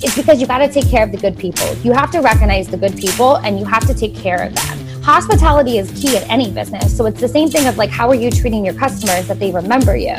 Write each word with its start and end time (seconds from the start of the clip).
It's 0.00 0.14
because 0.14 0.40
you 0.40 0.46
got 0.46 0.58
to 0.58 0.68
take 0.68 0.88
care 0.88 1.02
of 1.02 1.10
the 1.10 1.18
good 1.18 1.36
people. 1.36 1.66
You 1.78 1.92
have 1.92 2.12
to 2.12 2.20
recognize 2.20 2.68
the 2.68 2.76
good 2.76 2.96
people 2.96 3.38
and 3.38 3.58
you 3.58 3.64
have 3.64 3.84
to 3.88 3.94
take 3.94 4.14
care 4.14 4.44
of 4.44 4.54
them. 4.54 5.02
Hospitality 5.02 5.78
is 5.78 5.90
key 6.00 6.16
in 6.16 6.22
any 6.24 6.52
business. 6.52 6.96
So 6.96 7.06
it's 7.06 7.20
the 7.20 7.26
same 7.26 7.48
thing 7.48 7.66
of 7.66 7.78
like, 7.78 7.90
how 7.90 8.08
are 8.08 8.14
you 8.14 8.30
treating 8.30 8.64
your 8.64 8.74
customers 8.74 9.26
that 9.26 9.40
they 9.40 9.50
remember 9.50 9.96
you? 9.96 10.14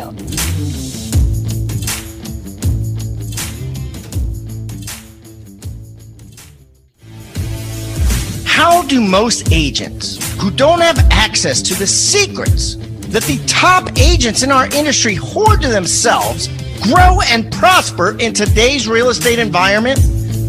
How 8.46 8.82
do 8.84 9.00
most 9.00 9.54
agents 9.54 10.18
who 10.42 10.52
don't 10.52 10.82
have 10.82 11.00
access 11.10 11.62
to 11.62 11.74
the 11.76 11.88
secrets 11.88 12.76
that 13.12 13.24
the 13.24 13.42
top 13.48 13.98
agents 13.98 14.44
in 14.44 14.52
our 14.52 14.66
industry 14.76 15.16
hoard 15.16 15.62
to 15.62 15.70
themselves 15.70 16.50
grow 16.82 17.20
and 17.28 17.52
prosper 17.52 18.18
in 18.20 18.34
today's 18.34 18.88
real 18.88 19.10
estate 19.10 19.40
environment? 19.40 20.00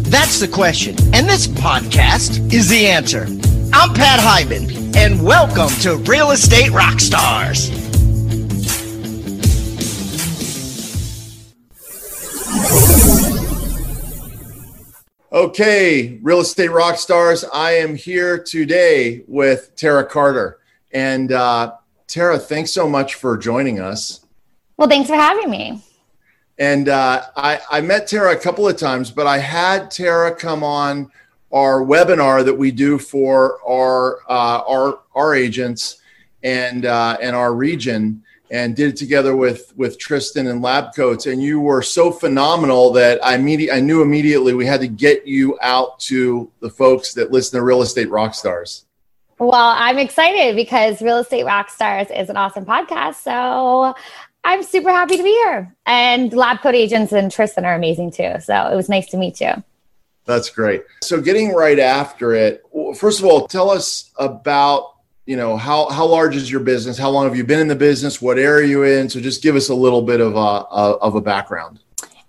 That's 0.05 0.39
the 0.39 0.47
question. 0.47 0.95
And 1.13 1.27
this 1.27 1.47
podcast 1.47 2.53
is 2.53 2.69
the 2.69 2.87
answer. 2.87 3.27
I'm 3.73 3.93
Pat 3.93 4.19
Hiban, 4.19 4.95
and 4.95 5.23
welcome 5.23 5.69
to 5.81 5.97
Real 6.09 6.31
Estate 6.31 6.71
Rockstars. 6.71 7.77
Okay, 15.33 16.19
real 16.21 16.41
estate 16.41 16.71
rock 16.71 16.97
stars. 16.97 17.45
I 17.53 17.71
am 17.71 17.95
here 17.95 18.37
today 18.37 19.23
with 19.27 19.73
Tara 19.77 20.05
Carter. 20.05 20.59
And 20.91 21.31
uh, 21.31 21.75
Tara, 22.07 22.37
thanks 22.37 22.71
so 22.71 22.89
much 22.89 23.15
for 23.15 23.37
joining 23.37 23.79
us. 23.79 24.25
Well, 24.75 24.89
thanks 24.89 25.09
for 25.09 25.15
having 25.15 25.49
me. 25.49 25.81
And 26.61 26.89
uh, 26.89 27.23
I, 27.35 27.59
I 27.71 27.81
met 27.81 28.05
Tara 28.05 28.33
a 28.33 28.37
couple 28.37 28.67
of 28.67 28.77
times, 28.77 29.09
but 29.09 29.25
I 29.25 29.39
had 29.39 29.89
Tara 29.89 30.35
come 30.35 30.63
on 30.63 31.11
our 31.51 31.81
webinar 31.81 32.45
that 32.45 32.53
we 32.53 32.69
do 32.69 32.99
for 32.99 33.57
our 33.67 34.19
uh, 34.29 34.61
our 34.67 34.99
our 35.15 35.33
agents 35.33 36.01
and 36.43 36.85
uh, 36.85 37.17
and 37.19 37.35
our 37.35 37.55
region 37.55 38.21
and 38.51 38.75
did 38.75 38.89
it 38.89 38.95
together 38.95 39.35
with 39.35 39.73
with 39.75 39.97
Tristan 39.97 40.45
and 40.45 40.63
Labcoats 40.63 41.31
And 41.31 41.41
you 41.41 41.59
were 41.59 41.81
so 41.81 42.11
phenomenal 42.11 42.91
that 42.91 43.25
I 43.25 43.33
immediately 43.33 43.75
I 43.75 43.81
knew 43.81 44.03
immediately 44.03 44.53
we 44.53 44.67
had 44.67 44.81
to 44.81 44.87
get 44.87 45.25
you 45.25 45.57
out 45.63 45.99
to 46.01 46.51
the 46.59 46.69
folks 46.69 47.15
that 47.15 47.31
listen 47.31 47.57
to 47.57 47.65
Real 47.65 47.81
Estate 47.81 48.09
Rockstars. 48.09 48.83
Well, 49.41 49.55
I'm 49.55 49.97
excited 49.97 50.55
because 50.55 51.01
Real 51.01 51.17
Estate 51.17 51.47
Rockstars 51.47 52.15
is 52.15 52.29
an 52.29 52.37
awesome 52.37 52.63
podcast. 52.63 53.15
So 53.15 53.95
I'm 54.43 54.63
super 54.63 54.89
happy 54.89 55.17
to 55.17 55.23
be 55.23 55.29
here. 55.29 55.75
And 55.85 56.33
Lab 56.33 56.61
Coat 56.61 56.75
Agents 56.75 57.11
and 57.11 57.31
Tristan 57.31 57.65
are 57.65 57.75
amazing 57.75 58.11
too. 58.11 58.35
So 58.39 58.67
it 58.67 58.75
was 58.75 58.89
nice 58.89 59.07
to 59.09 59.17
meet 59.17 59.39
you. 59.39 59.63
That's 60.25 60.49
great. 60.49 60.83
So 61.01 61.19
getting 61.19 61.53
right 61.53 61.79
after 61.79 62.33
it, 62.33 62.63
first 62.95 63.19
of 63.19 63.25
all, 63.25 63.47
tell 63.47 63.69
us 63.69 64.11
about 64.17 64.95
you 65.25 65.37
know 65.37 65.55
how 65.55 65.89
how 65.89 66.05
large 66.05 66.35
is 66.35 66.49
your 66.49 66.61
business 66.61 66.97
how 66.97 67.09
long 67.09 67.25
have 67.25 67.35
you 67.35 67.43
been 67.43 67.59
in 67.59 67.67
the 67.67 67.75
business 67.75 68.21
what 68.21 68.39
area 68.39 68.65
are 68.65 68.67
you 68.67 68.83
in 68.83 69.07
so 69.07 69.21
just 69.21 69.43
give 69.43 69.55
us 69.55 69.69
a 69.69 69.73
little 69.73 70.01
bit 70.01 70.19
of 70.19 70.35
a, 70.35 70.39
a 70.39 70.97
of 70.97 71.13
a 71.13 71.21
background 71.21 71.79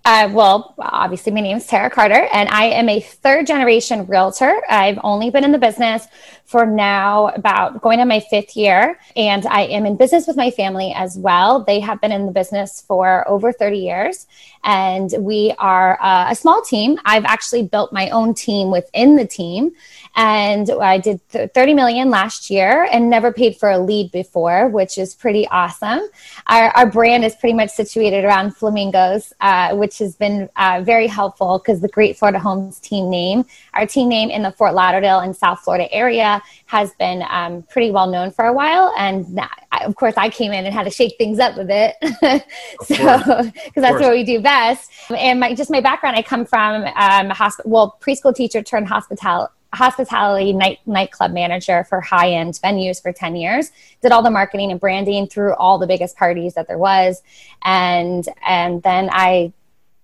uh, 0.05 0.29
well, 0.33 0.75
obviously, 0.79 1.31
my 1.31 1.39
name 1.39 1.55
is 1.55 1.65
Tara 1.65 1.89
Carter, 1.89 2.27
and 2.33 2.49
I 2.49 2.65
am 2.65 2.89
a 2.89 2.99
third 2.99 3.47
generation 3.47 4.05
realtor. 4.05 4.61
I've 4.69 4.99
only 5.01 5.29
been 5.29 5.45
in 5.45 5.53
the 5.53 5.57
business 5.57 6.07
for 6.43 6.65
now 6.65 7.27
about 7.29 7.81
going 7.81 8.01
on 8.01 8.09
my 8.09 8.19
fifth 8.19 8.57
year, 8.57 8.99
and 9.15 9.45
I 9.45 9.61
am 9.61 9.85
in 9.85 9.95
business 9.95 10.27
with 10.27 10.35
my 10.35 10.51
family 10.51 10.93
as 10.93 11.17
well. 11.17 11.63
They 11.63 11.79
have 11.79 12.01
been 12.01 12.11
in 12.11 12.25
the 12.25 12.33
business 12.33 12.83
for 12.85 13.25
over 13.29 13.53
30 13.53 13.77
years, 13.77 14.27
and 14.65 15.13
we 15.19 15.55
are 15.57 15.97
uh, 16.01 16.31
a 16.31 16.35
small 16.35 16.61
team. 16.61 16.99
I've 17.05 17.23
actually 17.23 17.63
built 17.63 17.93
my 17.93 18.09
own 18.09 18.33
team 18.33 18.71
within 18.71 19.15
the 19.15 19.25
team 19.25 19.71
and 20.15 20.69
I 20.69 20.99
did 20.99 21.21
30 21.29 21.73
million 21.73 22.09
last 22.09 22.49
year 22.49 22.87
and 22.91 23.09
never 23.09 23.33
paid 23.33 23.57
for 23.57 23.71
a 23.71 23.79
lead 23.79 24.11
before, 24.11 24.67
which 24.67 24.97
is 24.97 25.15
pretty 25.15 25.47
awesome. 25.47 26.01
Our, 26.47 26.69
our 26.69 26.85
brand 26.85 27.25
is 27.25 27.35
pretty 27.35 27.55
much 27.55 27.71
situated 27.71 28.23
around 28.23 28.55
flamingos, 28.55 29.33
uh, 29.41 29.75
which 29.75 29.92
has 29.99 30.15
been 30.15 30.49
uh, 30.55 30.81
very 30.83 31.07
helpful 31.07 31.59
because 31.59 31.81
the 31.81 31.87
Great 31.87 32.17
Florida 32.17 32.39
Homes 32.39 32.79
team 32.79 33.09
name, 33.09 33.45
our 33.73 33.85
team 33.85 34.09
name 34.09 34.29
in 34.29 34.43
the 34.43 34.51
Fort 34.51 34.73
Lauderdale 34.73 35.19
and 35.19 35.35
South 35.35 35.59
Florida 35.61 35.91
area 35.93 36.41
has 36.65 36.93
been 36.95 37.23
um, 37.29 37.63
pretty 37.63 37.91
well 37.91 38.07
known 38.07 38.31
for 38.31 38.45
a 38.45 38.53
while. 38.53 38.93
And 38.97 39.39
of 39.81 39.95
course, 39.95 40.13
I 40.17 40.29
came 40.29 40.51
in 40.51 40.65
and 40.65 40.73
had 40.73 40.83
to 40.83 40.91
shake 40.91 41.17
things 41.17 41.39
up 41.39 41.57
a 41.57 41.65
bit. 41.65 41.95
so, 42.83 43.51
because 43.53 43.73
that's 43.75 43.99
what 43.99 44.11
we 44.11 44.23
do 44.23 44.41
best. 44.41 44.91
And 45.09 45.39
my, 45.39 45.53
just 45.53 45.71
my 45.71 45.81
background, 45.81 46.15
I 46.15 46.21
come 46.21 46.45
from 46.45 46.83
um, 46.83 47.31
a 47.31 47.33
hospital, 47.33 47.71
well, 47.71 47.97
preschool 48.01 48.35
teacher 48.35 48.61
turned 48.61 48.87
hospital 48.87 49.49
hospitality 49.73 50.53
night 50.53 50.79
nightclub 50.85 51.31
manager 51.31 51.83
for 51.85 51.99
high 51.99 52.29
end 52.31 52.53
venues 52.63 53.01
for 53.01 53.11
10 53.11 53.35
years 53.35 53.71
did 54.01 54.11
all 54.11 54.21
the 54.21 54.29
marketing 54.29 54.69
and 54.69 54.79
branding 54.79 55.25
through 55.27 55.53
all 55.55 55.79
the 55.79 55.87
biggest 55.87 56.15
parties 56.15 56.53
that 56.53 56.67
there 56.67 56.77
was 56.77 57.23
and 57.63 58.29
and 58.45 58.83
then 58.83 59.09
i 59.11 59.51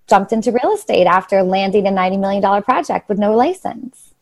jumped 0.09 0.33
into 0.33 0.51
real 0.51 0.73
estate 0.73 1.05
after 1.05 1.43
landing 1.43 1.87
a 1.87 1.91
90 1.91 2.17
million 2.17 2.41
dollar 2.41 2.61
project 2.61 3.07
with 3.07 3.19
no 3.19 3.35
license. 3.35 4.13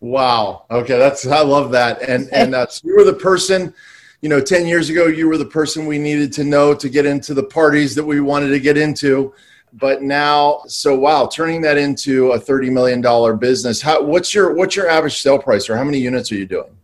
Wow. 0.00 0.66
Okay 0.70 0.98
that's 0.98 1.26
i 1.26 1.40
love 1.40 1.70
that. 1.72 2.02
And 2.02 2.28
and 2.32 2.54
uh, 2.54 2.66
so 2.66 2.86
you 2.86 2.96
were 2.96 3.04
the 3.04 3.14
person 3.14 3.72
you 4.20 4.28
know 4.28 4.40
10 4.40 4.66
years 4.66 4.90
ago 4.90 5.06
you 5.06 5.28
were 5.28 5.38
the 5.38 5.46
person 5.46 5.86
we 5.86 5.98
needed 5.98 6.32
to 6.34 6.44
know 6.44 6.74
to 6.74 6.88
get 6.88 7.06
into 7.06 7.34
the 7.34 7.44
parties 7.44 7.94
that 7.94 8.04
we 8.04 8.20
wanted 8.20 8.48
to 8.48 8.60
get 8.60 8.76
into. 8.76 9.32
But 9.72 10.02
now 10.02 10.62
so 10.66 10.98
wow 10.98 11.26
turning 11.26 11.62
that 11.62 11.78
into 11.78 12.32
a 12.32 12.40
30 12.40 12.70
million 12.70 13.00
dollar 13.00 13.34
business 13.34 13.80
how 13.80 14.02
what's 14.02 14.34
your 14.34 14.54
what's 14.54 14.76
your 14.76 14.88
average 14.88 15.20
sale 15.20 15.38
price 15.38 15.70
or 15.70 15.76
how 15.76 15.84
many 15.84 15.98
units 15.98 16.30
are 16.32 16.36
you 16.36 16.46
doing? 16.46 16.76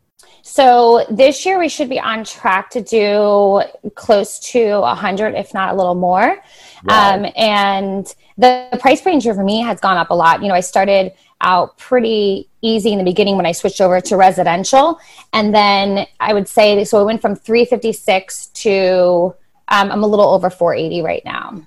So 0.42 1.06
this 1.08 1.46
year 1.46 1.58
we 1.58 1.68
should 1.68 1.88
be 1.88 2.00
on 2.00 2.24
track 2.24 2.68
to 2.70 2.82
do 2.82 3.62
close 3.94 4.38
to 4.50 4.60
a 4.60 4.80
100 4.80 5.34
if 5.34 5.54
not 5.54 5.72
a 5.72 5.76
little 5.76 5.94
more. 5.94 6.42
Wow. 6.84 7.14
um, 7.14 7.32
and 7.36 8.12
the, 8.38 8.68
the 8.72 8.78
price 8.78 9.04
range 9.04 9.24
for 9.24 9.44
me 9.44 9.60
has 9.60 9.80
gone 9.80 9.96
up 9.96 10.10
a 10.10 10.14
lot 10.14 10.42
you 10.42 10.48
know 10.48 10.54
i 10.54 10.60
started 10.60 11.12
out 11.40 11.76
pretty 11.76 12.48
easy 12.60 12.92
in 12.92 12.98
the 12.98 13.04
beginning 13.04 13.36
when 13.36 13.44
I 13.44 13.50
switched 13.50 13.80
over 13.80 14.00
to 14.00 14.16
residential. 14.16 15.00
And 15.32 15.52
then 15.52 16.06
I 16.20 16.32
would 16.32 16.46
say, 16.46 16.84
so 16.84 17.00
I 17.00 17.02
went 17.02 17.20
from 17.20 17.34
356 17.34 18.46
to 18.46 19.34
um, 19.66 19.90
I'm 19.90 20.04
a 20.04 20.06
little 20.06 20.28
over 20.28 20.50
480 20.50 21.02
right 21.02 21.24
now. 21.24 21.66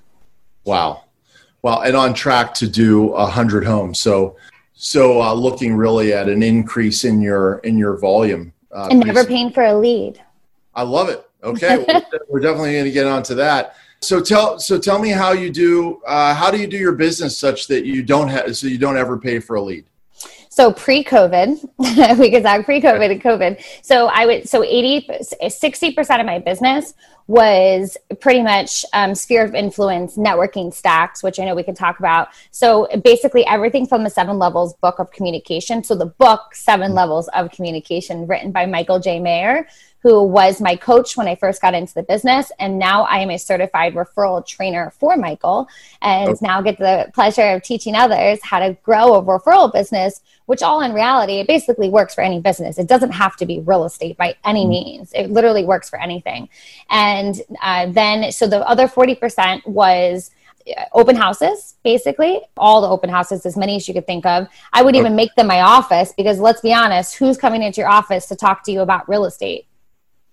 Wow 0.64 1.02
well, 1.66 1.80
and 1.80 1.96
on 1.96 2.14
track 2.14 2.54
to 2.54 2.68
do 2.68 3.12
a 3.14 3.26
hundred 3.26 3.64
homes. 3.64 3.98
So, 3.98 4.36
so 4.74 5.20
uh, 5.20 5.34
looking 5.34 5.74
really 5.74 6.12
at 6.12 6.28
an 6.28 6.40
increase 6.40 7.02
in 7.02 7.20
your 7.20 7.58
in 7.64 7.76
your 7.76 7.98
volume. 7.98 8.52
Uh, 8.70 8.86
and 8.88 9.00
never 9.00 9.24
paying 9.24 9.50
for 9.50 9.64
a 9.64 9.76
lead. 9.76 10.22
I 10.76 10.84
love 10.84 11.08
it. 11.08 11.28
Okay, 11.42 11.78
we're 12.28 12.38
definitely 12.38 12.74
going 12.74 12.84
to 12.84 12.92
get 12.92 13.06
onto 13.06 13.34
that. 13.34 13.74
So 14.00 14.20
tell 14.20 14.58
so 14.58 14.78
tell 14.78 14.98
me 14.98 15.10
how 15.10 15.32
you 15.32 15.50
do 15.50 16.00
uh, 16.06 16.34
how 16.34 16.50
do 16.50 16.58
you 16.58 16.66
do 16.66 16.76
your 16.76 16.92
business 16.92 17.36
such 17.36 17.66
that 17.68 17.84
you 17.84 18.02
don't 18.02 18.28
have 18.28 18.56
so 18.56 18.66
you 18.66 18.78
don't 18.78 18.96
ever 18.96 19.18
pay 19.18 19.40
for 19.40 19.56
a 19.56 19.62
lead. 19.62 19.84
So 20.48 20.72
pre-COVID, 20.72 22.18
we 22.18 22.30
could 22.30 22.42
talk 22.42 22.64
pre-COVID 22.64 23.10
and 23.10 23.22
COVID. 23.22 23.62
So 23.82 24.06
I 24.06 24.24
would 24.24 24.48
so 24.48 24.62
80 24.62 25.08
60% 25.42 26.20
of 26.20 26.26
my 26.26 26.38
business 26.38 26.94
was 27.26 27.96
pretty 28.20 28.42
much 28.42 28.84
um, 28.92 29.14
sphere 29.14 29.44
of 29.44 29.54
influence 29.54 30.16
networking 30.16 30.72
stacks 30.72 31.22
which 31.24 31.40
i 31.40 31.44
know 31.44 31.56
we 31.56 31.62
can 31.62 31.74
talk 31.74 31.98
about 31.98 32.28
so 32.52 32.86
basically 33.02 33.44
everything 33.46 33.84
from 33.84 34.04
the 34.04 34.10
seven 34.10 34.38
levels 34.38 34.74
book 34.74 35.00
of 35.00 35.10
communication 35.10 35.82
so 35.82 35.96
the 35.96 36.06
book 36.06 36.54
seven 36.54 36.88
mm-hmm. 36.88 36.98
levels 36.98 37.28
of 37.34 37.50
communication 37.50 38.26
written 38.28 38.52
by 38.52 38.64
michael 38.64 39.00
j 39.00 39.18
maher 39.18 39.66
who 40.06 40.22
was 40.22 40.60
my 40.60 40.76
coach 40.76 41.16
when 41.16 41.26
I 41.26 41.34
first 41.34 41.60
got 41.60 41.74
into 41.74 41.92
the 41.92 42.04
business. 42.04 42.52
And 42.60 42.78
now 42.78 43.02
I 43.02 43.18
am 43.18 43.28
a 43.28 43.38
certified 43.38 43.94
referral 43.94 44.46
trainer 44.46 44.92
for 45.00 45.16
Michael 45.16 45.66
and 46.00 46.28
okay. 46.28 46.38
now 46.46 46.62
get 46.62 46.78
the 46.78 47.10
pleasure 47.12 47.42
of 47.42 47.64
teaching 47.64 47.96
others 47.96 48.38
how 48.44 48.60
to 48.60 48.74
grow 48.84 49.14
a 49.14 49.22
referral 49.24 49.72
business, 49.72 50.20
which 50.44 50.62
all 50.62 50.80
in 50.82 50.92
reality, 50.92 51.40
it 51.40 51.48
basically 51.48 51.88
works 51.88 52.14
for 52.14 52.20
any 52.20 52.38
business. 52.38 52.78
It 52.78 52.86
doesn't 52.86 53.10
have 53.10 53.34
to 53.38 53.46
be 53.46 53.58
real 53.58 53.84
estate 53.84 54.16
by 54.16 54.36
any 54.44 54.64
mm 54.64 54.68
means. 54.68 55.12
It 55.12 55.32
literally 55.32 55.64
works 55.64 55.90
for 55.90 56.00
anything. 56.00 56.50
And 56.88 57.42
uh, 57.60 57.86
then, 57.86 58.30
so 58.30 58.46
the 58.46 58.60
other 58.60 58.86
40% 58.86 59.66
was 59.66 60.30
uh, 60.68 60.84
open 60.92 61.14
houses 61.14 61.76
basically 61.84 62.40
all 62.56 62.80
the 62.80 62.88
open 62.88 63.08
houses 63.08 63.46
as 63.46 63.56
many 63.56 63.76
as 63.76 63.86
you 63.86 63.94
could 63.94 64.04
think 64.04 64.26
of 64.26 64.48
i 64.72 64.82
would 64.82 64.96
even 64.96 65.14
make 65.14 65.32
them 65.36 65.46
my 65.46 65.60
office 65.60 66.12
because 66.16 66.40
let's 66.40 66.60
be 66.60 66.74
honest 66.74 67.14
who's 67.14 67.38
coming 67.38 67.62
into 67.62 67.80
your 67.80 67.88
office 67.88 68.26
to 68.26 68.34
talk 68.34 68.64
to 68.64 68.72
you 68.72 68.80
about 68.80 69.08
real 69.08 69.26
estate 69.26 69.68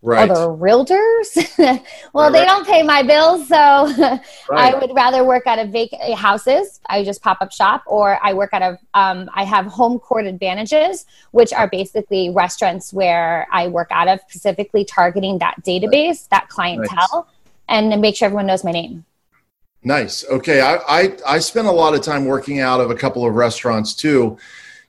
Right. 0.06 0.30
Other 0.30 0.48
realtors? 0.48 1.58
well, 2.14 2.26
right, 2.26 2.34
they 2.34 2.44
don't 2.44 2.68
pay 2.68 2.84
my 2.84 3.04
bills, 3.04 3.48
so. 3.48 3.56
I 4.52 4.76
would 4.76 4.94
rather 4.94 5.24
work 5.24 5.48
out 5.48 5.60
of 5.60 5.70
vacant 5.70 6.14
houses. 6.16 6.82
I 6.88 7.06
just 7.06 7.22
pop 7.22 7.38
up 7.40 7.54
shop, 7.54 7.84
or 7.88 8.20
I 8.22 8.34
work 8.34 8.50
out 8.52 8.62
of. 8.62 8.78
Um, 8.94 9.30
I 9.34 9.46
have 9.46 9.66
home 9.66 10.00
court 10.00 10.26
advantages, 10.26 11.06
which 11.32 11.54
are 11.54 11.70
basically 11.70 12.30
restaurants 12.32 12.92
where 12.92 13.48
I 13.50 13.70
work 13.70 13.88
out 13.92 14.10
of, 14.10 14.20
specifically 14.28 14.84
targeting 14.84 15.40
that 15.40 15.64
database, 15.64 16.28
that 16.28 16.50
clientele, 16.50 17.30
and 17.70 18.02
make 18.02 18.18
sure 18.18 18.26
everyone 18.26 18.48
knows 18.48 18.66
my 18.66 18.74
name. 18.74 19.06
Nice. 19.86 20.26
Okay. 20.30 20.60
I, 20.60 20.76
I, 20.88 21.18
I 21.26 21.40
spent 21.40 21.68
a 21.68 21.72
lot 21.72 21.94
of 21.94 22.02
time 22.02 22.26
working 22.26 22.60
out 22.60 22.82
of 22.82 22.92
a 22.92 22.96
couple 22.96 23.26
of 23.26 23.36
restaurants 23.36 23.94
too, 23.94 24.38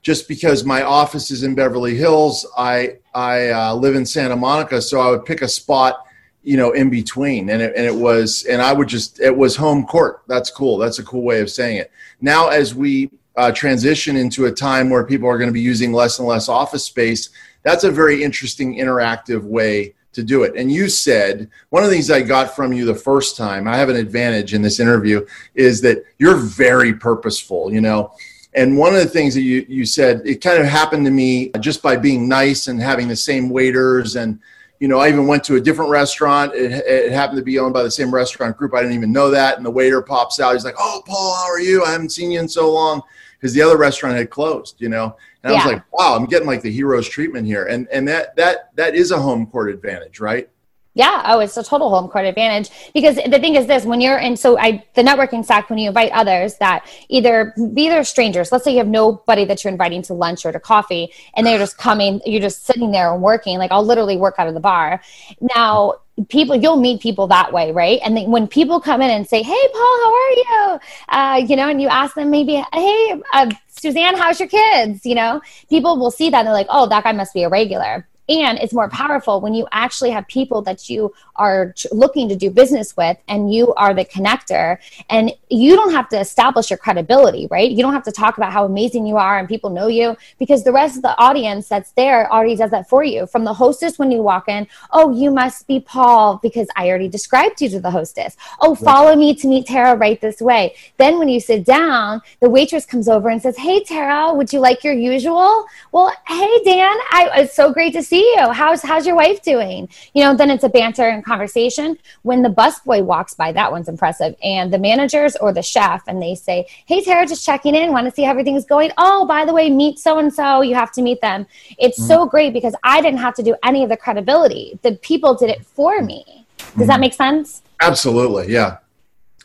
just 0.05 0.27
because 0.27 0.63
my 0.63 0.83
office 0.83 1.31
is 1.31 1.41
in 1.41 1.55
Beverly 1.55 1.95
Hills. 1.95 2.45
I, 2.55 2.97
I 3.15 3.49
uh, 3.49 3.73
live 3.73 3.95
in 3.95 4.05
Santa 4.05 4.35
Monica. 4.35 4.79
So 4.79 5.01
I 5.01 5.09
would 5.09 5.25
pick 5.25 5.41
a 5.41 5.47
spot, 5.47 6.05
you 6.43 6.57
know, 6.57 6.73
in 6.73 6.91
between 6.91 7.49
and 7.49 7.59
it, 7.59 7.73
and 7.75 7.87
it 7.87 7.95
was, 7.95 8.45
and 8.47 8.61
I 8.61 8.71
would 8.71 8.87
just, 8.87 9.19
it 9.19 9.35
was 9.35 9.55
home 9.55 9.83
court. 9.83 10.21
That's 10.27 10.51
cool. 10.51 10.77
That's 10.77 10.99
a 10.99 11.03
cool 11.03 11.23
way 11.23 11.41
of 11.41 11.49
saying 11.49 11.77
it. 11.77 11.91
Now, 12.21 12.49
as 12.49 12.75
we 12.75 13.09
uh, 13.35 13.51
transition 13.51 14.15
into 14.15 14.45
a 14.45 14.51
time 14.51 14.91
where 14.91 15.03
people 15.03 15.27
are 15.27 15.39
going 15.39 15.49
to 15.49 15.53
be 15.53 15.59
using 15.59 15.91
less 15.91 16.19
and 16.19 16.27
less 16.27 16.49
office 16.49 16.83
space, 16.83 17.31
that's 17.63 17.83
a 17.83 17.89
very 17.89 18.23
interesting 18.23 18.75
interactive 18.75 19.41
way 19.41 19.95
to 20.13 20.21
do 20.21 20.43
it. 20.43 20.53
And 20.55 20.71
you 20.71 20.87
said 20.87 21.49
one 21.71 21.83
of 21.83 21.89
the 21.89 21.95
things 21.95 22.11
I 22.11 22.21
got 22.21 22.55
from 22.55 22.73
you 22.73 22.85
the 22.85 22.93
first 22.93 23.37
time, 23.37 23.67
I 23.67 23.75
have 23.77 23.89
an 23.89 23.95
advantage 23.95 24.53
in 24.53 24.61
this 24.61 24.79
interview, 24.79 25.25
is 25.55 25.81
that 25.81 26.05
you're 26.19 26.37
very 26.37 26.93
purposeful, 26.93 27.73
you 27.73 27.81
know. 27.81 28.13
And 28.55 28.77
one 28.77 28.93
of 28.93 28.99
the 29.01 29.09
things 29.09 29.33
that 29.33 29.41
you, 29.41 29.65
you 29.67 29.85
said, 29.85 30.21
it 30.25 30.41
kind 30.41 30.59
of 30.59 30.65
happened 30.65 31.05
to 31.05 31.11
me 31.11 31.51
just 31.59 31.81
by 31.81 31.97
being 31.97 32.27
nice 32.27 32.67
and 32.67 32.81
having 32.81 33.07
the 33.07 33.15
same 33.15 33.49
waiters. 33.49 34.15
And, 34.15 34.39
you 34.79 34.87
know, 34.87 34.99
I 34.99 35.09
even 35.09 35.27
went 35.27 35.43
to 35.45 35.55
a 35.55 35.61
different 35.61 35.91
restaurant. 35.91 36.55
It, 36.55 36.71
it 36.71 37.11
happened 37.11 37.37
to 37.37 37.43
be 37.43 37.59
owned 37.59 37.73
by 37.73 37.83
the 37.83 37.91
same 37.91 38.13
restaurant 38.13 38.55
group. 38.57 38.73
I 38.73 38.81
didn't 38.81 38.95
even 38.95 39.11
know 39.11 39.29
that. 39.29 39.57
And 39.57 39.65
the 39.65 39.71
waiter 39.71 40.01
pops 40.01 40.39
out. 40.39 40.53
He's 40.53 40.63
like, 40.63 40.75
Oh, 40.79 41.03
Paul, 41.05 41.35
how 41.35 41.51
are 41.51 41.59
you? 41.59 41.83
I 41.83 41.91
haven't 41.91 42.13
seen 42.13 42.31
you 42.31 42.39
in 42.39 42.47
so 42.47 42.71
long 42.71 43.01
because 43.45 43.53
the 43.53 43.61
other 43.61 43.77
restaurant 43.77 44.15
had 44.15 44.29
closed, 44.29 44.81
you 44.81 44.89
know. 44.89 45.15
And 45.43 45.53
yeah. 45.53 45.59
I 45.59 45.65
was 45.65 45.73
like, 45.73 45.83
wow, 45.91 46.15
I'm 46.15 46.25
getting 46.25 46.47
like 46.47 46.61
the 46.61 46.71
hero's 46.71 47.07
treatment 47.07 47.45
here. 47.45 47.65
And 47.65 47.87
and 47.89 48.07
that 48.07 48.35
that 48.37 48.75
that 48.75 48.95
is 48.95 49.11
a 49.11 49.19
home 49.19 49.45
court 49.45 49.69
advantage, 49.69 50.19
right? 50.19 50.49
Yeah. 50.95 51.23
Oh, 51.25 51.39
it's 51.39 51.57
a 51.57 51.63
total 51.63 51.89
home 51.89 52.09
court 52.09 52.25
advantage 52.25 52.69
because 52.93 53.17
the 53.17 53.37
thing 53.39 53.55
is 53.55 53.67
this: 53.67 53.85
when 53.85 53.99
you're 53.99 54.17
in, 54.17 54.37
so 54.37 54.57
I 54.57 54.83
the 54.93 55.03
networking 55.03 55.43
stack 55.43 55.69
when 55.69 55.77
you 55.77 55.89
invite 55.89 56.11
others 56.13 56.55
that 56.55 56.87
either 57.09 57.53
be 57.73 57.89
there 57.89 58.03
strangers. 58.05 58.51
Let's 58.51 58.63
say 58.63 58.71
you 58.71 58.77
have 58.77 58.87
nobody 58.87 59.43
that 59.45 59.63
you're 59.63 59.71
inviting 59.71 60.01
to 60.03 60.13
lunch 60.13 60.45
or 60.45 60.53
to 60.53 60.59
coffee, 60.59 61.11
and 61.35 61.45
they're 61.45 61.59
just 61.59 61.77
coming. 61.77 62.21
You're 62.25 62.41
just 62.41 62.65
sitting 62.65 62.91
there 62.91 63.13
and 63.13 63.21
working. 63.21 63.57
Like 63.57 63.71
I'll 63.71 63.85
literally 63.85 64.15
work 64.15 64.35
out 64.37 64.47
of 64.47 64.53
the 64.53 64.61
bar. 64.61 65.01
Now 65.41 65.95
people 66.29 66.55
you'll 66.55 66.79
meet 66.79 67.01
people 67.01 67.27
that 67.27 67.51
way 67.51 67.73
right 67.73 67.99
and 68.01 68.15
then 68.15 68.31
when 68.31 68.47
people 68.47 68.79
come 68.79 69.01
in 69.01 69.09
and 69.09 69.27
say 69.27 69.43
hey 69.43 69.67
paul 69.73 69.99
how 70.03 70.13
are 70.13 70.31
you 70.31 70.79
uh, 71.09 71.45
you 71.45 71.57
know 71.57 71.67
and 71.67 71.81
you 71.81 71.89
ask 71.89 72.15
them 72.15 72.31
maybe 72.31 72.63
hey 72.73 73.21
uh, 73.33 73.51
suzanne 73.67 74.15
how's 74.15 74.39
your 74.39 74.47
kids 74.47 75.05
you 75.05 75.13
know 75.13 75.41
people 75.69 75.97
will 75.97 76.11
see 76.11 76.29
that 76.29 76.37
and 76.37 76.47
they're 76.47 76.53
like 76.53 76.67
oh 76.69 76.87
that 76.87 77.03
guy 77.03 77.11
must 77.11 77.33
be 77.33 77.43
a 77.43 77.49
regular 77.49 78.07
and 78.27 78.57
it's 78.59 78.73
more 78.73 78.89
powerful 78.89 79.41
when 79.41 79.53
you 79.53 79.67
actually 79.71 80.11
have 80.11 80.27
people 80.27 80.61
that 80.63 80.89
you 80.89 81.13
are 81.35 81.73
looking 81.91 82.29
to 82.29 82.35
do 82.35 82.49
business 82.49 82.95
with 82.97 83.17
and 83.27 83.53
you 83.53 83.73
are 83.75 83.93
the 83.93 84.05
connector. 84.05 84.77
And 85.09 85.31
you 85.49 85.75
don't 85.75 85.91
have 85.91 86.09
to 86.09 86.19
establish 86.19 86.69
your 86.69 86.77
credibility 86.77 87.47
right? 87.51 87.69
You 87.69 87.81
don't 87.83 87.93
have 87.93 88.03
to 88.03 88.11
talk 88.11 88.37
about 88.37 88.51
how 88.51 88.65
amazing 88.65 89.05
you 89.05 89.17
are 89.17 89.37
and 89.37 89.47
people 89.47 89.69
know 89.69 89.87
you 89.87 90.15
because 90.39 90.63
the 90.63 90.71
rest 90.71 90.95
of 90.95 91.01
the 91.01 91.17
audience 91.17 91.67
that's 91.67 91.91
there 91.91 92.31
already 92.31 92.55
does 92.55 92.71
that 92.71 92.89
for 92.89 93.03
you. 93.03 93.27
From 93.27 93.43
the 93.43 93.53
hostess 93.53 93.99
when 93.99 94.11
you 94.11 94.21
walk 94.21 94.47
in 94.49 94.67
oh 94.91 95.11
you 95.11 95.31
must 95.31 95.67
be 95.67 95.79
paul 95.79 96.39
because 96.41 96.67
i 96.75 96.87
already 96.89 97.07
described 97.07 97.61
you 97.61 97.69
to 97.69 97.79
the 97.79 97.91
hostess. 97.91 98.37
Oh 98.59 98.75
follow 98.75 99.15
me 99.15 99.35
to 99.35 99.47
meet 99.47 99.67
tara 99.67 99.95
right 99.95 100.19
this 100.19 100.41
way. 100.41 100.75
Then 100.97 101.19
when 101.19 101.29
you 101.29 101.39
sit 101.39 101.65
down 101.65 102.21
the 102.39 102.49
waitress 102.49 102.85
comes 102.85 103.07
over 103.07 103.29
and 103.29 103.41
says 103.41 103.57
hey 103.57 103.83
tara 103.83 104.33
would 104.33 104.51
you 104.51 104.59
like 104.59 104.83
your 104.83 104.93
usual? 104.93 105.65
Well 105.91 106.11
hey 106.27 106.63
dan 106.63 106.97
I, 107.11 107.29
it's 107.35 107.55
so 107.55 107.73
great 107.73 107.93
to 107.93 108.03
see 108.03 108.14
see 108.15 108.35
you. 108.37 108.49
How's 108.51 108.81
how's 108.81 109.05
your 109.05 109.15
wife 109.15 109.41
doing? 109.41 109.89
You 110.13 110.23
know, 110.23 110.35
then 110.35 110.49
it's 110.49 110.63
a 110.63 110.69
banter 110.69 111.07
and 111.07 111.23
conversation. 111.23 111.97
When 112.21 112.41
the 112.41 112.49
busboy 112.49 113.03
walks 113.03 113.33
by, 113.33 113.51
that 113.51 113.71
one's 113.71 113.89
impressive. 113.89 114.35
And 114.43 114.71
the 114.71 114.79
managers 114.79 115.35
or 115.35 115.51
the 115.51 115.61
chef, 115.61 116.03
and 116.07 116.21
they 116.21 116.35
say, 116.35 116.67
"Hey, 116.85 117.03
Tara, 117.03 117.25
just 117.25 117.45
checking 117.45 117.75
in. 117.75 117.91
Want 117.91 118.05
to 118.07 118.13
see 118.13 118.23
how 118.23 118.31
everything's 118.31 118.65
going? 118.65 118.91
Oh, 118.97 119.25
by 119.25 119.45
the 119.45 119.53
way, 119.53 119.69
meet 119.69 119.99
so 119.99 120.19
and 120.19 120.33
so. 120.33 120.61
You 120.61 120.75
have 120.75 120.91
to 120.93 121.01
meet 121.01 121.21
them." 121.21 121.45
It's 121.77 121.99
mm-hmm. 121.99 122.07
so 122.07 122.25
great 122.25 122.53
because 122.53 122.75
I 122.83 123.01
didn't 123.01 123.19
have 123.19 123.35
to 123.35 123.43
do 123.43 123.55
any 123.63 123.83
of 123.83 123.89
the 123.89 123.97
credibility. 123.97 124.79
The 124.81 124.93
people 125.09 125.35
did 125.35 125.49
it 125.49 125.65
for 125.65 126.01
me. 126.01 126.23
Does 126.57 126.67
mm-hmm. 126.67 126.87
that 126.87 126.99
make 126.99 127.13
sense? 127.13 127.61
Absolutely, 127.81 128.51
yeah. 128.51 128.77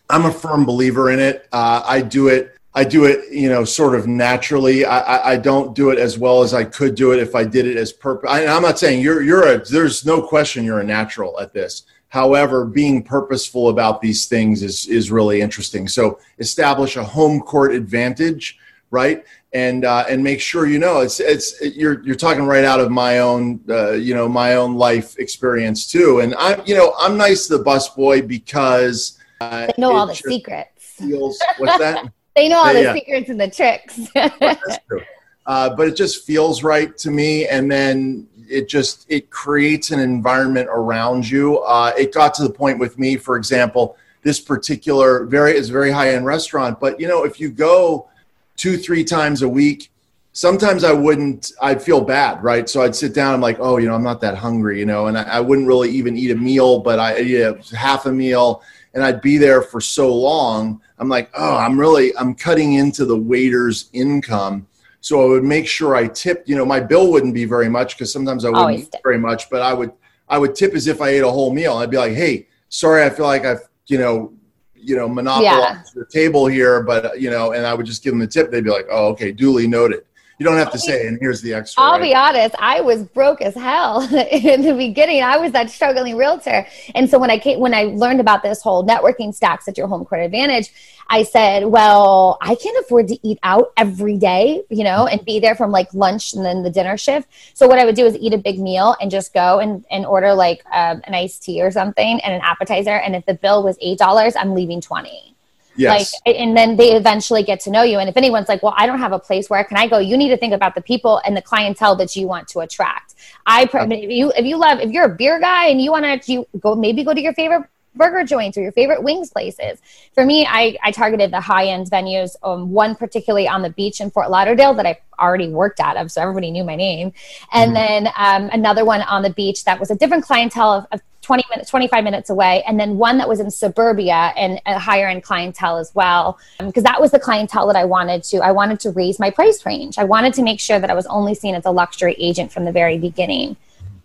I'm 0.08 0.26
a 0.26 0.32
firm 0.32 0.64
believer 0.64 1.10
in 1.10 1.20
it. 1.20 1.48
Uh, 1.52 1.82
I 1.84 2.02
do 2.02 2.28
it 2.28 2.56
I 2.74 2.84
do 2.84 3.04
it, 3.04 3.32
you 3.32 3.48
know, 3.48 3.64
sort 3.64 3.96
of 3.96 4.06
naturally. 4.06 4.84
I, 4.84 5.00
I, 5.00 5.32
I, 5.32 5.36
don't 5.36 5.74
do 5.74 5.90
it 5.90 5.98
as 5.98 6.18
well 6.18 6.42
as 6.42 6.54
I 6.54 6.62
could 6.62 6.94
do 6.94 7.12
it 7.12 7.18
if 7.18 7.34
I 7.34 7.42
did 7.42 7.66
it 7.66 7.76
as 7.76 7.92
purpose. 7.92 8.30
I'm 8.30 8.62
not 8.62 8.78
saying 8.78 9.02
you're 9.02 9.22
you're 9.22 9.54
a. 9.54 9.58
There's 9.58 10.06
no 10.06 10.22
question 10.22 10.64
you're 10.64 10.78
a 10.78 10.84
natural 10.84 11.38
at 11.40 11.52
this. 11.52 11.82
However, 12.10 12.64
being 12.64 13.02
purposeful 13.02 13.70
about 13.70 14.00
these 14.00 14.26
things 14.26 14.62
is 14.62 14.86
is 14.86 15.10
really 15.10 15.40
interesting. 15.40 15.88
So 15.88 16.20
establish 16.38 16.96
a 16.96 17.02
home 17.02 17.40
court 17.40 17.74
advantage, 17.74 18.56
right? 18.92 19.24
And 19.52 19.84
uh, 19.84 20.04
and 20.08 20.22
make 20.22 20.40
sure 20.40 20.66
you 20.66 20.78
know 20.78 21.00
it's 21.00 21.18
it's 21.18 21.60
you're 21.60 22.04
you're 22.04 22.14
talking 22.14 22.44
right 22.44 22.64
out 22.64 22.78
of 22.78 22.92
my 22.92 23.18
own 23.18 23.60
uh, 23.68 23.92
you 23.92 24.14
know 24.14 24.28
my 24.28 24.54
own 24.54 24.76
life 24.76 25.18
experience 25.18 25.88
too. 25.88 26.20
And 26.20 26.36
I'm 26.36 26.62
you 26.66 26.76
know 26.76 26.94
I'm 27.00 27.16
nice 27.16 27.48
to 27.48 27.58
the 27.58 27.64
busboy 27.64 28.28
because 28.28 29.18
uh, 29.40 29.66
they 29.66 29.72
know 29.76 29.92
all 29.92 30.06
the 30.06 30.14
secrets. 30.14 30.70
Feels 30.78 31.40
what's 31.58 31.78
that? 31.78 32.12
They 32.36 32.48
know 32.48 32.58
all 32.58 32.66
yeah, 32.68 32.72
the 32.72 32.82
yeah. 32.82 32.94
secrets 32.94 33.28
and 33.28 33.40
the 33.40 33.50
tricks. 33.50 34.00
That's 34.14 34.78
true. 34.88 35.02
Uh, 35.46 35.74
but 35.74 35.88
it 35.88 35.96
just 35.96 36.24
feels 36.24 36.62
right 36.62 36.96
to 36.98 37.10
me, 37.10 37.46
and 37.48 37.70
then 37.70 38.28
it 38.48 38.68
just 38.68 39.06
it 39.08 39.30
creates 39.30 39.90
an 39.90 39.98
environment 39.98 40.68
around 40.70 41.28
you. 41.28 41.58
Uh, 41.60 41.92
it 41.98 42.12
got 42.12 42.34
to 42.34 42.42
the 42.42 42.50
point 42.50 42.78
with 42.78 42.98
me, 42.98 43.16
for 43.16 43.36
example, 43.36 43.96
this 44.22 44.38
particular 44.38 45.24
very 45.24 45.56
is 45.56 45.68
very 45.68 45.90
high 45.90 46.14
end 46.14 46.26
restaurant, 46.26 46.78
but 46.78 47.00
you 47.00 47.08
know 47.08 47.24
if 47.24 47.40
you 47.40 47.50
go 47.50 48.08
two 48.56 48.76
three 48.76 49.02
times 49.02 49.42
a 49.42 49.48
week 49.48 49.90
sometimes 50.32 50.84
I 50.84 50.92
wouldn't, 50.92 51.52
I'd 51.60 51.82
feel 51.82 52.00
bad, 52.00 52.42
right? 52.42 52.68
So 52.68 52.82
I'd 52.82 52.94
sit 52.94 53.14
down, 53.14 53.34
I'm 53.34 53.40
like, 53.40 53.58
oh, 53.60 53.78
you 53.78 53.88
know, 53.88 53.94
I'm 53.94 54.02
not 54.02 54.20
that 54.20 54.36
hungry, 54.36 54.78
you 54.78 54.86
know, 54.86 55.06
and 55.06 55.18
I, 55.18 55.22
I 55.22 55.40
wouldn't 55.40 55.66
really 55.66 55.90
even 55.90 56.16
eat 56.16 56.30
a 56.30 56.36
meal, 56.36 56.80
but 56.80 56.98
I 56.98 57.20
eat 57.20 57.26
yeah, 57.28 57.52
half 57.76 58.06
a 58.06 58.12
meal 58.12 58.62
and 58.94 59.04
I'd 59.04 59.20
be 59.20 59.38
there 59.38 59.62
for 59.62 59.80
so 59.80 60.14
long. 60.14 60.80
I'm 61.00 61.08
like, 61.08 61.30
oh, 61.34 61.56
I'm 61.56 61.80
really, 61.80 62.16
I'm 62.16 62.34
cutting 62.34 62.74
into 62.74 63.04
the 63.04 63.16
waiter's 63.16 63.88
income. 63.92 64.66
So 65.00 65.22
I 65.22 65.28
would 65.28 65.44
make 65.44 65.66
sure 65.66 65.96
I 65.96 66.06
tipped, 66.06 66.48
you 66.48 66.54
know, 66.54 66.66
my 66.66 66.78
bill 66.78 67.10
wouldn't 67.10 67.34
be 67.34 67.46
very 67.46 67.70
much 67.70 67.96
because 67.96 68.12
sometimes 68.12 68.44
I 68.44 68.50
wouldn't 68.50 68.80
eat 68.80 68.94
very 69.02 69.18
much, 69.18 69.48
but 69.48 69.62
I 69.62 69.72
would, 69.72 69.92
I 70.28 70.38
would 70.38 70.54
tip 70.54 70.74
as 70.74 70.86
if 70.86 71.00
I 71.00 71.08
ate 71.08 71.22
a 71.22 71.30
whole 71.30 71.52
meal. 71.52 71.78
I'd 71.78 71.90
be 71.90 71.96
like, 71.96 72.12
hey, 72.12 72.46
sorry, 72.68 73.02
I 73.02 73.10
feel 73.10 73.24
like 73.24 73.46
I've, 73.46 73.62
you 73.86 73.98
know, 73.98 74.34
you 74.82 74.96
know, 74.96 75.08
monopolized 75.08 75.44
yeah. 75.44 75.82
the 75.94 76.06
table 76.06 76.46
here, 76.46 76.82
but 76.82 77.20
you 77.20 77.30
know, 77.30 77.52
and 77.52 77.66
I 77.66 77.74
would 77.74 77.86
just 77.86 78.02
give 78.02 78.12
them 78.12 78.20
the 78.20 78.26
tip. 78.26 78.50
They'd 78.50 78.64
be 78.64 78.70
like, 78.70 78.86
oh, 78.90 79.08
okay, 79.08 79.32
duly 79.32 79.66
noted. 79.66 80.04
You 80.38 80.44
don't 80.46 80.56
have 80.56 80.72
to 80.72 80.78
say, 80.78 81.06
and 81.06 81.18
here's 81.20 81.42
the 81.42 81.52
extra. 81.52 81.82
I'll 81.82 81.98
right? 81.98 82.02
be 82.02 82.14
honest, 82.14 82.54
I 82.58 82.80
was 82.80 83.02
broke 83.02 83.42
as 83.42 83.54
hell 83.54 84.00
in 84.30 84.62
the 84.62 84.72
beginning. 84.72 85.22
I 85.22 85.36
was 85.36 85.52
that 85.52 85.68
struggling 85.68 86.16
realtor, 86.16 86.66
and 86.94 87.10
so 87.10 87.18
when 87.18 87.30
I 87.30 87.38
came, 87.38 87.60
when 87.60 87.74
I 87.74 87.84
learned 87.84 88.20
about 88.20 88.42
this 88.42 88.62
whole 88.62 88.82
networking 88.82 89.34
stacks 89.34 89.68
at 89.68 89.76
your 89.76 89.86
home 89.86 90.02
court 90.06 90.22
advantage, 90.22 90.72
I 91.10 91.24
said, 91.24 91.66
well, 91.66 92.38
I 92.40 92.54
can't 92.54 92.78
afford 92.84 93.08
to 93.08 93.18
eat 93.26 93.40
out 93.42 93.72
every 93.76 94.16
day, 94.16 94.62
you 94.70 94.84
know, 94.84 95.08
and 95.08 95.24
be 95.24 95.40
there 95.40 95.56
from 95.56 95.72
like 95.72 95.92
lunch 95.92 96.34
and 96.34 96.44
then 96.44 96.62
the 96.62 96.70
dinner 96.70 96.96
shift. 96.96 97.28
So 97.52 97.66
what 97.66 97.80
I 97.80 97.84
would 97.84 97.96
do 97.96 98.06
is 98.06 98.16
eat 98.16 98.32
a 98.32 98.38
big 98.38 98.60
meal 98.60 98.94
and 99.00 99.10
just 99.10 99.34
go 99.34 99.58
and, 99.58 99.84
and 99.90 100.06
order 100.06 100.32
like 100.32 100.64
um, 100.66 101.02
an 101.04 101.14
iced 101.14 101.42
tea 101.42 101.60
or 101.60 101.72
something 101.72 102.20
and 102.20 102.32
an 102.32 102.40
appetizer. 102.42 102.96
And 103.04 103.16
if 103.16 103.26
the 103.26 103.34
bill 103.34 103.64
was 103.64 103.76
eight 103.80 103.98
dollars, 103.98 104.36
I'm 104.36 104.54
leaving 104.54 104.80
twenty. 104.80 105.34
Yes. 105.76 106.14
Like, 106.26 106.36
and 106.36 106.56
then 106.56 106.76
they 106.76 106.92
eventually 106.92 107.42
get 107.42 107.60
to 107.60 107.70
know 107.70 107.82
you. 107.82 107.98
And 107.98 108.08
if 108.08 108.16
anyone's 108.16 108.48
like, 108.48 108.62
well, 108.62 108.74
I 108.76 108.86
don't 108.86 108.98
have 108.98 109.12
a 109.12 109.18
place 109.18 109.48
where 109.48 109.64
can 109.64 109.78
I 109.78 109.86
go? 109.86 109.98
You 109.98 110.16
need 110.16 110.28
to 110.28 110.36
think 110.36 110.52
about 110.52 110.74
the 110.74 110.82
people 110.82 111.20
and 111.24 111.36
the 111.36 111.42
clientele 111.42 111.96
that 111.96 112.14
you 112.16 112.26
want 112.26 112.48
to 112.48 112.60
attract. 112.60 113.14
I, 113.46 113.68
if 113.72 114.10
you, 114.10 114.32
if 114.36 114.44
you 114.44 114.56
love, 114.58 114.80
if 114.80 114.90
you're 114.90 115.06
a 115.06 115.14
beer 115.14 115.40
guy 115.40 115.68
and 115.68 115.80
you 115.80 115.90
want 115.90 116.04
to, 116.04 116.32
you 116.32 116.46
go, 116.58 116.74
maybe 116.74 117.02
go 117.02 117.14
to 117.14 117.20
your 117.20 117.32
favorite 117.34 117.64
burger 117.94 118.24
joints 118.24 118.56
or 118.56 118.62
your 118.62 118.72
favorite 118.72 119.02
wings 119.02 119.30
places. 119.30 119.80
For 120.14 120.24
me, 120.24 120.46
I, 120.46 120.76
I 120.82 120.90
targeted 120.92 121.32
the 121.32 121.40
high 121.40 121.66
end 121.66 121.90
venues, 121.90 122.36
um, 122.42 122.70
one 122.70 122.94
particularly 122.94 123.48
on 123.48 123.62
the 123.62 123.70
beach 123.70 124.00
in 124.00 124.10
Fort 124.10 124.30
Lauderdale 124.30 124.74
that 124.74 124.86
I 124.86 125.00
already 125.18 125.48
worked 125.48 125.80
out 125.80 125.96
of, 125.96 126.10
so 126.10 126.22
everybody 126.22 126.50
knew 126.50 126.64
my 126.64 126.76
name. 126.76 127.12
And 127.52 127.74
mm-hmm. 127.74 128.04
then 128.04 128.12
um, 128.16 128.50
another 128.52 128.84
one 128.84 129.02
on 129.02 129.22
the 129.22 129.30
beach 129.30 129.64
that 129.64 129.78
was 129.78 129.90
a 129.90 129.96
different 129.96 130.24
clientele 130.24 130.72
of, 130.72 130.86
of 130.92 131.00
20 131.22 131.44
minutes 131.50 131.68
25 131.68 132.02
minutes 132.02 132.30
away 132.30 132.62
and 132.66 132.80
then 132.80 132.96
one 132.96 133.18
that 133.18 133.28
was 133.28 133.40
in 133.40 133.50
suburbia 133.50 134.32
and 134.36 134.60
a 134.64 134.78
higher 134.78 135.06
end 135.06 135.22
clientele 135.22 135.76
as 135.76 135.94
well 135.94 136.38
because 136.58 136.78
um, 136.78 136.84
that 136.84 136.98
was 136.98 137.10
the 137.10 137.20
clientele 137.20 137.66
that 137.66 137.76
i 137.76 137.84
wanted 137.84 138.22
to 138.22 138.38
i 138.38 138.50
wanted 138.50 138.80
to 138.80 138.90
raise 138.92 139.18
my 139.18 139.28
price 139.28 139.64
range 139.66 139.98
i 139.98 140.02
wanted 140.02 140.32
to 140.32 140.42
make 140.42 140.58
sure 140.58 140.80
that 140.80 140.88
i 140.88 140.94
was 140.94 141.06
only 141.06 141.34
seen 141.34 141.54
as 141.54 141.66
a 141.66 141.70
luxury 141.70 142.16
agent 142.18 142.50
from 142.50 142.64
the 142.64 142.72
very 142.72 142.96
beginning 142.96 143.54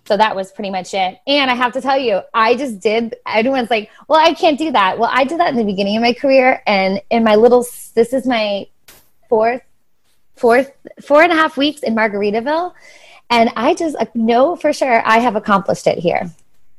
so 0.07 0.15
that 0.17 0.35
was 0.35 0.51
pretty 0.51 0.69
much 0.69 0.93
it. 0.93 1.19
And 1.25 1.49
I 1.49 1.55
have 1.55 1.73
to 1.73 1.81
tell 1.81 1.97
you, 1.97 2.21
I 2.33 2.55
just 2.55 2.79
did. 2.79 3.15
Everyone's 3.25 3.71
like, 3.71 3.89
well, 4.07 4.19
I 4.19 4.33
can't 4.33 4.57
do 4.57 4.71
that. 4.71 4.99
Well, 4.99 5.09
I 5.11 5.23
did 5.23 5.39
that 5.39 5.49
in 5.49 5.55
the 5.55 5.63
beginning 5.63 5.97
of 5.97 6.03
my 6.03 6.13
career. 6.13 6.61
And 6.67 7.01
in 7.09 7.23
my 7.23 7.35
little, 7.35 7.65
this 7.95 8.13
is 8.13 8.27
my 8.27 8.67
fourth, 9.27 9.61
fourth, 10.35 10.71
four 11.01 11.23
and 11.23 11.31
a 11.31 11.35
half 11.35 11.57
weeks 11.57 11.81
in 11.81 11.95
Margaritaville. 11.95 12.73
And 13.31 13.49
I 13.55 13.73
just 13.73 13.95
uh, 13.95 14.05
know 14.13 14.55
for 14.55 14.71
sure 14.71 15.01
I 15.05 15.17
have 15.17 15.35
accomplished 15.35 15.87
it 15.87 15.97
here 15.97 16.29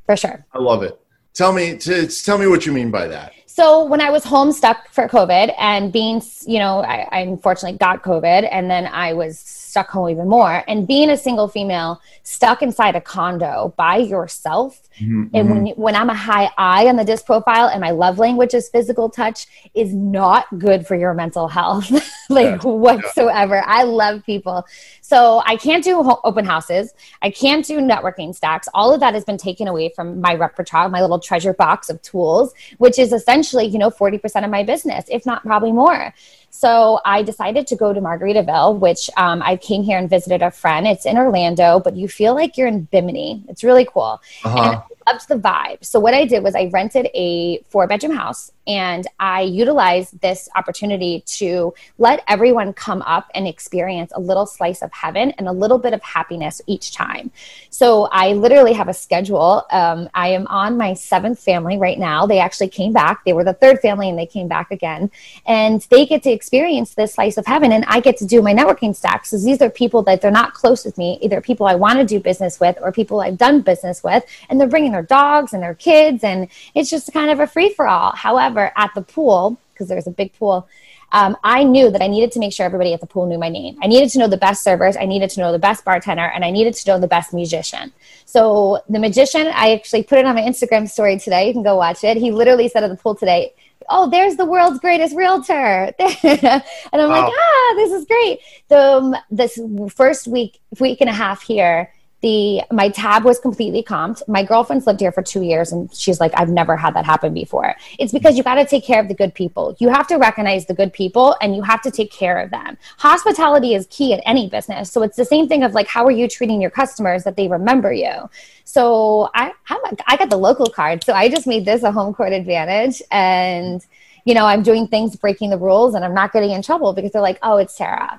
for 0.04 0.16
sure. 0.16 0.46
I 0.54 0.58
love 0.58 0.84
it. 0.84 0.98
Tell 1.34 1.52
me, 1.52 1.76
to, 1.78 2.06
tell 2.06 2.38
me 2.38 2.46
what 2.46 2.64
you 2.64 2.72
mean 2.72 2.90
by 2.92 3.08
that. 3.08 3.32
So 3.46 3.84
when 3.84 4.00
I 4.00 4.10
was 4.10 4.22
home 4.22 4.52
stuck 4.52 4.88
for 4.92 5.08
COVID 5.08 5.52
and 5.58 5.92
being, 5.92 6.22
you 6.46 6.58
know, 6.58 6.82
I, 6.82 7.08
I 7.10 7.18
unfortunately 7.20 7.78
got 7.78 8.02
COVID 8.02 8.48
and 8.52 8.70
then 8.70 8.86
I 8.86 9.14
was 9.14 9.38
stuck 9.76 9.90
home 9.90 10.08
even 10.08 10.26
more. 10.26 10.64
And 10.66 10.88
being 10.88 11.10
a 11.10 11.18
single 11.18 11.48
female 11.48 12.00
stuck 12.22 12.62
inside 12.62 12.96
a 12.96 13.00
condo 13.00 13.74
by 13.76 13.98
yourself 13.98 14.86
Mm-hmm. 15.00 15.36
And 15.36 15.50
when 15.50 15.66
when 15.76 15.94
I'm 15.94 16.08
a 16.08 16.14
high 16.14 16.50
I 16.56 16.88
on 16.88 16.96
the 16.96 17.04
disc 17.04 17.26
profile 17.26 17.68
and 17.68 17.80
my 17.80 17.90
love 17.90 18.18
language 18.18 18.54
is 18.54 18.68
physical 18.68 19.10
touch 19.10 19.46
is 19.74 19.92
not 19.92 20.46
good 20.58 20.86
for 20.86 20.96
your 20.96 21.12
mental 21.12 21.48
health 21.48 21.90
like 22.30 22.62
yeah. 22.62 22.70
whatsoever. 22.70 23.56
Yeah. 23.56 23.64
I 23.66 23.82
love 23.82 24.24
people. 24.24 24.64
So 25.02 25.42
I 25.44 25.56
can't 25.56 25.84
do 25.84 26.02
ho- 26.02 26.20
open 26.24 26.46
houses. 26.46 26.94
I 27.20 27.30
can't 27.30 27.64
do 27.64 27.78
networking 27.78 28.34
stacks. 28.34 28.68
All 28.72 28.94
of 28.94 29.00
that 29.00 29.12
has 29.12 29.24
been 29.24 29.36
taken 29.36 29.68
away 29.68 29.92
from 29.94 30.20
my 30.20 30.34
repertoire, 30.34 30.88
my 30.88 31.02
little 31.02 31.20
treasure 31.20 31.52
box 31.52 31.90
of 31.90 32.00
tools, 32.00 32.54
which 32.78 32.98
is 32.98 33.12
essentially, 33.12 33.66
you 33.66 33.78
know, 33.78 33.90
40% 33.90 34.44
of 34.44 34.50
my 34.50 34.62
business, 34.62 35.04
if 35.10 35.26
not 35.26 35.42
probably 35.42 35.72
more. 35.72 36.14
So 36.56 37.00
I 37.04 37.22
decided 37.22 37.66
to 37.66 37.76
go 37.76 37.92
to 37.92 38.00
Margaritaville, 38.00 38.78
which 38.78 39.10
um, 39.16 39.42
I 39.42 39.56
came 39.56 39.82
here 39.82 39.98
and 39.98 40.08
visited 40.08 40.40
a 40.42 40.50
friend. 40.50 40.86
It's 40.86 41.04
in 41.04 41.18
Orlando, 41.18 41.80
but 41.80 41.96
you 41.96 42.08
feel 42.08 42.34
like 42.34 42.56
you're 42.56 42.66
in 42.66 42.84
Bimini. 42.84 43.44
It's 43.48 43.62
really 43.62 43.84
cool. 43.84 44.20
Uh-huh 44.44 44.80
loved 45.06 45.28
the 45.28 45.36
vibe. 45.36 45.84
So 45.84 46.00
what 46.00 46.14
I 46.14 46.24
did 46.24 46.42
was 46.42 46.54
I 46.54 46.66
rented 46.72 47.08
a 47.14 47.58
four 47.68 47.86
bedroom 47.86 48.14
house 48.14 48.50
and 48.66 49.06
I 49.20 49.42
utilized 49.42 50.20
this 50.20 50.48
opportunity 50.56 51.22
to 51.26 51.72
let 51.98 52.22
everyone 52.26 52.72
come 52.72 53.02
up 53.02 53.30
and 53.34 53.46
experience 53.46 54.12
a 54.14 54.20
little 54.20 54.46
slice 54.46 54.82
of 54.82 54.92
heaven 54.92 55.30
and 55.32 55.48
a 55.48 55.52
little 55.52 55.78
bit 55.78 55.92
of 55.92 56.02
happiness 56.02 56.60
each 56.66 56.92
time. 56.92 57.30
So 57.70 58.08
I 58.10 58.32
literally 58.32 58.72
have 58.72 58.88
a 58.88 58.94
schedule. 58.94 59.64
Um, 59.70 60.08
I 60.14 60.28
am 60.28 60.46
on 60.48 60.76
my 60.76 60.94
seventh 60.94 61.38
family 61.38 61.78
right 61.78 61.98
now. 61.98 62.26
They 62.26 62.40
actually 62.40 62.68
came 62.68 62.92
back. 62.92 63.24
They 63.24 63.32
were 63.32 63.44
the 63.44 63.52
third 63.52 63.80
family 63.80 64.08
and 64.08 64.18
they 64.18 64.26
came 64.26 64.48
back 64.48 64.70
again. 64.70 65.10
And 65.46 65.86
they 65.90 66.06
get 66.06 66.22
to 66.24 66.30
experience 66.30 66.94
this 66.94 67.14
slice 67.14 67.36
of 67.36 67.46
heaven 67.46 67.72
and 67.72 67.84
I 67.86 68.00
get 68.00 68.16
to 68.18 68.26
do 68.26 68.42
my 68.42 68.52
networking 68.52 68.94
stacks. 68.96 69.30
So 69.30 69.38
these 69.38 69.62
are 69.62 69.70
people 69.70 70.02
that 70.04 70.20
they're 70.20 70.30
not 70.30 70.54
close 70.54 70.84
with 70.84 70.98
me, 70.98 71.18
either 71.22 71.40
people 71.40 71.66
I 71.66 71.74
want 71.74 71.98
to 71.98 72.04
do 72.04 72.18
business 72.18 72.58
with 72.58 72.76
or 72.80 72.90
people 72.90 73.20
I've 73.20 73.38
done 73.38 73.60
business 73.60 74.02
with. 74.02 74.24
And 74.48 74.60
they're 74.60 74.68
bringing 74.68 74.92
their 74.92 75.02
dogs 75.02 75.52
and 75.52 75.62
their 75.62 75.74
kids. 75.74 76.24
And 76.24 76.48
it's 76.74 76.90
just 76.90 77.12
kind 77.12 77.30
of 77.30 77.40
a 77.40 77.46
free 77.46 77.72
for 77.72 77.86
all. 77.86 78.12
However, 78.12 78.55
at 78.76 78.90
the 78.94 79.02
pool, 79.02 79.58
because 79.72 79.88
there's 79.88 80.06
a 80.06 80.10
big 80.10 80.32
pool, 80.34 80.68
um, 81.12 81.36
I 81.44 81.62
knew 81.62 81.90
that 81.90 82.02
I 82.02 82.08
needed 82.08 82.32
to 82.32 82.40
make 82.40 82.52
sure 82.52 82.66
everybody 82.66 82.92
at 82.92 83.00
the 83.00 83.06
pool 83.06 83.26
knew 83.26 83.38
my 83.38 83.48
name. 83.48 83.78
I 83.82 83.86
needed 83.86 84.10
to 84.10 84.18
know 84.18 84.28
the 84.28 84.36
best 84.36 84.62
servers, 84.62 84.96
I 84.96 85.06
needed 85.06 85.30
to 85.30 85.40
know 85.40 85.52
the 85.52 85.58
best 85.58 85.84
bartender, 85.84 86.24
and 86.24 86.44
I 86.44 86.50
needed 86.50 86.74
to 86.74 86.90
know 86.90 86.98
the 86.98 87.06
best 87.06 87.32
musician. 87.32 87.92
So 88.24 88.82
the 88.88 88.98
magician, 88.98 89.46
I 89.46 89.72
actually 89.72 90.02
put 90.02 90.18
it 90.18 90.26
on 90.26 90.34
my 90.34 90.42
Instagram 90.42 90.88
story 90.88 91.18
today. 91.18 91.46
You 91.46 91.52
can 91.52 91.62
go 91.62 91.76
watch 91.76 92.02
it. 92.02 92.16
He 92.16 92.30
literally 92.30 92.68
said 92.68 92.82
at 92.82 92.90
the 92.90 92.96
pool 92.96 93.14
today, 93.14 93.54
"Oh, 93.88 94.10
there's 94.10 94.36
the 94.36 94.44
world's 94.44 94.80
greatest 94.80 95.14
realtor," 95.14 95.92
and 95.98 96.62
I'm 96.92 97.08
wow. 97.08 97.22
like, 97.22 97.32
"Ah, 97.32 97.74
this 97.76 97.92
is 97.92 98.04
great." 98.04 98.40
The 98.68 98.78
um, 98.78 99.16
this 99.30 99.60
first 99.94 100.26
week, 100.26 100.58
week 100.80 101.00
and 101.00 101.08
a 101.08 101.14
half 101.14 101.42
here 101.42 101.90
the 102.22 102.62
my 102.70 102.88
tab 102.88 103.24
was 103.24 103.38
completely 103.38 103.82
comped. 103.82 104.22
My 104.26 104.42
girlfriend's 104.42 104.86
lived 104.86 105.00
here 105.00 105.12
for 105.12 105.22
two 105.22 105.42
years 105.42 105.70
and 105.70 105.92
she's 105.94 106.18
like, 106.18 106.32
I've 106.34 106.48
never 106.48 106.76
had 106.76 106.94
that 106.94 107.04
happen 107.04 107.34
before. 107.34 107.76
It's 107.98 108.12
because 108.12 108.36
you 108.36 108.42
got 108.42 108.54
to 108.54 108.64
take 108.64 108.84
care 108.84 109.00
of 109.00 109.08
the 109.08 109.14
good 109.14 109.34
people. 109.34 109.76
You 109.78 109.90
have 109.90 110.06
to 110.08 110.16
recognize 110.16 110.66
the 110.66 110.74
good 110.74 110.92
people 110.92 111.36
and 111.40 111.54
you 111.54 111.62
have 111.62 111.82
to 111.82 111.90
take 111.90 112.10
care 112.10 112.38
of 112.38 112.50
them. 112.50 112.78
Hospitality 112.98 113.74
is 113.74 113.86
key 113.90 114.12
in 114.12 114.20
any 114.20 114.48
business. 114.48 114.90
So 114.90 115.02
it's 115.02 115.16
the 115.16 115.24
same 115.24 115.46
thing 115.46 115.62
of 115.62 115.74
like, 115.74 115.88
how 115.88 116.04
are 116.06 116.10
you 116.10 116.26
treating 116.26 116.60
your 116.60 116.70
customers 116.70 117.24
that 117.24 117.36
they 117.36 117.48
remember 117.48 117.92
you? 117.92 118.30
So 118.64 119.30
I 119.34 119.52
have 119.64 119.80
I 120.06 120.16
got 120.16 120.30
the 120.30 120.38
local 120.38 120.66
card. 120.66 121.04
So 121.04 121.12
I 121.12 121.28
just 121.28 121.46
made 121.46 121.64
this 121.64 121.82
a 121.82 121.92
home 121.92 122.14
court 122.14 122.32
advantage 122.32 123.02
and 123.10 123.84
you 124.24 124.34
know, 124.34 124.44
I'm 124.44 124.62
doing 124.62 124.88
things 124.88 125.14
breaking 125.14 125.50
the 125.50 125.58
rules 125.58 125.94
and 125.94 126.04
I'm 126.04 126.14
not 126.14 126.32
getting 126.32 126.50
in 126.50 126.60
trouble 126.60 126.92
because 126.92 127.12
they're 127.12 127.22
like, 127.22 127.38
oh, 127.42 127.58
it's 127.58 127.76
Tara. 127.76 128.18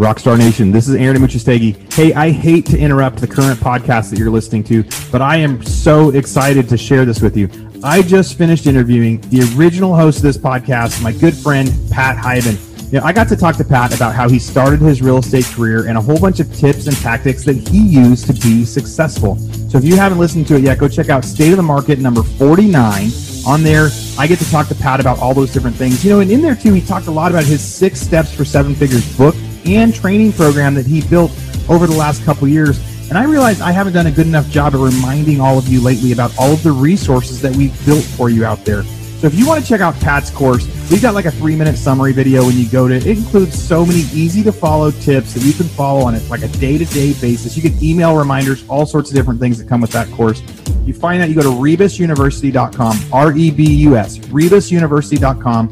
Rockstar 0.00 0.38
Nation, 0.38 0.70
this 0.70 0.88
is 0.88 0.94
Aaron 0.94 1.18
Amuchastegui. 1.18 1.92
Hey, 1.92 2.14
I 2.14 2.30
hate 2.30 2.64
to 2.66 2.78
interrupt 2.78 3.18
the 3.18 3.26
current 3.26 3.60
podcast 3.60 4.08
that 4.08 4.18
you're 4.18 4.30
listening 4.30 4.64
to, 4.64 4.82
but 5.12 5.20
I 5.20 5.36
am 5.36 5.62
so 5.62 6.08
excited 6.08 6.70
to 6.70 6.78
share 6.78 7.04
this 7.04 7.20
with 7.20 7.36
you. 7.36 7.50
I 7.84 8.00
just 8.00 8.38
finished 8.38 8.66
interviewing 8.66 9.20
the 9.28 9.42
original 9.54 9.94
host 9.94 10.16
of 10.16 10.22
this 10.22 10.38
podcast, 10.38 11.02
my 11.02 11.12
good 11.12 11.34
friend, 11.34 11.70
Pat 11.90 12.16
Hiban. 12.16 12.58
You 12.90 12.98
know, 12.98 13.04
I 13.04 13.12
got 13.12 13.28
to 13.28 13.36
talk 13.36 13.56
to 13.56 13.64
Pat 13.64 13.94
about 13.94 14.14
how 14.14 14.26
he 14.26 14.38
started 14.38 14.80
his 14.80 15.02
real 15.02 15.18
estate 15.18 15.44
career 15.44 15.86
and 15.86 15.98
a 15.98 16.00
whole 16.00 16.18
bunch 16.18 16.40
of 16.40 16.50
tips 16.56 16.86
and 16.86 16.96
tactics 16.96 17.44
that 17.44 17.56
he 17.56 17.86
used 17.86 18.26
to 18.28 18.32
be 18.32 18.64
successful. 18.64 19.36
So 19.68 19.76
if 19.76 19.84
you 19.84 19.96
haven't 19.96 20.16
listened 20.16 20.46
to 20.46 20.54
it 20.54 20.62
yet, 20.62 20.78
go 20.78 20.88
check 20.88 21.10
out 21.10 21.26
State 21.26 21.50
of 21.50 21.58
the 21.58 21.62
Market 21.62 21.98
number 21.98 22.22
49. 22.22 23.10
On 23.46 23.62
there, 23.62 23.90
I 24.18 24.26
get 24.26 24.38
to 24.38 24.50
talk 24.50 24.66
to 24.68 24.74
Pat 24.74 24.98
about 24.98 25.18
all 25.18 25.34
those 25.34 25.52
different 25.52 25.76
things. 25.76 26.02
You 26.02 26.10
know, 26.10 26.20
and 26.20 26.30
in 26.30 26.40
there 26.40 26.54
too, 26.54 26.72
he 26.72 26.80
talked 26.80 27.06
a 27.06 27.10
lot 27.10 27.30
about 27.30 27.44
his 27.44 27.62
six 27.62 28.00
steps 28.00 28.34
for 28.34 28.46
seven 28.46 28.74
figures 28.74 29.06
book 29.18 29.34
and 29.64 29.94
training 29.94 30.32
program 30.32 30.74
that 30.74 30.86
he 30.86 31.02
built 31.02 31.30
over 31.68 31.86
the 31.86 31.94
last 31.94 32.24
couple 32.24 32.48
years. 32.48 32.78
And 33.08 33.18
I 33.18 33.24
realized 33.24 33.60
I 33.60 33.72
haven't 33.72 33.92
done 33.92 34.06
a 34.06 34.10
good 34.10 34.26
enough 34.26 34.48
job 34.50 34.74
of 34.74 34.82
reminding 34.82 35.40
all 35.40 35.58
of 35.58 35.66
you 35.68 35.80
lately 35.80 36.12
about 36.12 36.32
all 36.38 36.52
of 36.52 36.62
the 36.62 36.72
resources 36.72 37.40
that 37.42 37.54
we've 37.56 37.74
built 37.84 38.04
for 38.04 38.30
you 38.30 38.44
out 38.44 38.64
there. 38.64 38.84
So 39.20 39.26
if 39.26 39.34
you 39.34 39.46
want 39.46 39.62
to 39.62 39.68
check 39.68 39.82
out 39.82 39.94
Pat's 40.00 40.30
course, 40.30 40.64
we've 40.90 41.02
got 41.02 41.14
like 41.14 41.26
a 41.26 41.30
three 41.30 41.54
minute 41.54 41.76
summary 41.76 42.12
video 42.12 42.42
when 42.46 42.56
you 42.56 42.66
go 42.68 42.88
to 42.88 42.94
it. 42.94 43.04
It 43.04 43.18
includes 43.18 43.60
so 43.60 43.84
many 43.84 44.00
easy 44.14 44.42
to 44.44 44.52
follow 44.52 44.90
tips 44.90 45.34
that 45.34 45.42
you 45.42 45.52
can 45.52 45.66
follow 45.66 46.06
on 46.06 46.14
it 46.14 46.26
like 46.30 46.42
a 46.42 46.48
day 46.48 46.78
to 46.78 46.86
day 46.86 47.12
basis. 47.14 47.54
You 47.54 47.62
can 47.68 47.84
email 47.84 48.16
reminders, 48.16 48.66
all 48.66 48.86
sorts 48.86 49.10
of 49.10 49.16
different 49.16 49.38
things 49.38 49.58
that 49.58 49.68
come 49.68 49.82
with 49.82 49.90
that 49.90 50.10
course. 50.12 50.42
You 50.86 50.94
find 50.94 51.20
that 51.20 51.28
you 51.28 51.34
go 51.34 51.42
to 51.42 51.48
rebusuniversity.com, 51.50 52.98
R 53.12 53.36
E 53.36 53.50
B 53.50 53.70
U 53.74 53.96
S, 53.96 54.18
rebusuniversity.com 54.18 55.68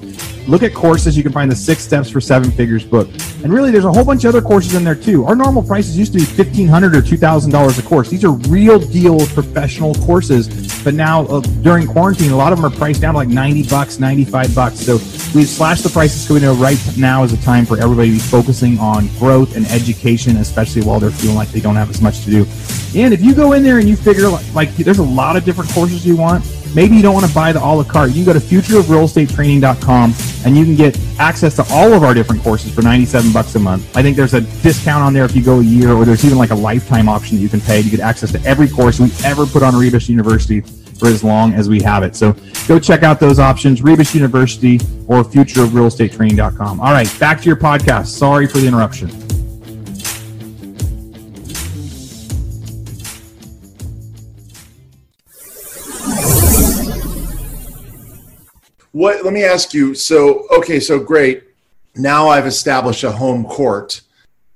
look 0.49 0.62
at 0.62 0.75
courses. 0.75 1.17
You 1.17 1.23
can 1.23 1.33
find 1.33 1.50
the 1.50 1.57
Six 1.57 1.85
Steps 1.85 2.11
for 2.11 2.21
Seven 2.21 2.50
Figures 2.50 2.85
book. 2.85 3.09
And 3.45 3.52
really, 3.52 3.71
there's 3.71 3.85
a 3.85 3.93
whole 3.93 4.05
bunch 4.05 4.25
of 4.25 4.35
other 4.35 4.43
courses 4.43 4.75
in 4.75 4.83
there 4.83 4.95
too. 4.95 5.25
Our 5.26 5.37
normal 5.37 5.62
prices 5.62 5.97
used 5.97 6.12
to 6.14 6.19
be 6.19 6.25
$1,500 6.25 6.95
or 6.95 7.02
$2,000 7.02 7.78
a 7.78 7.83
course. 7.83 8.09
These 8.09 8.25
are 8.25 8.33
real 8.33 8.78
deal 8.78 9.19
professional 9.28 9.95
courses. 9.95 10.49
But 10.83 10.95
now, 10.95 11.26
uh, 11.26 11.40
during 11.62 11.87
quarantine, 11.87 12.31
a 12.31 12.37
lot 12.37 12.52
of 12.52 12.61
them 12.61 12.73
are 12.73 12.76
priced 12.76 13.00
down 13.00 13.14
to 13.14 13.19
like 13.19 13.28
90 13.28 13.69
bucks, 13.69 13.99
95 13.99 14.55
bucks. 14.55 14.81
So 14.81 14.95
we've 15.35 15.49
slashed 15.49 15.85
the 15.85 15.90
prices 15.90 16.25
because 16.25 16.35
we 16.35 16.40
know 16.40 16.55
right 16.55 16.78
now 16.97 17.25
is 17.25 17.33
a 17.33 17.43
time 17.43 17.67
for 17.67 17.78
everybody 17.78 18.09
to 18.09 18.14
be 18.14 18.19
focusing 18.19 18.78
on 18.78 19.09
growth 19.19 19.57
and 19.57 19.67
education, 19.67 20.38
especially 20.38 20.83
while 20.83 20.99
they're 20.99 21.11
feeling 21.11 21.37
like 21.37 21.50
they 21.50 21.61
don't 21.61 21.76
have 21.76 21.90
as 21.90 22.00
much 22.00 22.25
to 22.25 22.31
do. 22.31 22.47
And 22.99 23.12
if 23.12 23.21
you 23.21 23.35
go 23.35 23.52
in 23.52 23.62
there 23.62 23.78
and 23.78 23.88
you 23.88 23.97
figure 23.97 24.28
like, 24.28 24.55
like 24.55 24.76
there's 24.76 24.99
a 24.99 25.02
lot 25.02 25.37
of 25.37 25.45
different 25.45 25.71
courses 25.71 26.07
you 26.07 26.17
want, 26.17 26.45
maybe 26.75 26.97
you 26.97 27.03
don't 27.03 27.15
want 27.15 27.27
to 27.27 27.35
buy 27.35 27.53
the 27.53 27.61
a 27.63 27.75
la 27.75 27.85
carte. 27.85 28.11
You 28.11 28.25
can 28.25 28.33
go 28.33 28.33
to 28.33 28.45
futureofrealestatetraining.com 28.45 30.15
and 30.45 30.57
you 30.57 30.65
can 30.65 30.75
get 30.75 30.99
access 31.19 31.57
to 31.57 31.67
all 31.71 31.93
of 31.93 32.03
our 32.03 32.15
different 32.15 32.43
courses 32.43 32.75
for 32.75 32.83
97 32.83 33.33
bucks 33.33 33.55
a 33.55 33.59
month. 33.59 33.97
I 33.97 34.03
think 34.03 34.17
there's 34.17 34.35
a 34.35 34.41
discount 34.63 35.03
on 35.03 35.13
there 35.13 35.25
if 35.25 35.35
you 35.35 35.43
go 35.43 35.61
a 35.61 35.63
year, 35.63 35.93
or 35.93 36.05
there's 36.05 36.25
even 36.25 36.39
like 36.39 36.51
a 36.51 36.55
lifetime 36.55 37.09
option 37.09 37.37
that 37.37 37.43
you 37.43 37.49
can 37.49 37.61
pay 37.61 37.83
to 37.83 37.89
get 37.89 38.01
access 38.01 38.33
to 38.33 38.43
every 38.45 38.69
course 38.69 39.01
we 39.01 39.11
ever 39.25 39.47
put 39.47 39.63
on 39.63 39.75
Rebus 39.75 40.09
University 40.09 40.61
for 40.99 41.09
as 41.09 41.23
long 41.23 41.55
as 41.55 41.69
we 41.69 41.81
have 41.83 42.03
it. 42.03 42.17
So 42.17 42.35
go 42.67 42.79
check 42.79 43.03
out 43.03 43.21
those 43.21 43.39
options, 43.39 43.83
Rebus 43.83 44.15
University 44.15 44.77
or 45.07 45.23
futureofrealestatetraining.com. 45.23 46.81
All 46.81 46.93
right, 46.93 47.13
back 47.19 47.41
to 47.41 47.47
your 47.47 47.57
podcast. 47.57 48.07
Sorry 48.07 48.47
for 48.47 48.59
the 48.59 48.67
interruption. 48.67 49.28
What? 58.99 59.25
Let 59.25 59.33
me 59.33 59.45
ask 59.45 59.73
you. 59.73 59.95
So, 59.95 60.49
okay, 60.50 60.81
so 60.81 60.99
great. 60.99 61.45
Now 61.95 62.26
I've 62.26 62.47
established 62.47 63.05
a 63.05 63.12
home 63.12 63.45
court, 63.45 64.00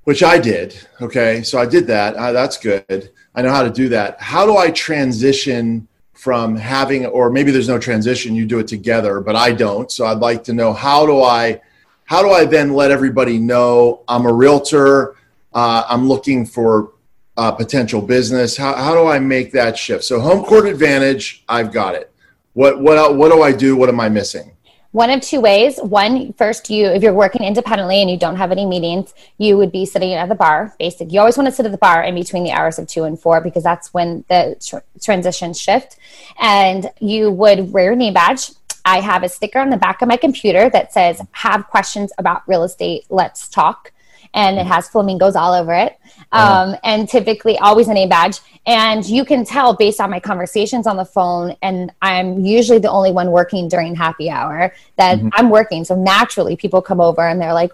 which 0.02 0.24
I 0.24 0.36
did. 0.36 0.76
Okay, 1.00 1.44
so 1.44 1.60
I 1.60 1.66
did 1.66 1.86
that. 1.86 2.16
Uh, 2.16 2.32
that's 2.32 2.56
good. 2.56 3.12
I 3.36 3.42
know 3.42 3.52
how 3.52 3.62
to 3.62 3.70
do 3.70 3.88
that. 3.90 4.20
How 4.20 4.44
do 4.44 4.56
I 4.56 4.72
transition 4.72 5.86
from 6.12 6.56
having, 6.56 7.06
or 7.06 7.30
maybe 7.30 7.52
there's 7.52 7.68
no 7.68 7.78
transition. 7.78 8.34
You 8.34 8.44
do 8.44 8.58
it 8.58 8.66
together, 8.66 9.20
but 9.20 9.36
I 9.36 9.52
don't. 9.52 9.92
So 9.92 10.06
I'd 10.06 10.18
like 10.18 10.42
to 10.44 10.52
know 10.52 10.72
how 10.72 11.06
do 11.06 11.22
I, 11.22 11.60
how 12.06 12.20
do 12.20 12.32
I 12.32 12.44
then 12.44 12.72
let 12.72 12.90
everybody 12.90 13.38
know 13.38 14.02
I'm 14.08 14.26
a 14.26 14.32
realtor. 14.32 15.14
Uh, 15.54 15.84
I'm 15.88 16.08
looking 16.08 16.46
for 16.46 16.94
uh, 17.36 17.52
potential 17.52 18.02
business. 18.02 18.56
How, 18.56 18.74
how 18.74 18.92
do 18.96 19.06
I 19.06 19.20
make 19.20 19.52
that 19.52 19.78
shift? 19.78 20.02
So 20.02 20.18
home 20.18 20.44
court 20.44 20.66
advantage, 20.66 21.44
I've 21.48 21.72
got 21.72 21.94
it. 21.94 22.11
What 22.54 22.80
what 22.80 23.16
what 23.16 23.32
do 23.32 23.42
I 23.42 23.52
do? 23.52 23.76
What 23.76 23.88
am 23.88 24.00
I 24.00 24.08
missing? 24.08 24.52
One 24.92 25.08
of 25.08 25.22
two 25.22 25.40
ways. 25.40 25.78
One, 25.78 26.34
first, 26.34 26.68
you 26.68 26.86
if 26.86 27.02
you're 27.02 27.14
working 27.14 27.42
independently 27.42 28.02
and 28.02 28.10
you 28.10 28.18
don't 28.18 28.36
have 28.36 28.52
any 28.52 28.66
meetings, 28.66 29.14
you 29.38 29.56
would 29.56 29.72
be 29.72 29.86
sitting 29.86 30.12
at 30.12 30.28
the 30.28 30.34
bar. 30.34 30.74
Basic. 30.78 31.10
You 31.10 31.20
always 31.20 31.38
want 31.38 31.48
to 31.48 31.52
sit 31.52 31.64
at 31.64 31.72
the 31.72 31.78
bar 31.78 32.02
in 32.02 32.14
between 32.14 32.44
the 32.44 32.50
hours 32.50 32.78
of 32.78 32.86
two 32.86 33.04
and 33.04 33.18
four 33.18 33.40
because 33.40 33.62
that's 33.62 33.94
when 33.94 34.24
the 34.28 34.56
tr- 34.62 34.84
transitions 35.02 35.58
shift. 35.58 35.96
And 36.38 36.90
you 37.00 37.30
would 37.30 37.72
wear 37.72 37.84
your 37.84 37.96
name 37.96 38.12
badge. 38.12 38.50
I 38.84 39.00
have 39.00 39.22
a 39.22 39.30
sticker 39.30 39.60
on 39.60 39.70
the 39.70 39.78
back 39.78 40.02
of 40.02 40.08
my 40.08 40.18
computer 40.18 40.68
that 40.70 40.92
says 40.92 41.22
"Have 41.32 41.68
questions 41.68 42.12
about 42.18 42.42
real 42.46 42.62
estate? 42.62 43.06
Let's 43.08 43.48
talk." 43.48 43.92
And 44.34 44.58
it 44.58 44.66
has 44.66 44.88
flamingos 44.88 45.36
all 45.36 45.52
over 45.52 45.74
it. 45.74 45.98
Uh-huh. 46.32 46.72
Um, 46.72 46.76
and 46.82 47.08
typically 47.08 47.58
always 47.58 47.86
an 47.88 47.92
a 47.92 47.94
name 47.94 48.08
badge. 48.08 48.40
And 48.64 49.04
you 49.04 49.24
can 49.24 49.44
tell 49.44 49.74
based 49.74 50.00
on 50.00 50.10
my 50.10 50.20
conversations 50.20 50.86
on 50.86 50.96
the 50.96 51.04
phone, 51.04 51.56
and 51.62 51.92
I'm 52.00 52.44
usually 52.44 52.78
the 52.78 52.90
only 52.90 53.12
one 53.12 53.30
working 53.30 53.68
during 53.68 53.94
happy 53.94 54.30
hour 54.30 54.72
that 54.96 55.18
I'm 55.32 55.50
working. 55.50 55.84
So 55.84 55.96
naturally, 55.96 56.56
people 56.56 56.80
come 56.80 57.00
over 57.00 57.26
and 57.26 57.40
they're 57.40 57.52
like, 57.52 57.72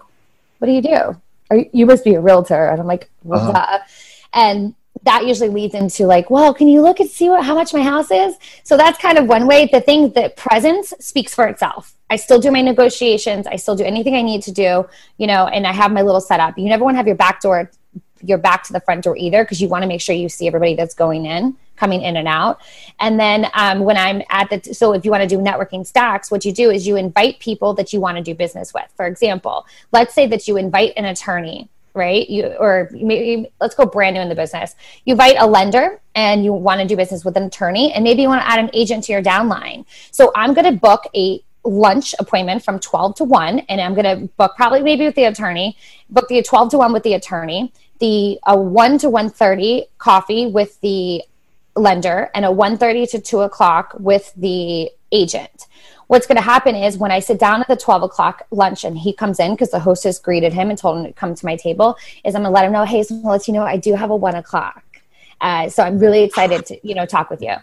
"What 0.57 0.65
do 0.65 0.71
you 0.71 0.81
do? 0.81 1.21
Are 1.51 1.57
you, 1.57 1.69
you 1.73 1.85
must 1.85 2.03
be 2.03 2.15
a 2.15 2.19
realtor." 2.19 2.69
And 2.69 2.81
I'm 2.81 2.87
like, 2.87 3.09
well, 3.23 3.51
Uh-huh. 3.51 3.79
And 4.33 4.75
that 5.03 5.25
usually 5.25 5.49
leads 5.49 5.75
into 5.75 6.05
like, 6.05 6.29
well, 6.29 6.53
can 6.53 6.67
you 6.67 6.81
look 6.81 6.99
and 6.99 7.09
see 7.09 7.29
what 7.29 7.43
how 7.43 7.55
much 7.55 7.73
my 7.73 7.81
house 7.81 8.11
is? 8.11 8.35
So 8.63 8.77
that's 8.77 8.99
kind 8.99 9.17
of 9.17 9.27
one 9.27 9.47
way. 9.47 9.69
The 9.71 9.81
thing 9.81 10.11
that 10.13 10.35
presence 10.35 10.93
speaks 10.99 11.33
for 11.33 11.47
itself. 11.47 11.95
I 12.09 12.15
still 12.15 12.39
do 12.39 12.51
my 12.51 12.61
negotiations. 12.61 13.45
I 13.47 13.55
still 13.55 13.75
do 13.75 13.83
anything 13.83 14.15
I 14.15 14.21
need 14.21 14.41
to 14.43 14.51
do, 14.51 14.87
you 15.17 15.27
know, 15.27 15.47
and 15.47 15.67
I 15.67 15.73
have 15.73 15.91
my 15.91 16.01
little 16.01 16.21
setup. 16.21 16.57
You 16.57 16.65
never 16.65 16.83
want 16.83 16.95
to 16.95 16.97
have 16.97 17.07
your 17.07 17.15
back 17.15 17.39
door, 17.41 17.69
your 18.23 18.39
back 18.39 18.63
to 18.63 18.73
the 18.73 18.79
front 18.81 19.03
door 19.03 19.15
either, 19.15 19.43
because 19.43 19.61
you 19.61 19.69
want 19.69 19.83
to 19.83 19.87
make 19.87 20.01
sure 20.01 20.15
you 20.15 20.27
see 20.27 20.47
everybody 20.47 20.75
that's 20.75 20.95
going 20.95 21.25
in, 21.25 21.55
coming 21.75 22.01
in 22.01 22.17
and 22.17 22.27
out. 22.27 22.61
And 22.99 23.19
then 23.19 23.47
um, 23.53 23.81
when 23.81 23.95
I'm 23.95 24.23
at 24.31 24.49
the, 24.49 24.73
so 24.73 24.93
if 24.93 25.05
you 25.05 25.11
want 25.11 25.21
to 25.21 25.29
do 25.29 25.37
networking 25.37 25.85
stacks, 25.85 26.31
what 26.31 26.43
you 26.45 26.51
do 26.51 26.71
is 26.71 26.87
you 26.87 26.97
invite 26.97 27.39
people 27.39 27.75
that 27.75 27.93
you 27.93 28.01
want 28.01 28.17
to 28.17 28.23
do 28.23 28.33
business 28.33 28.73
with. 28.73 28.87
For 28.95 29.05
example, 29.05 29.67
let's 29.91 30.15
say 30.15 30.25
that 30.27 30.47
you 30.47 30.57
invite 30.57 30.93
an 30.97 31.05
attorney 31.05 31.69
right? 31.99 32.27
You 32.27 32.47
or 32.59 32.89
maybe 32.91 33.51
let's 33.61 33.75
go 33.75 33.85
brand 33.85 34.15
new 34.15 34.21
in 34.21 34.29
the 34.29 34.35
business. 34.35 34.75
You 35.05 35.13
invite 35.13 35.35
a 35.37 35.45
lender 35.45 36.01
and 36.15 36.43
you 36.43 36.53
want 36.53 36.81
to 36.81 36.87
do 36.87 36.95
business 36.95 37.23
with 37.23 37.37
an 37.37 37.43
attorney, 37.43 37.93
and 37.93 38.03
maybe 38.03 38.23
you 38.23 38.27
want 38.27 38.41
to 38.41 38.49
add 38.49 38.59
an 38.59 38.71
agent 38.73 39.03
to 39.03 39.11
your 39.11 39.21
downline. 39.21 39.85
So 40.11 40.31
I'm 40.35 40.53
going 40.53 40.65
to 40.65 40.79
book 40.79 41.03
a 41.13 41.43
lunch 41.65 42.15
appointment 42.19 42.63
from 42.63 42.79
12 42.79 43.15
to 43.15 43.23
1 43.25 43.59
and 43.59 43.81
i'm 43.81 43.93
going 43.93 44.05
to 44.05 44.33
book 44.37 44.53
probably 44.55 44.81
maybe 44.81 45.05
with 45.05 45.15
the 45.15 45.25
attorney 45.25 45.75
book 46.09 46.25
the 46.29 46.41
12 46.41 46.71
to 46.71 46.77
1 46.77 46.93
with 46.93 47.03
the 47.03 47.13
attorney 47.13 47.71
the 47.99 48.39
a 48.47 48.57
1 48.57 48.97
to 48.99 49.07
1.30 49.07 49.83
coffee 49.97 50.47
with 50.47 50.79
the 50.79 51.21
lender 51.75 52.31
and 52.33 52.45
a 52.45 52.47
1.30 52.47 53.11
to 53.11 53.19
2 53.19 53.41
o'clock 53.41 53.93
with 53.99 54.31
the 54.37 54.89
agent 55.11 55.67
what's 56.09 56.25
going 56.25 56.37
to 56.37 56.41
happen 56.41 56.75
is 56.75 56.97
when 56.97 57.11
I 57.11 57.19
sit 57.19 57.37
down 57.37 57.61
at 57.61 57.67
the 57.67 57.75
12 57.75 58.01
o'clock 58.01 58.47
lunch 58.49 58.83
and 58.83 58.97
he 58.97 59.13
comes 59.13 59.39
in 59.39 59.51
because 59.51 59.69
the 59.69 59.79
hostess 59.79 60.17
greeted 60.17 60.51
him 60.51 60.71
and 60.71 60.77
told 60.77 60.97
him 60.97 61.03
to 61.05 61.13
come 61.13 61.35
to 61.35 61.45
my 61.45 61.55
table, 61.55 61.97
is 62.25 62.33
I'm 62.33 62.41
going 62.41 62.51
to 62.51 62.55
let 62.55 62.65
him 62.65 62.71
know, 62.71 62.83
hey, 62.83 63.03
so 63.03 63.15
gonna 63.15 63.29
let 63.29 63.47
you 63.47 63.53
know 63.53 63.61
I 63.61 63.77
do 63.77 63.93
have 63.93 64.09
a 64.09 64.15
one 64.15 64.33
o'clock. 64.33 64.83
Uh, 65.39 65.69
so 65.69 65.83
I'm 65.83 65.99
really 65.99 66.23
excited 66.23 66.65
to, 66.65 66.87
you 66.87 66.95
know, 66.95 67.05
talk 67.05 67.29
with 67.29 67.43
you. 67.43 67.53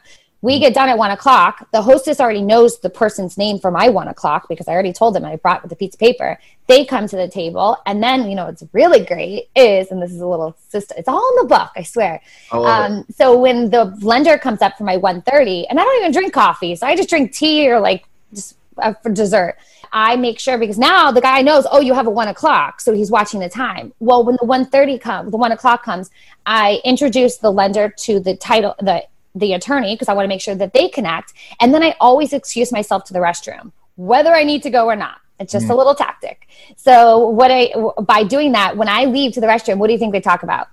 We 0.43 0.61
get 0.61 0.75
done 0.75 0.89
at 0.89 0.97
one 0.97 1.11
o'clock. 1.11 1.67
The 1.73 1.83
hostess 1.83 2.21
already 2.21 2.41
knows 2.41 2.79
the 2.79 2.89
person's 2.89 3.37
name 3.37 3.59
for 3.59 3.73
my 3.73 3.89
one 3.89 4.07
o'clock 4.07 4.49
because 4.49 4.69
I 4.69 4.73
already 4.73 4.93
told 4.93 5.17
them 5.17 5.25
I 5.25 5.35
brought 5.35 5.63
with 5.63 5.71
the 5.71 5.77
pizza 5.77 5.99
paper. 5.99 6.39
They 6.69 6.85
come 6.85 7.09
to 7.09 7.17
the 7.17 7.27
table, 7.27 7.79
and 7.85 8.01
then 8.01 8.29
you 8.29 8.37
know 8.37 8.47
what's 8.47 8.63
really 8.73 9.05
great 9.05 9.49
is, 9.57 9.91
and 9.91 10.01
this 10.01 10.13
is 10.13 10.21
a 10.21 10.27
little 10.27 10.57
system. 10.69 10.99
It's 10.99 11.09
all 11.09 11.31
in 11.31 11.43
the 11.43 11.49
book, 11.49 11.71
I 11.75 11.83
swear. 11.83 12.21
I. 12.53 12.59
Um, 12.59 13.07
so 13.13 13.37
when 13.37 13.71
the 13.71 13.87
lender 14.03 14.39
comes 14.39 14.63
up 14.63 14.79
for 14.79 14.85
my 14.85 14.97
130, 14.99 15.67
and 15.69 15.81
I 15.81 15.83
don't 15.83 16.01
even 16.01 16.13
drink 16.13 16.33
coffee, 16.33 16.77
so 16.77 16.87
I 16.87 16.95
just 16.95 17.09
drink 17.09 17.33
tea 17.33 17.69
or 17.69 17.81
like 17.81 18.07
just 18.33 18.57
uh, 18.79 18.95
for 19.03 19.11
dessert. 19.11 19.57
I 19.93 20.17
make 20.17 20.39
sure 20.39 20.59
because 20.59 20.79
now 20.79 21.11
the 21.11 21.21
guy 21.21 21.43
knows, 21.43 21.67
oh, 21.71 21.81
you 21.81 21.95
have 21.95 22.07
a 22.07 22.11
one 22.11 22.29
o'clock, 22.29 22.81
so 22.81 22.93
he's 22.93 23.11
watching 23.11 23.41
the 23.41 23.49
time. 23.49 23.93
Well, 24.01 24.25
when 24.25 24.37
the 24.41 24.47
one 24.47 24.67
thirty 24.67 24.99
comes, 24.99 25.31
the 25.31 25.37
one 25.37 25.53
o'clock 25.53 25.85
comes, 25.85 26.11
I 26.45 26.81
introduce 26.85 27.39
the 27.39 27.51
lender 27.51 27.95
to 28.01 28.21
the 28.21 28.37
title, 28.37 28.75
the 28.81 29.05
the 29.35 29.53
attorney, 29.53 29.95
because 29.95 30.09
I 30.09 30.15
want 30.15 30.25
to 30.25 30.29
make 30.29 30.41
sure 30.41 30.55
that 30.55 30.73
they 30.73 30.89
connect, 30.89 31.35
and 31.61 31.73
then 31.73 31.83
I 31.83 31.95
always 32.01 32.33
excuse 32.33 32.73
myself 32.73 33.05
to 33.05 33.13
the 33.13 33.19
restroom, 33.19 33.73
whether 33.97 34.35
I 34.35 34.45
need 34.45 34.63
to 34.65 34.71
go 34.71 34.87
or 34.87 34.97
not. 34.97 35.21
It's 35.39 35.53
just 35.53 35.69
a 35.69 35.75
little 35.75 35.95
tactic. 35.95 36.49
So 36.77 37.29
what 37.29 37.51
I 37.51 37.73
by 38.03 38.25
doing 38.25 38.53
that, 38.53 38.77
when 38.77 38.89
I 38.89 39.05
leave 39.05 39.33
to 39.35 39.41
the 39.41 39.47
restroom, 39.47 39.77
what 39.77 39.89
do 39.89 39.93
you 39.93 39.99
think 39.99 40.13
they 40.13 40.21
talk 40.21 40.43
about? 40.43 40.69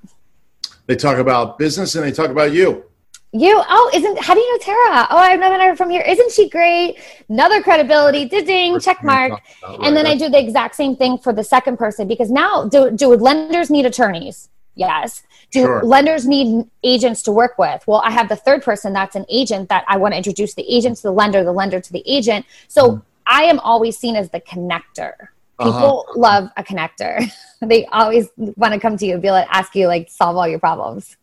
They 0.86 0.96
talk 0.96 1.18
about 1.18 1.58
business 1.58 1.96
and 1.96 2.04
they 2.04 2.12
talk 2.12 2.30
about 2.30 2.54
you. 2.54 2.86
You 3.36 3.64
oh 3.68 3.92
isn't 3.96 4.20
how 4.20 4.36
do 4.36 4.40
you 4.40 4.52
know 4.52 4.58
Tara? 4.60 5.08
Oh, 5.10 5.18
I've 5.18 5.40
never 5.40 5.58
met 5.58 5.68
her 5.68 5.76
from 5.76 5.90
here. 5.90 6.04
Isn't 6.04 6.32
she 6.32 6.50
great? 6.50 6.98
Another 7.30 7.64
credibility, 7.64 8.26
ding, 8.26 8.80
check 8.80 9.04
mark. 9.04 9.42
And 9.82 9.98
then 9.98 10.06
I 10.06 10.16
do 10.16 10.30
the 10.30 10.40
exact 10.40 10.76
same 10.76 10.96
thing 10.96 11.18
for 11.18 11.34
the 11.34 11.44
second 11.44 11.78
person 11.78 12.08
because 12.08 12.30
now 12.30 12.66
do 12.66 12.92
do 12.92 13.08
lenders 13.16 13.72
need 13.72 13.88
attorneys? 13.88 14.50
Yes. 14.76 15.24
Do 15.52 15.62
Sure. 15.62 15.84
lenders 15.84 16.28
need 16.28 16.66
agents 16.84 17.24
to 17.24 17.32
work 17.32 17.58
with? 17.58 17.84
Well, 17.88 18.02
I 18.06 18.12
have 18.12 18.30
the 18.30 18.36
third 18.36 18.64
person 18.64 18.94
that's 18.94 19.16
an 19.16 19.26
agent 19.30 19.70
that 19.70 19.84
I 19.88 19.98
want 19.98 20.14
to 20.14 20.18
introduce 20.18 20.54
the 20.54 20.66
agent 20.68 20.98
to 20.98 21.04
the 21.04 21.12
lender, 21.12 21.44
the 21.44 21.52
lender 21.52 21.80
to 21.80 21.92
the 21.92 22.04
agent. 22.06 22.46
So 22.68 23.02
I 23.26 23.44
am 23.44 23.60
always 23.60 23.98
seen 23.98 24.16
as 24.16 24.30
the 24.30 24.42
connector. 24.42 25.14
People 25.60 26.06
love 26.16 26.50
a 26.58 26.64
connector. 26.64 27.24
they 27.62 27.86
always 27.88 28.28
want 28.38 28.74
to 28.74 28.80
come 28.80 28.98
to 28.98 29.06
you 29.06 29.14
and 29.14 29.22
be 29.22 29.32
like 29.32 29.48
ask 29.50 29.76
you 29.76 29.88
like 29.88 30.10
solve 30.10 30.38
all 30.38 30.48
your 30.48 30.60
problems. 30.60 31.18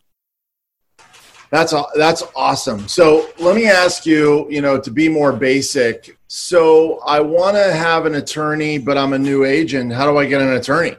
That's 1.50 1.74
that's 1.96 2.22
awesome. 2.36 2.86
So 2.86 3.28
let 3.38 3.56
me 3.56 3.66
ask 3.66 4.06
you, 4.06 4.48
you 4.48 4.60
know, 4.60 4.80
to 4.80 4.90
be 4.90 5.08
more 5.08 5.32
basic. 5.32 6.16
So 6.28 7.00
I 7.00 7.18
want 7.20 7.56
to 7.56 7.72
have 7.72 8.06
an 8.06 8.14
attorney, 8.14 8.78
but 8.78 8.96
I'm 8.96 9.12
a 9.14 9.18
new 9.18 9.44
agent. 9.44 9.92
How 9.92 10.08
do 10.08 10.16
I 10.16 10.26
get 10.26 10.40
an 10.40 10.52
attorney? 10.52 10.96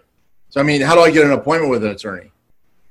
So 0.50 0.60
I 0.60 0.64
mean, 0.64 0.82
how 0.82 0.94
do 0.94 1.02
I 1.02 1.10
get 1.10 1.26
an 1.26 1.32
appointment 1.32 1.72
with 1.72 1.86
an 1.86 1.92
attorney? 1.92 2.32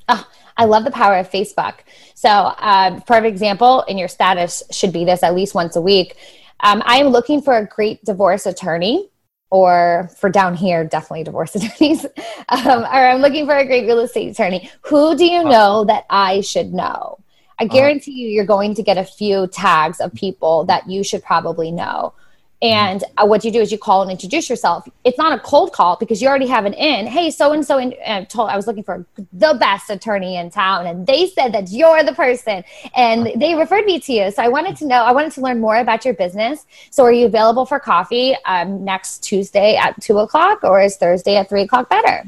Oh, 0.09 0.27
I 0.57 0.65
love 0.65 0.85
the 0.85 0.91
power 0.91 1.19
of 1.19 1.31
Facebook. 1.31 1.75
So, 2.15 2.29
uh, 2.29 3.01
for 3.01 3.23
example, 3.25 3.83
in 3.83 3.99
your 3.99 4.09
status 4.09 4.63
should 4.71 4.93
be 4.93 5.05
this 5.05 5.23
at 5.23 5.35
least 5.35 5.55
once 5.55 5.77
a 5.77 5.83
week. 5.83 6.17
Um, 6.61 6.83
I 6.87 6.97
am 6.99 7.09
looking 7.09 7.43
for 7.43 7.57
a 7.57 7.67
great 7.67 8.03
divorce 8.05 8.47
attorney, 8.47 9.11
or 9.51 10.11
for 10.17 10.31
down 10.31 10.55
here, 10.55 10.85
definitely 10.85 11.25
divorce 11.25 11.55
attorneys. 11.57 12.07
um, 12.49 12.83
or 12.83 13.09
I'm 13.09 13.21
looking 13.21 13.45
for 13.45 13.57
a 13.57 13.67
great 13.67 13.85
real 13.85 14.01
estate 14.01 14.31
attorney. 14.31 14.71
Who 14.83 15.15
do 15.15 15.27
you 15.27 15.45
know 15.45 15.85
that 15.85 16.05
I 16.09 16.41
should 16.41 16.73
know? 16.73 17.19
I 17.61 17.67
guarantee 17.67 18.13
you, 18.13 18.29
you're 18.29 18.47
going 18.47 18.75
to 18.75 18.83
get 18.83 18.97
a 18.97 19.05
few 19.05 19.47
tags 19.47 20.01
of 20.01 20.15
people 20.15 20.65
that 20.65 20.89
you 20.89 21.05
should 21.05 21.23
probably 21.23 21.71
know. 21.71 22.15
And 22.63 23.03
uh, 23.17 23.27
what 23.27 23.43
you 23.45 23.51
do 23.51 23.61
is 23.61 23.73
you 23.73 23.79
call 23.79 24.03
and 24.03 24.11
introduce 24.11 24.51
yourself. 24.51 24.87
It's 25.05 25.17
not 25.17 25.33
a 25.33 25.41
cold 25.41 25.73
call 25.73 25.97
because 25.97 26.21
you 26.21 26.29
already 26.29 26.47
have 26.47 26.67
an 26.67 26.75
in. 26.75 27.07
Hey, 27.07 27.31
so 27.31 27.53
and 27.53 27.65
so, 27.65 27.79
and 27.79 28.29
told 28.29 28.51
I 28.51 28.57
was 28.57 28.67
looking 28.67 28.83
for 28.83 29.07
the 29.33 29.57
best 29.59 29.89
attorney 29.89 30.37
in 30.37 30.51
town, 30.51 30.87
and 30.87 31.07
they 31.07 31.27
said 31.27 31.53
that 31.53 31.71
you're 31.71 32.03
the 32.03 32.13
person, 32.13 32.63
and 32.95 33.31
they 33.37 33.55
referred 33.55 33.87
me 33.87 33.99
to 34.01 34.13
you. 34.13 34.31
So 34.31 34.43
I 34.43 34.49
wanted 34.49 34.77
to 34.77 34.87
know, 34.87 35.03
I 35.03 35.13
wanted 35.13 35.33
to 35.33 35.41
learn 35.41 35.59
more 35.59 35.77
about 35.77 36.05
your 36.05 36.15
business. 36.15 36.67
So 36.91 37.05
are 37.05 37.13
you 37.13 37.27
available 37.27 37.65
for 37.65 37.81
coffee 37.81 38.37
um, 38.45 38.85
next 38.85 39.23
Tuesday 39.23 39.77
at 39.77 40.01
two 40.03 40.19
o'clock, 40.19 40.63
or 40.63 40.83
is 40.83 40.97
Thursday 40.97 41.37
at 41.37 41.49
three 41.49 41.63
o'clock 41.63 41.89
better? 41.89 42.25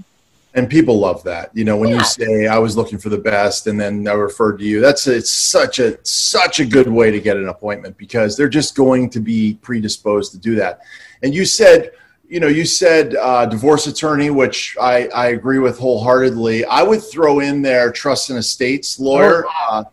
And 0.55 0.69
people 0.69 0.99
love 0.99 1.23
that. 1.25 1.51
You 1.55 1.65
know, 1.65 1.77
when 1.79 1.91
Yeah. 1.91 1.97
you 1.99 2.05
say 2.05 2.47
I 2.47 2.59
was 2.59 2.77
looking 2.77 2.99
for 2.99 3.09
the 3.09 3.17
best 3.19 3.67
and 3.67 3.81
then 3.81 4.07
I 4.07 4.13
referred 4.13 4.59
to 4.59 4.65
you, 4.65 4.81
that's 4.81 5.07
it's 5.07 5.31
such 5.31 5.79
a 5.79 5.99
such 6.03 6.61
a 6.61 6.65
good 6.67 6.89
way 6.89 7.11
to 7.11 7.21
get 7.21 7.37
an 7.39 7.49
appointment 7.49 7.97
because 7.97 8.37
they're 8.37 8.49
just 8.49 8.75
going 8.75 9.09
to 9.11 9.21
be 9.21 9.59
predisposed 9.63 10.33
to 10.33 10.39
do 10.39 10.55
that. 10.57 10.81
And 11.23 11.35
you 11.35 11.47
said, 11.47 11.93
you 12.29 12.39
know, 12.41 12.49
you 12.49 12.65
said 12.67 13.15
uh, 13.17 13.47
divorce 13.47 13.87
attorney, 13.87 14.31
which 14.31 14.77
I, 14.81 15.07
I 15.09 15.29
agree 15.29 15.59
with 15.59 15.79
wholeheartedly. 15.79 16.65
I 16.67 16.83
would 16.83 17.03
throw 17.03 17.41
in 17.41 17.63
there 17.63 17.91
trust 17.91 18.31
and 18.31 18.39
estates 18.39 18.99
lawyer, 19.01 19.45
uh, 19.71 19.85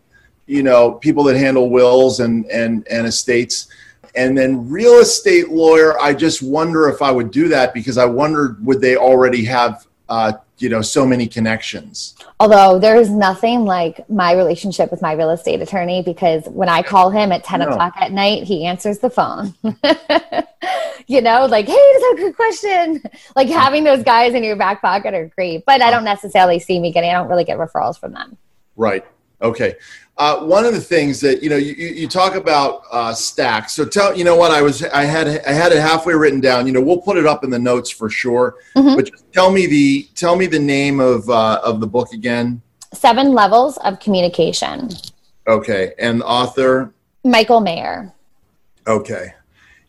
you 0.46 0.62
know, 0.62 0.92
people 0.92 1.22
that 1.24 1.36
handle 1.36 1.70
wills 1.70 2.20
and 2.20 2.44
and 2.46 2.86
and 2.88 3.06
estates. 3.06 3.68
And 4.14 4.36
then 4.36 4.68
real 4.68 4.94
estate 4.94 5.50
lawyer, 5.50 5.98
I 6.00 6.12
just 6.14 6.42
wonder 6.42 6.88
if 6.88 7.00
I 7.00 7.10
would 7.10 7.30
do 7.30 7.48
that 7.48 7.72
because 7.72 7.96
I 7.96 8.04
wondered 8.04 8.64
would 8.66 8.80
they 8.80 8.96
already 8.96 9.44
have 9.44 9.86
uh, 10.08 10.32
you 10.60 10.68
know 10.68 10.82
so 10.82 11.06
many 11.06 11.26
connections. 11.26 12.14
Although 12.38 12.78
there 12.78 12.96
is 12.96 13.10
nothing 13.10 13.64
like 13.64 14.08
my 14.08 14.32
relationship 14.32 14.90
with 14.90 15.02
my 15.02 15.12
real 15.12 15.30
estate 15.30 15.60
attorney 15.60 16.02
because 16.02 16.44
when 16.46 16.68
I 16.68 16.82
call 16.82 17.10
him 17.10 17.32
at 17.32 17.44
10 17.44 17.60
No. 17.60 17.68
o'clock 17.68 17.94
at 17.96 18.12
night, 18.12 18.44
he 18.44 18.64
answers 18.64 18.98
the 18.98 19.10
phone. 19.10 19.54
you 21.06 21.20
know, 21.20 21.46
like, 21.46 21.66
hey, 21.66 21.72
this 21.72 22.02
is 22.02 22.12
a 22.12 22.16
good 22.16 22.36
question. 22.36 23.02
Like 23.36 23.48
having 23.48 23.84
those 23.84 24.02
guys 24.02 24.34
in 24.34 24.44
your 24.44 24.56
back 24.56 24.80
pocket 24.80 25.14
are 25.14 25.26
great, 25.34 25.64
but 25.66 25.82
I 25.82 25.90
don't 25.90 26.04
necessarily 26.04 26.58
see 26.58 26.78
me 26.78 26.92
getting, 26.92 27.10
I 27.10 27.14
don't 27.14 27.28
really 27.28 27.44
get 27.44 27.58
referrals 27.58 27.98
from 27.98 28.12
them. 28.12 28.36
Right. 28.76 29.04
Okay. 29.42 29.76
Uh, 30.18 30.44
one 30.44 30.66
of 30.66 30.74
the 30.74 30.80
things 30.80 31.18
that 31.20 31.42
you 31.42 31.48
know 31.48 31.56
you, 31.56 31.72
you 31.72 32.06
talk 32.06 32.34
about 32.34 32.82
uh, 32.92 33.14
stacks. 33.14 33.72
So 33.72 33.86
tell 33.86 34.16
you 34.16 34.22
know 34.22 34.36
what 34.36 34.50
I 34.50 34.60
was 34.60 34.84
I 34.84 35.04
had 35.04 35.26
I 35.46 35.52
had 35.52 35.72
it 35.72 35.80
halfway 35.80 36.12
written 36.12 36.40
down. 36.40 36.66
You 36.66 36.74
know 36.74 36.82
we'll 36.82 37.00
put 37.00 37.16
it 37.16 37.24
up 37.24 37.42
in 37.42 37.48
the 37.48 37.58
notes 37.58 37.90
for 37.90 38.10
sure. 38.10 38.56
Mhm. 38.76 38.96
But 38.96 39.10
just 39.10 39.32
tell 39.32 39.50
me 39.50 39.66
the 39.66 40.08
tell 40.14 40.36
me 40.36 40.46
the 40.46 40.58
name 40.58 41.00
of 41.00 41.28
uh, 41.30 41.60
of 41.64 41.80
the 41.80 41.86
book 41.86 42.12
again. 42.12 42.60
Seven 42.92 43.32
levels 43.32 43.78
of 43.78 43.98
communication. 43.98 44.90
Okay. 45.48 45.94
And 45.98 46.22
author. 46.22 46.92
Michael 47.24 47.60
Maher. 47.60 48.12
Okay. 48.86 49.34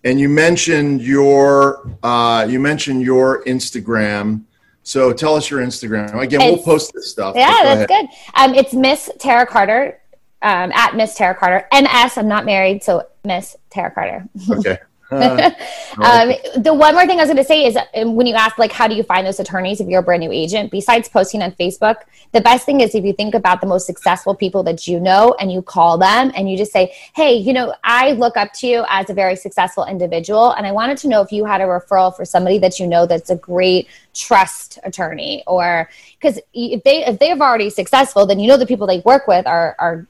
And 0.04 0.20
you 0.20 0.30
mentioned 0.30 1.02
your 1.02 1.90
uh, 2.04 2.48
you 2.50 2.60
mentioned 2.60 3.02
your 3.02 3.44
Instagram. 3.44 4.44
So 4.92 5.14
tell 5.14 5.36
us 5.36 5.50
your 5.50 5.62
Instagram 5.62 6.22
again. 6.22 6.42
we'll 6.42 6.62
post 6.62 6.92
this 6.94 7.10
stuff. 7.10 7.34
Yeah, 7.34 7.48
that's 7.64 7.90
ahead. 7.90 8.10
good. 8.10 8.18
Um, 8.34 8.54
it's 8.54 8.74
Miss 8.74 9.10
Tara 9.20 9.46
Carter 9.46 10.02
um, 10.42 10.74
at 10.74 10.98
Miss 10.98 11.16
Tara 11.16 11.34
Carter. 11.34 11.66
MS, 11.72 12.18
I'm 12.18 12.28
not 12.28 12.44
married, 12.44 12.84
so 12.84 13.08
Miss 13.24 13.56
Tara 13.70 13.90
Carter. 13.90 14.28
Okay. 14.50 14.78
um, 15.12 16.32
the 16.58 16.74
one 16.74 16.94
more 16.94 17.06
thing 17.06 17.20
I 17.20 17.24
was 17.24 17.28
going 17.28 17.36
to 17.36 17.44
say 17.44 17.66
is 17.66 17.78
um, 17.96 18.16
when 18.16 18.28
you 18.28 18.34
ask, 18.34 18.58
like, 18.58 18.72
how 18.72 18.88
do 18.88 18.96
you 18.96 19.04
find 19.04 19.28
those 19.28 19.42
attorneys 19.42 19.82
if 19.82 19.88
you're 19.88 20.00
a 20.00 20.04
brand 20.04 20.22
new 20.22 20.32
agent? 20.32 20.72
Besides 20.72 21.10
posting 21.10 21.42
on 21.42 21.52
Facebook, 21.54 21.96
the 22.32 22.40
best 22.40 22.66
thing 22.66 22.80
is 22.80 22.96
if 22.96 23.04
you 23.04 23.12
think 23.12 23.36
about 23.36 23.60
the 23.60 23.68
most 23.68 23.86
successful 23.86 24.34
people 24.34 24.64
that 24.64 24.88
you 24.88 25.02
know 25.02 25.36
and 25.40 25.52
you 25.52 25.62
call 25.62 25.98
them 25.98 26.32
and 26.34 26.50
you 26.50 26.58
just 26.58 26.72
say, 26.72 26.94
hey, 27.14 27.34
you 27.34 27.52
know, 27.52 27.74
I 27.84 28.14
look 28.14 28.38
up 28.38 28.54
to 28.54 28.68
you 28.68 28.86
as 28.88 29.10
a 29.10 29.14
very 29.14 29.36
successful 29.36 29.86
individual, 29.86 30.52
and 30.52 30.66
I 30.66 30.72
wanted 30.72 30.98
to 31.00 31.10
know 31.10 31.22
if 31.22 31.32
you 31.32 31.44
had 31.44 31.60
a 31.60 31.66
referral 31.66 32.16
for 32.16 32.24
somebody 32.24 32.58
that 32.60 32.80
you 32.80 32.88
know 32.88 33.06
that's 33.06 33.30
a 33.30 33.36
great 33.36 33.90
trust 34.14 34.80
attorney, 34.84 35.44
or 35.48 35.90
because 36.20 36.40
if 36.54 36.84
they 36.84 37.06
if 37.06 37.20
they 37.20 37.30
have 37.30 37.42
already 37.42 37.70
successful, 37.70 38.26
then 38.26 38.40
you 38.40 38.48
know 38.48 38.58
the 38.58 38.66
people 38.66 38.88
they 38.88 39.00
work 39.00 39.28
with 39.28 39.46
are 39.48 39.76
are 39.80 40.08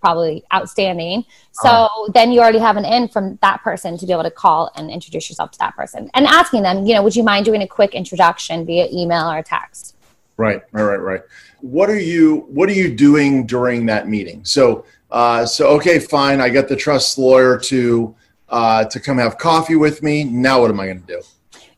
probably 0.00 0.42
outstanding. 0.52 1.24
So 1.52 1.68
uh-huh. 1.68 2.12
then 2.14 2.32
you 2.32 2.40
already 2.40 2.58
have 2.58 2.76
an 2.76 2.84
in 2.84 3.08
from 3.08 3.38
that 3.42 3.62
person 3.62 3.98
to 3.98 4.06
be 4.06 4.12
able 4.12 4.22
to 4.22 4.30
call 4.30 4.70
and 4.76 4.90
introduce 4.90 5.28
yourself 5.28 5.50
to 5.52 5.58
that 5.58 5.76
person 5.76 6.10
and 6.14 6.26
asking 6.26 6.62
them, 6.62 6.86
you 6.86 6.94
know, 6.94 7.02
would 7.02 7.14
you 7.14 7.22
mind 7.22 7.44
doing 7.44 7.62
a 7.62 7.66
quick 7.66 7.94
introduction 7.94 8.64
via 8.64 8.88
email 8.90 9.30
or 9.30 9.42
text? 9.42 9.96
Right, 10.36 10.62
right, 10.72 10.82
right, 10.82 11.00
right. 11.00 11.20
What 11.60 11.90
are 11.90 11.98
you 11.98 12.46
What 12.48 12.68
are 12.70 12.74
you 12.74 12.94
doing 12.94 13.46
during 13.46 13.84
that 13.86 14.08
meeting? 14.08 14.44
So, 14.44 14.86
uh, 15.10 15.44
so 15.44 15.68
okay, 15.76 15.98
fine. 15.98 16.40
I 16.40 16.48
got 16.48 16.68
the 16.68 16.76
trust 16.76 17.18
lawyer 17.18 17.58
to 17.58 18.14
uh, 18.48 18.84
to 18.84 19.00
come 19.00 19.18
have 19.18 19.36
coffee 19.36 19.76
with 19.76 20.02
me. 20.02 20.24
Now, 20.24 20.62
what 20.62 20.70
am 20.70 20.80
I 20.80 20.86
going 20.86 21.02
to 21.02 21.06
do? 21.06 21.22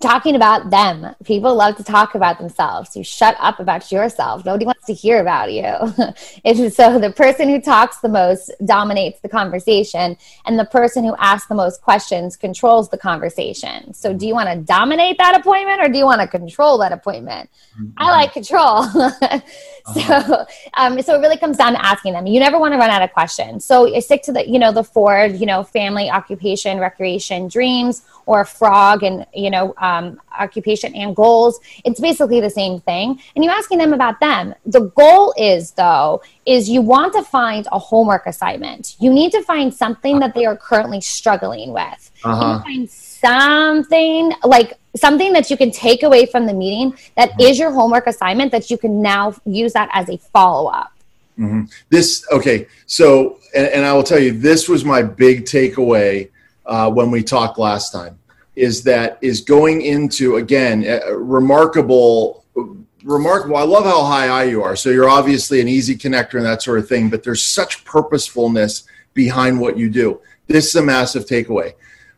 Talking 0.02 0.34
about 0.34 0.70
them. 0.70 1.14
People 1.24 1.54
love 1.54 1.76
to 1.76 1.84
talk 1.84 2.14
about 2.14 2.38
themselves. 2.38 2.96
You 2.96 3.04
shut 3.04 3.36
up 3.38 3.60
about 3.60 3.90
yourself. 3.90 4.44
Nobody 4.44 4.66
wants 4.66 4.86
to 4.86 4.92
hear 4.92 5.20
about 5.20 5.52
you. 5.52 5.72
And 6.44 6.72
so 6.72 6.98
the 6.98 7.12
person 7.12 7.48
who 7.48 7.60
talks 7.60 7.98
the 7.98 8.08
most 8.08 8.50
dominates 8.64 9.20
the 9.20 9.28
conversation, 9.28 10.16
and 10.44 10.58
the 10.58 10.64
person 10.64 11.04
who 11.04 11.14
asks 11.16 11.48
the 11.48 11.54
most 11.54 11.82
questions 11.82 12.36
controls 12.36 12.88
the 12.88 12.98
conversation. 12.98 13.94
So 13.94 14.12
do 14.12 14.26
you 14.26 14.34
want 14.34 14.48
to 14.48 14.56
dominate 14.56 15.18
that 15.18 15.38
appointment 15.38 15.80
or 15.80 15.88
do 15.88 15.98
you 15.98 16.04
want 16.04 16.20
to 16.20 16.26
control 16.26 16.78
that 16.78 16.92
appointment? 16.92 17.48
Mm-hmm. 17.78 17.90
I 17.96 18.10
like 18.10 18.32
control. 18.32 18.86
uh-huh. 19.86 20.22
So, 20.22 20.46
um, 20.74 21.02
so 21.02 21.14
it 21.16 21.20
really 21.20 21.36
comes 21.36 21.56
down 21.56 21.72
to 21.72 21.84
asking 21.84 22.12
them. 22.12 22.26
You 22.26 22.40
never 22.40 22.58
want 22.58 22.72
to 22.74 22.78
run 22.78 22.90
out 22.90 23.02
of 23.02 23.12
questions. 23.12 23.64
So 23.64 23.98
stick 24.00 24.22
to 24.24 24.32
the, 24.32 24.48
you 24.48 24.58
know, 24.58 24.72
the 24.72 24.84
four, 24.84 25.26
you 25.26 25.46
know, 25.46 25.62
family, 25.62 26.10
occupation, 26.10 26.78
recreation, 26.78 27.48
dreams, 27.48 28.02
or 28.26 28.44
frog, 28.44 29.02
and 29.02 29.26
you 29.34 29.50
know, 29.50 29.74
um, 29.78 30.20
occupation 30.38 30.94
and 30.94 31.14
goals. 31.16 31.60
It's 31.84 32.00
basically 32.00 32.40
the 32.40 32.50
same 32.50 32.80
thing. 32.80 33.20
And 33.34 33.44
you're 33.44 33.52
asking 33.52 33.78
them 33.78 33.92
about 33.92 34.20
them. 34.20 34.54
The 34.66 34.82
goal 34.96 35.34
is 35.36 35.72
though, 35.72 36.22
is 36.46 36.68
you 36.68 36.80
want 36.80 37.12
to 37.14 37.22
find 37.22 37.66
a 37.72 37.78
homework 37.78 38.26
assignment. 38.26 38.96
You 39.00 39.12
need 39.12 39.32
to 39.32 39.42
find 39.42 39.72
something 39.72 40.20
that 40.20 40.34
they 40.34 40.46
are 40.46 40.56
currently 40.56 41.00
struggling 41.00 41.72
with. 41.72 42.10
Uh-huh. 42.24 42.62
find 42.62 42.88
something 43.24 44.32
like 44.44 44.78
something 44.96 45.32
that 45.32 45.50
you 45.50 45.56
can 45.56 45.70
take 45.70 46.02
away 46.02 46.26
from 46.26 46.46
the 46.46 46.52
meeting 46.52 46.96
that 47.16 47.30
mm-hmm. 47.30 47.40
is 47.40 47.58
your 47.58 47.70
homework 47.70 48.06
assignment 48.06 48.52
that 48.52 48.70
you 48.70 48.76
can 48.76 49.00
now 49.00 49.34
use 49.46 49.72
that 49.72 49.88
as 49.92 50.08
a 50.08 50.18
follow 50.18 50.68
up. 50.68 50.92
Mm-hmm. 51.38 51.64
This 51.88 52.26
okay. 52.30 52.66
So, 52.86 53.38
and, 53.54 53.66
and, 53.68 53.86
I 53.86 53.92
will 53.94 54.02
tell 54.02 54.18
you, 54.18 54.32
this 54.32 54.68
was 54.68 54.84
my 54.84 55.02
big 55.02 55.44
takeaway 55.44 56.28
uh, 56.66 56.90
when 56.90 57.10
we 57.10 57.22
talked 57.22 57.58
last 57.58 57.90
time. 57.90 58.18
Is 58.54 58.82
that 58.84 59.18
is 59.22 59.40
going 59.40 59.80
into 59.80 60.36
again 60.36 60.82
remarkable, 61.16 62.44
remarkable. 63.02 63.56
I 63.56 63.62
love 63.62 63.84
how 63.84 64.04
high 64.04 64.28
I 64.28 64.44
you 64.44 64.62
are. 64.62 64.76
So 64.76 64.90
you're 64.90 65.08
obviously 65.08 65.62
an 65.62 65.68
easy 65.68 65.96
connector 65.96 66.34
and 66.34 66.44
that 66.44 66.60
sort 66.60 66.78
of 66.78 66.86
thing. 66.86 67.08
But 67.08 67.22
there's 67.22 67.42
such 67.42 67.82
purposefulness 67.86 68.84
behind 69.14 69.58
what 69.58 69.78
you 69.78 69.88
do. 69.88 70.20
This 70.48 70.68
is 70.68 70.74
a 70.74 70.82
massive 70.82 71.24
takeaway. 71.24 71.72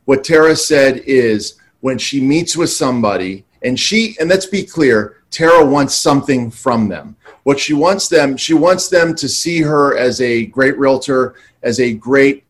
What 0.04 0.24
Tara 0.24 0.56
said 0.56 0.98
is 1.06 1.54
when 1.80 1.98
she 1.98 2.20
meets 2.20 2.56
with 2.56 2.70
somebody 2.70 3.44
and 3.64 3.80
she 3.80 4.16
and 4.20 4.28
let's 4.28 4.46
be 4.46 4.62
clear 4.62 5.22
tara 5.30 5.64
wants 5.64 5.94
something 5.94 6.50
from 6.50 6.88
them. 6.88 7.16
What 7.42 7.58
she 7.58 7.74
wants 7.74 8.08
them 8.08 8.36
she 8.36 8.54
wants 8.54 8.88
them 8.88 9.14
to 9.16 9.28
see 9.28 9.60
her 9.62 9.96
as 9.96 10.20
a 10.20 10.46
great 10.46 10.78
realtor 10.78 11.34
as 11.62 11.80
a 11.80 11.92
great 11.92 12.44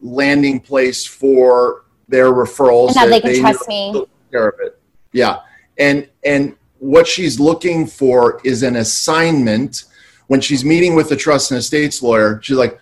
landing 0.00 0.60
place 0.60 1.04
for 1.04 1.84
their 2.08 2.32
referrals 2.32 2.88
and 2.88 2.96
that, 2.96 3.08
they 3.10 3.20
can 3.20 3.32
they 3.32 3.40
trust 3.40 3.68
me. 3.68 4.06
care 4.30 4.48
of 4.48 4.60
it. 4.60 4.80
Yeah. 5.12 5.40
And 5.78 6.08
and 6.24 6.54
what 6.78 7.06
she's 7.06 7.40
looking 7.40 7.86
for 7.86 8.40
is 8.44 8.62
an 8.62 8.76
assignment. 8.76 9.84
When 10.28 10.40
she's 10.40 10.64
meeting 10.64 10.94
with 10.94 11.08
the 11.08 11.16
trust 11.16 11.50
and 11.50 11.58
estates 11.58 12.02
lawyer 12.02 12.40
she's 12.42 12.56
like 12.56 12.80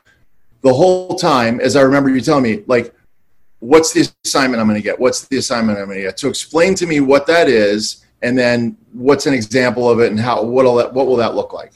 the 0.62 0.74
whole 0.74 1.14
time 1.14 1.60
as 1.60 1.76
i 1.76 1.80
remember 1.80 2.10
you 2.10 2.20
telling 2.20 2.42
me 2.42 2.64
like 2.66 2.92
what's 3.60 3.92
the 3.92 4.08
assignment 4.24 4.60
I'm 4.60 4.68
going 4.68 4.78
to 4.78 4.82
get? 4.82 4.98
What's 4.98 5.26
the 5.26 5.38
assignment 5.38 5.78
I'm 5.78 5.86
going 5.86 5.98
to 5.98 6.04
get? 6.04 6.18
So 6.18 6.28
explain 6.28 6.74
to 6.76 6.86
me 6.86 7.00
what 7.00 7.26
that 7.26 7.48
is, 7.48 8.04
and 8.22 8.36
then 8.36 8.76
what's 8.92 9.26
an 9.26 9.34
example 9.34 9.90
of 9.90 10.00
it, 10.00 10.10
and 10.10 10.20
how 10.20 10.42
what'll 10.42 10.76
that, 10.76 10.92
what 10.92 11.06
will 11.06 11.16
that 11.16 11.34
look 11.34 11.52
like? 11.52 11.72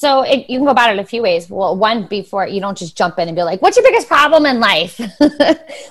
So 0.00 0.22
it, 0.22 0.48
you 0.48 0.56
can 0.58 0.64
go 0.64 0.70
about 0.70 0.94
it 0.94 0.98
a 0.98 1.04
few 1.04 1.20
ways. 1.20 1.50
Well, 1.50 1.76
one 1.76 2.06
before 2.06 2.46
you 2.46 2.58
don't 2.58 2.78
just 2.78 2.96
jump 2.96 3.18
in 3.18 3.28
and 3.28 3.36
be 3.36 3.42
like, 3.42 3.60
"What's 3.60 3.76
your 3.76 3.84
biggest 3.84 4.08
problem 4.08 4.46
in 4.46 4.58
life?" 4.58 4.98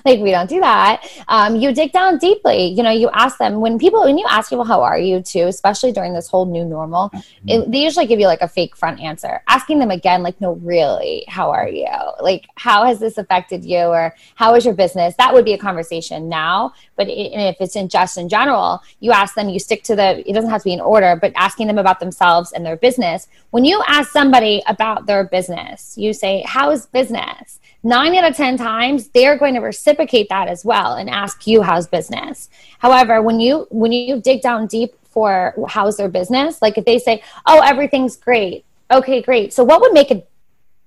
like 0.04 0.20
we 0.20 0.32
don't 0.32 0.50
do 0.50 0.60
that. 0.62 1.08
Um, 1.28 1.58
you 1.58 1.72
dig 1.72 1.92
down 1.92 2.18
deeply. 2.18 2.70
You 2.70 2.82
know, 2.82 2.90
you 2.90 3.12
ask 3.14 3.38
them 3.38 3.62
when 3.62 3.78
people 3.78 4.02
when 4.02 4.18
you 4.18 4.26
ask 4.28 4.50
people 4.50 4.66
how 4.66 4.82
are 4.82 4.98
you 4.98 5.22
too, 5.22 5.46
especially 5.46 5.92
during 5.92 6.16
this 6.16 6.28
whole 6.28 6.48
new 6.48 6.66
normal, 6.66 7.12
mm-hmm. 7.12 7.50
it, 7.50 7.72
they 7.72 7.84
usually 7.84 8.08
give 8.08 8.20
you 8.20 8.26
like 8.26 8.42
a 8.42 8.48
fake 8.48 8.76
front 8.76 9.00
answer. 9.00 9.44
Asking 9.48 9.78
them 9.78 9.92
again, 9.92 10.24
like, 10.24 10.42
"No, 10.42 10.54
really, 10.54 11.24
how 11.28 11.52
are 11.52 11.70
you? 11.70 11.86
Like, 12.20 12.48
how 12.56 12.86
has 12.86 13.00
this 13.00 13.20
affected 13.20 13.64
you, 13.64 13.82
or 13.82 14.16
how 14.34 14.56
is 14.56 14.66
your 14.66 14.74
business?" 14.74 15.14
That 15.18 15.36
would 15.36 15.46
be 15.46 15.54
a 15.54 15.60
conversation 15.60 16.28
now. 16.28 16.74
But 17.00 17.08
it, 17.08 17.32
if 17.32 17.62
it's 17.62 17.78
in 17.78 17.88
just 17.88 18.18
in 18.18 18.28
general, 18.28 18.84
you 19.00 19.14
ask 19.14 19.34
them. 19.34 19.48
You 19.48 19.58
stick 19.58 19.84
to 19.84 19.96
the. 19.96 20.30
It 20.30 20.34
doesn't 20.34 20.50
have 20.50 20.60
to 20.64 20.66
be 20.66 20.74
in 20.74 20.82
order, 20.82 21.16
but 21.16 21.32
asking 21.38 21.68
them 21.68 21.78
about 21.78 22.02
themselves 22.02 22.52
and 22.52 22.66
their 22.66 22.76
business. 22.76 23.30
When 23.52 23.64
you 23.64 23.82
ask 23.88 24.12
somebody 24.12 24.62
about 24.68 25.06
their 25.06 25.24
business, 25.24 25.98
you 25.98 26.12
say, 26.12 26.44
How's 26.46 26.88
business? 26.88 27.62
Nine 27.84 28.14
out 28.16 28.30
of 28.30 28.36
10 28.36 28.58
times, 28.58 29.08
they're 29.08 29.38
going 29.38 29.54
to 29.54 29.62
reciprocate 29.62 30.28
that 30.28 30.50
as 30.50 30.66
well 30.66 30.96
and 30.96 31.10
ask 31.10 31.48
you, 31.48 31.62
How's 31.62 31.88
business? 31.88 32.50
However, 32.80 33.22
when 33.22 33.40
you 33.40 33.66
when 33.70 33.94
you 33.94 34.20
dig 34.20 34.42
down 34.42 34.68
deep 34.68 34.94
for 35.06 35.56
how's 35.70 35.96
their 35.96 36.10
business, 36.10 36.62
like 36.62 36.78
if 36.78 36.84
they 36.84 37.00
say, 37.00 37.24
Oh, 37.46 37.62
everything's 37.62 38.18
great. 38.18 38.66
Okay, 38.92 39.22
great. 39.22 39.54
So 39.54 39.64
what 39.64 39.80
would 39.80 39.94
make 39.94 40.12
it 40.12 40.30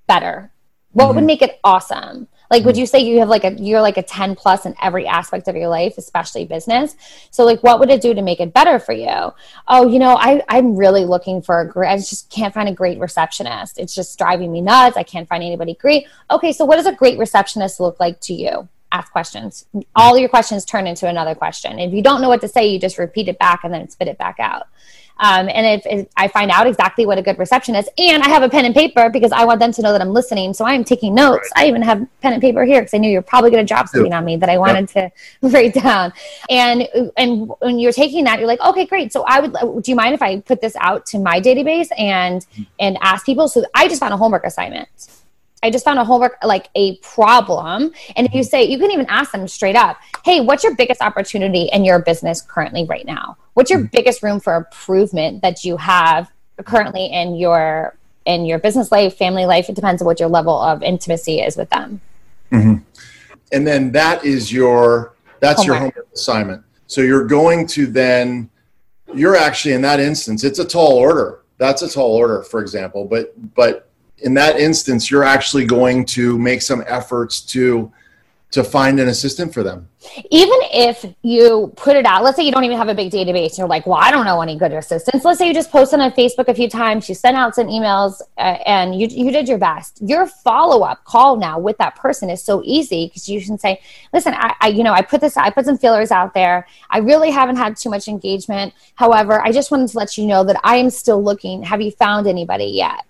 better? 0.07 0.53
What 0.93 1.07
mm-hmm. 1.07 1.15
would 1.17 1.25
make 1.25 1.41
it 1.41 1.59
awesome? 1.65 2.29
Like, 2.53 2.67
would 2.67 2.75
mm-hmm. 2.75 2.81
you 2.81 2.87
say 2.87 2.99
you 2.99 3.19
have 3.21 3.31
like 3.31 3.45
a, 3.45 3.55
you're 3.55 3.81
like 3.81 3.97
a 3.97 4.03
10 4.03 4.37
plus 4.37 4.67
in 4.67 4.75
every 4.83 5.07
aspect 5.07 5.49
of 5.49 5.57
your 5.57 5.69
life, 5.69 5.97
especially 5.97 6.45
business? 6.45 6.95
So, 7.31 7.47
like, 7.47 7.63
what 7.63 7.81
would 7.81 7.89
it 7.89 8.03
do 8.03 8.13
to 8.13 8.21
make 8.21 8.41
it 8.41 8.53
better 8.53 8.79
for 8.79 8.93
you? 8.93 9.33
Oh, 9.69 9.89
you 9.89 9.99
know, 9.99 10.17
I, 10.19 10.43
I'm 10.51 10.77
really 10.77 11.07
looking 11.07 11.41
for 11.41 11.63
a 11.63 11.67
great, 11.67 11.89
I 11.89 11.97
just 11.97 12.29
can't 12.29 12.53
find 12.53 12.69
a 12.69 12.75
great 12.75 12.99
receptionist. 12.99 13.79
It's 13.79 13.95
just 13.95 14.19
driving 14.19 14.53
me 14.53 14.61
nuts. 14.61 14.99
I 14.99 15.03
can't 15.03 15.27
find 15.27 15.43
anybody 15.43 15.73
great. 15.73 16.07
Okay, 16.31 16.53
so 16.53 16.67
what 16.67 16.77
does 16.77 16.85
a 16.85 16.93
great 16.93 17.19
receptionist 17.19 17.81
look 17.81 17.99
like 17.99 18.21
to 18.21 18.35
you? 18.35 18.69
ask 18.95 19.11
questions. 19.11 19.65
All 19.97 20.19
your 20.19 20.29
questions 20.29 20.67
turn 20.67 20.87
into 20.87 21.09
another 21.09 21.35
question. 21.35 21.79
If 21.79 21.95
you 21.95 22.03
don't 22.03 22.21
know 22.21 22.29
what 22.29 22.43
to 22.43 22.49
say, 22.49 22.67
you 22.67 22.79
just 22.79 22.99
repeat 22.99 23.27
it 23.27 23.39
back 23.39 23.65
and 23.65 23.73
then 23.73 23.89
spit 23.89 24.07
it 24.07 24.19
back 24.19 24.39
out. 24.39 24.69
Um, 25.19 25.49
and 25.49 25.67
if, 25.67 25.87
if, 25.87 26.09
I 26.17 26.29
find 26.29 26.51
out 26.51 26.67
exactly 26.67 27.07
what 27.07 27.19
a 27.19 27.23
good 27.23 27.39
reception 27.39 27.75
is, 27.75 27.89
and 27.99 28.23
I 28.23 28.29
have 28.29 28.43
a 28.43 28.49
pen 28.49 28.65
and 28.65 28.75
paper 28.75 29.09
because 29.09 29.33
I 29.33 29.45
want 29.45 29.61
them 29.61 29.73
to 29.73 29.83
know 29.83 29.93
that 29.93 30.01
I'm 30.01 30.13
listening, 30.13 30.55
so 30.55 30.65
I 30.65 30.75
am 30.75 30.85
taking 30.85 31.15
notes. 31.15 31.51
Right. 31.57 31.67
I 31.67 31.69
even 31.69 31.83
have 31.83 32.07
pen 32.21 32.33
and 32.33 32.43
paper 32.43 32.65
here 32.65 32.81
because 32.81 32.95
I 32.95 32.99
knew 32.99 33.11
you're 33.11 33.23
probably 33.23 33.51
going 33.51 33.65
to 33.65 33.69
drop 33.69 33.89
something 33.89 34.13
on 34.13 34.25
me 34.25 34.37
that 34.37 34.49
I 34.49 34.59
wanted 34.59 34.91
yep. 34.95 35.15
to 35.43 35.49
write 35.49 35.75
down. 35.75 36.13
And 36.51 36.89
and 37.17 37.51
when 37.61 37.79
you're 37.79 37.93
taking 37.93 38.25
that, 38.25 38.39
you're 38.39 38.49
like, 38.49 38.61
okay, 38.61 38.87
great. 38.87 39.13
So 39.13 39.25
I 39.27 39.41
would. 39.41 39.83
Do 39.83 39.91
you 39.91 39.97
mind 39.97 40.15
if 40.15 40.23
I 40.23 40.41
put 40.41 40.61
this 40.61 40.77
out 40.77 41.07
to 41.07 41.19
my 41.19 41.41
database 41.41 41.89
and 41.97 42.45
and 42.81 42.99
ask 43.01 43.25
people? 43.25 43.49
So 43.49 43.65
I 43.75 43.89
just 43.89 44.01
found 44.01 44.15
a 44.15 44.17
homework 44.17 44.45
assignment. 44.45 44.89
I 45.63 45.71
just 45.71 45.85
found 45.85 45.99
a 45.99 46.05
homework 46.05 46.37
like 46.45 46.69
a 46.75 46.97
problem. 46.99 47.93
And 48.17 48.27
if 48.27 48.35
you 48.35 48.43
say, 48.43 48.65
you 48.65 48.79
can 48.79 48.91
even 48.91 49.07
ask 49.09 49.33
them 49.33 49.47
straight 49.47 49.77
up, 49.77 49.99
hey, 50.25 50.41
what's 50.41 50.65
your 50.65 50.75
biggest 50.75 51.01
opportunity 51.01 51.69
in 51.73 51.85
your 51.85 52.01
business 52.01 52.41
currently 52.41 52.85
right 52.85 53.07
now? 53.07 53.37
What's 53.55 53.71
your 53.71 53.81
mm-hmm. 53.81 53.97
biggest 53.97 54.23
room 54.23 54.41
for 54.41 54.57
improvement 54.57 55.43
that 55.43 55.65
you 55.65 55.77
have 55.77 56.31
currently 56.65 57.07
in 57.07 57.37
your 57.37 57.97
in 58.25 58.45
your 58.45 58.59
business 58.59 58.91
life, 58.91 59.17
family 59.17 59.47
life? 59.47 59.69
It 59.69 59.75
depends 59.75 60.03
on 60.03 60.07
what 60.07 60.19
your 60.19 60.29
level 60.29 60.59
of 60.59 60.83
intimacy 60.83 61.41
is 61.41 61.57
with 61.57 61.71
them. 61.71 62.01
Mm-hmm. 62.51 62.83
And 63.53 63.67
then 63.67 63.93
that 63.93 64.25
is 64.25 64.53
your 64.53 65.15
that's 65.41 65.61
homework. 65.61 65.67
your 65.67 65.77
homework 65.77 66.13
assignment. 66.13 66.65
So 66.87 67.01
you're 67.01 67.27
going 67.27 67.67
to 67.69 67.87
then 67.87 68.51
you're 69.15 69.37
actually 69.37 69.75
in 69.75 69.83
that 69.83 70.01
instance, 70.01 70.43
it's 70.45 70.59
a 70.59 70.65
tall 70.65 70.93
order. 70.93 71.41
That's 71.59 71.83
a 71.83 71.89
tall 71.89 72.15
order, 72.17 72.43
for 72.43 72.61
example. 72.61 73.05
But 73.05 73.55
but 73.55 73.89
in 74.23 74.35
that 74.35 74.59
instance, 74.59 75.11
you're 75.11 75.25
actually 75.25 75.65
going 75.65 76.05
to 76.07 76.39
make 76.39 76.63
some 76.63 76.83
efforts 76.87 77.41
to 77.41 77.93
to 78.53 78.63
find 78.63 79.01
an 79.01 79.09
assistant 79.09 79.53
for 79.53 79.63
them. 79.63 79.89
Even 80.31 80.59
if 80.75 81.07
you 81.23 81.73
put 81.75 81.97
it 81.97 82.05
out, 82.05 82.23
let's 82.23 82.37
say 82.37 82.43
you 82.43 82.53
don't 82.53 82.65
even 82.65 82.77
have 82.77 82.89
a 82.89 82.95
big 82.95 83.11
database, 83.11 83.57
you're 83.57 83.67
like, 83.67 83.87
well, 83.87 83.99
I 83.99 84.11
don't 84.11 84.27
know 84.27 84.43
any 84.43 84.59
good 84.59 84.73
assistants. 84.73 85.25
Let's 85.25 85.39
say 85.39 85.49
you 85.49 85.55
just 85.55 85.71
posted 85.71 86.01
on 86.01 86.13
Facebook 86.13 86.49
a 86.49 86.55
few 86.55 86.69
times, 86.69 87.09
you 87.09 87.15
sent 87.15 87.35
out 87.35 87.55
some 87.55 87.69
emails, 87.69 88.21
uh, 88.37 88.59
and 88.67 88.95
you, 89.01 89.07
you 89.07 89.31
did 89.31 89.49
your 89.49 89.57
best. 89.57 90.03
Your 90.03 90.27
follow 90.27 90.85
up 90.85 91.03
call 91.05 91.37
now 91.37 91.59
with 91.59 91.79
that 91.79 91.97
person 91.97 92.29
is 92.29 92.43
so 92.43 92.61
easy 92.63 93.07
because 93.07 93.27
you 93.27 93.41
can 93.41 93.59
say, 93.59 93.81
listen, 94.13 94.35
I, 94.35 94.55
I, 94.61 94.69
you 94.69 94.83
know, 94.83 94.93
I 94.93 95.01
put 95.01 95.23
this, 95.23 95.39
I 95.39 95.49
put 95.49 95.65
some 95.65 95.79
feelers 95.79 96.11
out 96.11 96.35
there. 96.35 96.67
I 96.91 96.99
really 96.99 97.31
haven't 97.31 97.57
had 97.57 97.79
too 97.79 97.89
much 97.89 98.07
engagement. 98.07 98.75
However, 98.97 99.41
I 99.41 99.51
just 99.51 99.71
wanted 99.71 99.89
to 99.89 99.97
let 99.97 100.19
you 100.19 100.27
know 100.27 100.45
that 100.45 100.61
I 100.63 100.77
am 100.77 100.91
still 100.91 101.23
looking. 101.23 101.63
Have 101.63 101.81
you 101.81 101.91
found 101.91 102.27
anybody 102.27 102.67
yet? 102.67 103.07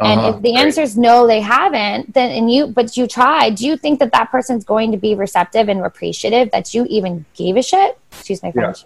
And 0.00 0.20
uh-huh. 0.20 0.36
if 0.36 0.42
the 0.42 0.54
answer 0.54 0.80
is 0.80 0.96
no, 0.96 1.26
they 1.26 1.40
haven't, 1.40 2.14
then 2.14 2.30
and 2.30 2.50
you 2.50 2.68
but 2.68 2.96
you 2.96 3.06
tried, 3.06 3.56
do 3.56 3.66
you 3.66 3.76
think 3.76 3.98
that 3.98 4.12
that 4.12 4.30
person's 4.30 4.64
going 4.64 4.92
to 4.92 4.98
be 4.98 5.14
receptive 5.14 5.68
and 5.68 5.80
appreciative 5.84 6.50
that 6.52 6.72
you 6.72 6.86
even 6.88 7.24
gave 7.34 7.56
a 7.56 7.62
shit? 7.62 7.98
Excuse 8.12 8.42
my 8.42 8.50
French. 8.50 8.84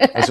Yeah. 0.00 0.30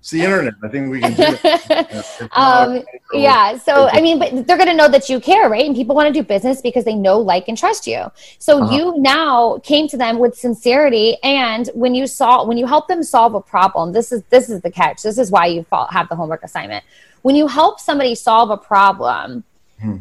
it's 0.00 0.10
the 0.10 0.22
internet. 0.22 0.54
I 0.62 0.68
think 0.68 0.90
we 0.90 1.00
can 1.00 1.14
do 1.14 1.22
it. 1.44 2.28
um, 2.32 2.82
yeah. 3.12 3.58
So 3.58 3.88
I 3.92 4.00
mean, 4.00 4.18
but 4.18 4.46
they're 4.46 4.56
going 4.56 4.68
to 4.68 4.74
know 4.74 4.88
that 4.88 5.08
you 5.08 5.20
care, 5.20 5.48
right? 5.48 5.64
And 5.64 5.76
people 5.76 5.94
want 5.94 6.08
to 6.08 6.12
do 6.12 6.26
business 6.26 6.60
because 6.60 6.84
they 6.84 6.94
know, 6.94 7.18
like, 7.18 7.46
and 7.48 7.56
trust 7.56 7.86
you. 7.86 8.10
So 8.38 8.62
uh-huh. 8.62 8.74
you 8.74 8.98
now 8.98 9.58
came 9.58 9.86
to 9.88 9.96
them 9.96 10.18
with 10.18 10.34
sincerity, 10.34 11.18
and 11.22 11.68
when 11.74 11.94
you 11.94 12.06
saw 12.06 12.44
when 12.44 12.56
you 12.56 12.66
help 12.66 12.88
them 12.88 13.02
solve 13.02 13.34
a 13.34 13.40
problem, 13.40 13.92
this 13.92 14.10
is 14.10 14.22
this 14.30 14.48
is 14.48 14.62
the 14.62 14.70
catch. 14.70 15.02
This 15.02 15.18
is 15.18 15.30
why 15.30 15.46
you 15.46 15.66
have 15.90 16.08
the 16.08 16.16
homework 16.16 16.42
assignment. 16.42 16.84
When 17.22 17.36
you 17.36 17.46
help 17.46 17.78
somebody 17.78 18.14
solve 18.14 18.50
a 18.50 18.56
problem. 18.56 19.44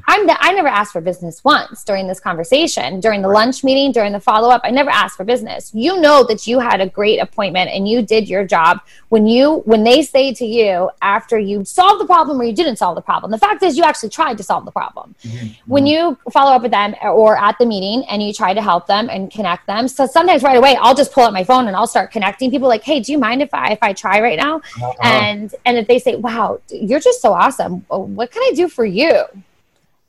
I'm 0.08 0.28
the, 0.28 0.36
I 0.40 0.54
never 0.54 0.68
asked 0.68 0.94
for 0.94 1.02
business 1.02 1.44
once 1.44 1.84
during 1.84 2.08
this 2.08 2.20
conversation, 2.20 3.00
during 3.00 3.22
the 3.22 3.30
lunch 3.30 3.64
meeting, 3.64 3.92
during 3.92 4.12
the 4.12 4.20
follow 4.20 4.50
up. 4.50 4.62
I 4.64 4.72
never 4.72 4.90
asked 4.90 5.18
for 5.18 5.24
business. 5.24 5.72
You 5.74 6.00
know 6.00 6.24
that 6.26 6.48
you 6.48 6.60
had 6.60 6.82
a 6.82 6.88
great 6.88 7.20
appointment 7.20 7.70
and 7.70 7.88
you 7.88 8.02
did 8.02 8.28
your 8.28 8.46
job. 8.46 8.82
When 9.10 9.26
you 9.26 9.60
when 9.66 9.84
they 9.84 10.02
say 10.02 10.34
to 10.34 10.46
you 10.46 10.90
after 11.02 11.40
you 11.40 11.64
solve 11.66 12.00
the 12.00 12.06
problem 12.06 12.40
or 12.40 12.44
you 12.44 12.54
didn't 12.54 12.76
solve 12.76 12.96
the 12.96 13.02
problem, 13.02 13.32
the 13.32 13.38
fact 13.38 13.64
is 13.64 13.78
you 13.78 13.84
actually 13.84 14.10
tried 14.10 14.38
to 14.38 14.44
solve 14.44 14.66
the 14.66 14.72
problem. 14.72 15.16
Mm-hmm. 15.24 15.48
When 15.72 15.88
you 15.88 16.18
follow 16.32 16.52
up 16.52 16.62
with 16.62 16.72
them 16.72 16.96
or 17.02 17.38
at 17.38 17.58
the 17.58 17.66
meeting 17.66 18.06
and 18.10 18.22
you 18.22 18.34
try 18.34 18.54
to 18.54 18.62
help 18.62 18.88
them 18.88 19.10
and 19.10 19.32
connect 19.32 19.66
them, 19.68 19.88
so 19.88 20.06
sometimes 20.06 20.44
right 20.44 20.58
away 20.58 20.76
I'll 20.80 20.96
just 20.96 21.12
pull 21.12 21.24
up 21.24 21.34
my 21.34 21.44
phone 21.44 21.68
and 21.68 21.76
I'll 21.76 21.88
start 21.88 22.12
connecting 22.12 22.52
people. 22.52 22.68
Like, 22.68 22.84
hey, 22.84 23.00
do 23.00 23.12
you 23.12 23.18
mind 23.18 23.42
if 23.42 23.54
I 23.54 23.72
if 23.72 23.80
I 23.82 23.94
try 23.94 24.22
right 24.22 24.38
now? 24.38 24.58
Uh-huh. 24.58 24.94
And 25.04 25.56
and 25.66 25.78
if 25.78 25.88
they 25.88 26.00
say, 26.00 26.16
wow, 26.16 26.60
you're 26.70 27.00
just 27.00 27.22
so 27.22 27.34
awesome. 27.34 27.86
What 27.88 28.32
can 28.32 28.42
I 28.44 28.52
do 28.56 28.68
for 28.68 28.86
you? 28.86 29.24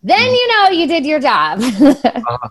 Then 0.02 0.32
you 0.32 0.48
know 0.48 0.70
you 0.70 0.86
did 0.86 1.04
your 1.04 1.20
job. 1.20 1.60
uh, 1.82 2.48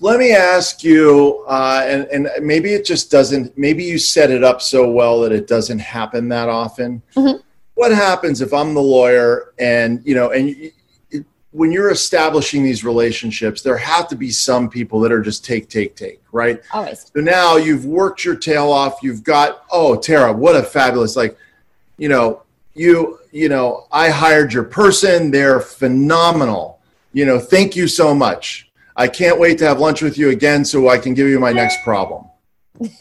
let 0.00 0.18
me 0.18 0.32
ask 0.32 0.84
you, 0.84 1.44
uh, 1.48 1.82
and, 1.86 2.04
and 2.06 2.46
maybe 2.46 2.74
it 2.74 2.84
just 2.84 3.10
doesn't, 3.10 3.56
maybe 3.56 3.82
you 3.82 3.98
set 3.98 4.30
it 4.30 4.44
up 4.44 4.60
so 4.60 4.90
well 4.90 5.20
that 5.20 5.32
it 5.32 5.46
doesn't 5.46 5.78
happen 5.78 6.28
that 6.28 6.48
often. 6.48 7.02
Mm-hmm. 7.14 7.38
What 7.74 7.92
happens 7.92 8.40
if 8.40 8.52
I'm 8.52 8.74
the 8.74 8.82
lawyer 8.82 9.54
and, 9.58 10.02
you 10.04 10.14
know, 10.14 10.30
and 10.30 10.72
when 11.50 11.72
you're 11.72 11.90
establishing 11.90 12.62
these 12.62 12.84
relationships, 12.84 13.62
there 13.62 13.78
have 13.78 14.08
to 14.08 14.16
be 14.16 14.30
some 14.30 14.68
people 14.68 15.00
that 15.00 15.12
are 15.12 15.22
just 15.22 15.44
take, 15.44 15.70
take, 15.70 15.96
take, 15.96 16.20
right? 16.32 16.60
Always. 16.72 17.10
So 17.14 17.20
now 17.22 17.56
you've 17.56 17.86
worked 17.86 18.24
your 18.24 18.36
tail 18.36 18.70
off. 18.70 19.02
You've 19.02 19.24
got, 19.24 19.64
oh, 19.70 19.96
Tara, 19.96 20.32
what 20.32 20.56
a 20.56 20.62
fabulous, 20.62 21.16
like, 21.16 21.38
you 21.96 22.10
know, 22.10 22.42
you 22.76 23.18
you 23.32 23.48
know 23.48 23.86
i 23.90 24.08
hired 24.08 24.52
your 24.52 24.64
person. 24.64 25.30
They're 25.30 25.60
phenomenal. 25.60 26.80
You 27.12 27.26
know 27.26 27.38
thank 27.38 27.74
you 27.76 27.88
so 27.88 28.14
much. 28.14 28.70
I 28.96 29.08
can't 29.08 29.38
wait 29.38 29.58
to 29.58 29.66
have 29.66 29.78
lunch 29.78 30.00
with 30.00 30.16
you 30.16 30.30
again 30.30 30.64
so 30.64 30.88
i 30.88 30.98
can 30.98 31.12
give 31.12 31.28
you 31.28 31.38
my 31.38 31.52
next 31.52 31.82
problem 31.84 32.24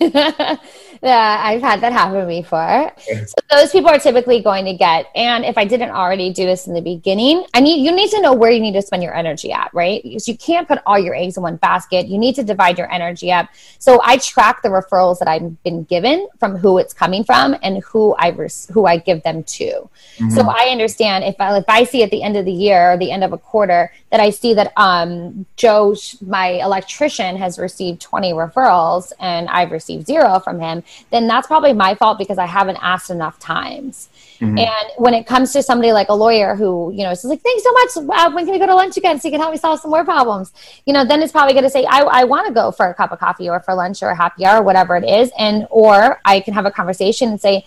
yeah, 1.06 1.40
I've 1.44 1.62
had 1.62 1.82
that 1.82 1.94
happen 1.94 2.28
before. 2.28 2.92
So 2.98 3.36
those 3.52 3.72
people 3.72 3.92
are 3.92 4.00
typically 4.00 4.42
going 4.42 4.66
to 4.66 4.74
get, 4.74 5.06
and 5.16 5.46
if 5.46 5.56
I 5.56 5.64
didn't 5.64 5.92
already 5.92 6.34
do 6.34 6.46
this 6.46 6.66
in 6.66 6.74
the 6.74 6.82
beginning, 6.82 7.46
I 7.54 7.60
need 7.60 7.86
you 7.86 7.92
need 7.92 8.10
to 8.10 8.22
know 8.22 8.34
where 8.34 8.50
you 8.50 8.60
need 8.60 8.74
to 8.74 8.82
spend 8.82 9.04
your 9.04 9.14
energy 9.14 9.52
at, 9.52 9.72
right? 9.72 10.02
Because 10.02 10.28
you 10.28 10.36
can't 10.36 10.68
put 10.68 10.80
all 10.88 10.98
your 10.98 11.14
eggs 11.14 11.38
in 11.38 11.44
one 11.44 11.58
basket. 11.58 12.08
You 12.08 12.18
need 12.18 12.34
to 12.36 12.44
divide 12.44 12.80
your 12.80 12.92
energy 12.92 13.32
up. 13.32 13.50
So 13.78 14.02
I 14.04 14.18
track 14.18 14.64
the 14.64 14.70
referrals 14.70 15.20
that 15.20 15.28
I've 15.28 15.62
been 15.64 15.84
given 15.84 16.28
from 16.40 16.58
who 16.58 16.80
it's 16.80 16.94
coming 16.94 17.24
from 17.24 17.56
and 17.62 17.84
who 17.84 18.16
I 18.16 18.30
res- 18.30 18.68
who 18.74 18.88
I 18.88 18.98
give 18.98 19.22
them 19.22 19.44
to. 19.44 19.66
Mm-hmm. 19.66 20.30
So 20.32 20.50
I 20.50 20.70
understand 20.72 21.24
if 21.24 21.36
I 21.40 21.56
if 21.58 21.66
I 21.68 21.84
see 21.84 22.02
at 22.02 22.10
the 22.10 22.24
end 22.24 22.36
of 22.36 22.46
the 22.46 22.52
year 22.52 22.94
or 22.94 22.98
the 22.98 23.12
end 23.12 23.24
of 23.24 23.32
a 23.32 23.38
quarter 23.38 23.92
that 24.10 24.20
I 24.20 24.30
see 24.30 24.54
that 24.54 24.74
um, 24.78 25.46
Joe, 25.56 25.96
my 26.26 26.48
electrician, 26.48 27.36
has 27.38 27.60
received 27.60 28.02
20 28.02 28.32
referrals 28.32 29.12
and 29.20 29.50
I've 29.50 29.72
received 29.72 30.08
zero 30.08 30.40
from 30.40 30.60
him, 30.60 30.84
then 31.12 31.28
that's 31.28 31.48
probably 31.48 31.74
my 31.74 31.96
fault 31.96 32.18
because 32.18 32.38
I 32.38 32.46
haven't 32.46 32.78
asked 32.82 33.10
enough 33.10 33.40
times. 33.40 34.10
Mm-hmm. 34.40 34.58
And 34.58 34.92
when 34.98 35.14
it 35.14 35.26
comes 35.26 35.54
to 35.54 35.64
somebody 35.64 35.92
like 35.92 36.10
a 36.10 36.14
lawyer 36.14 36.56
who, 36.56 36.92
you 36.94 37.04
know, 37.04 37.12
is 37.12 37.24
like, 37.24 37.42
thanks 37.42 37.64
so 37.64 37.72
much. 37.72 38.08
Wow, 38.08 38.36
when 38.36 38.46
can 38.46 38.54
we 38.54 38.60
go 38.60 38.66
to 38.66 38.76
lunch 38.76 38.98
again 38.98 39.20
so 39.20 39.28
you 39.28 39.32
can 39.32 39.40
help 39.40 39.52
me 39.52 39.58
solve 39.58 39.80
some 39.80 39.92
more 39.92 40.04
problems? 40.04 40.52
You 40.86 40.94
know, 40.94 41.06
then 41.06 41.22
it's 41.22 41.32
probably 41.32 41.54
going 41.54 41.64
to 41.64 41.70
say, 41.70 41.86
I, 41.86 42.02
I 42.02 42.24
want 42.26 42.48
to 42.48 42.54
go 42.54 42.72
for 42.72 42.88
a 42.88 42.94
cup 42.94 43.12
of 43.12 43.20
coffee 43.20 43.50
or 43.50 43.60
for 43.62 43.74
lunch 43.74 44.04
or 44.04 44.10
a 44.10 44.16
happy 44.16 44.46
hour, 44.46 44.62
whatever 44.62 44.96
it 44.98 45.08
is. 45.08 45.32
And, 45.38 45.68
or 45.70 46.20
I 46.26 46.40
can 46.42 46.54
have 46.54 46.66
a 46.66 46.72
conversation 46.72 47.30
and 47.30 47.40
say, 47.40 47.66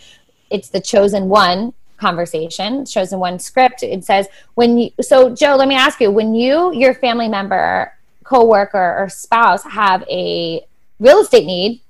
it's 0.51 0.69
the 0.69 0.81
chosen 0.81 1.29
one 1.29 1.73
conversation 1.99 2.87
chosen 2.87 3.19
one 3.19 3.41
script 3.41 3.83
it 3.83 4.05
says 4.05 4.29
when 4.55 4.79
you 4.79 4.91
so 5.01 5.35
joe 5.35 5.57
let 5.57 5.67
me 5.67 5.75
ask 5.75 6.01
you 6.01 6.11
when 6.11 6.33
you 6.33 6.73
your 6.73 6.95
family 6.95 7.29
member 7.29 7.93
coworker 8.23 8.97
or 8.99 9.09
spouse 9.09 9.65
have 9.65 10.05
a 10.09 10.65
real 11.01 11.19
estate 11.19 11.45
need 11.45 11.83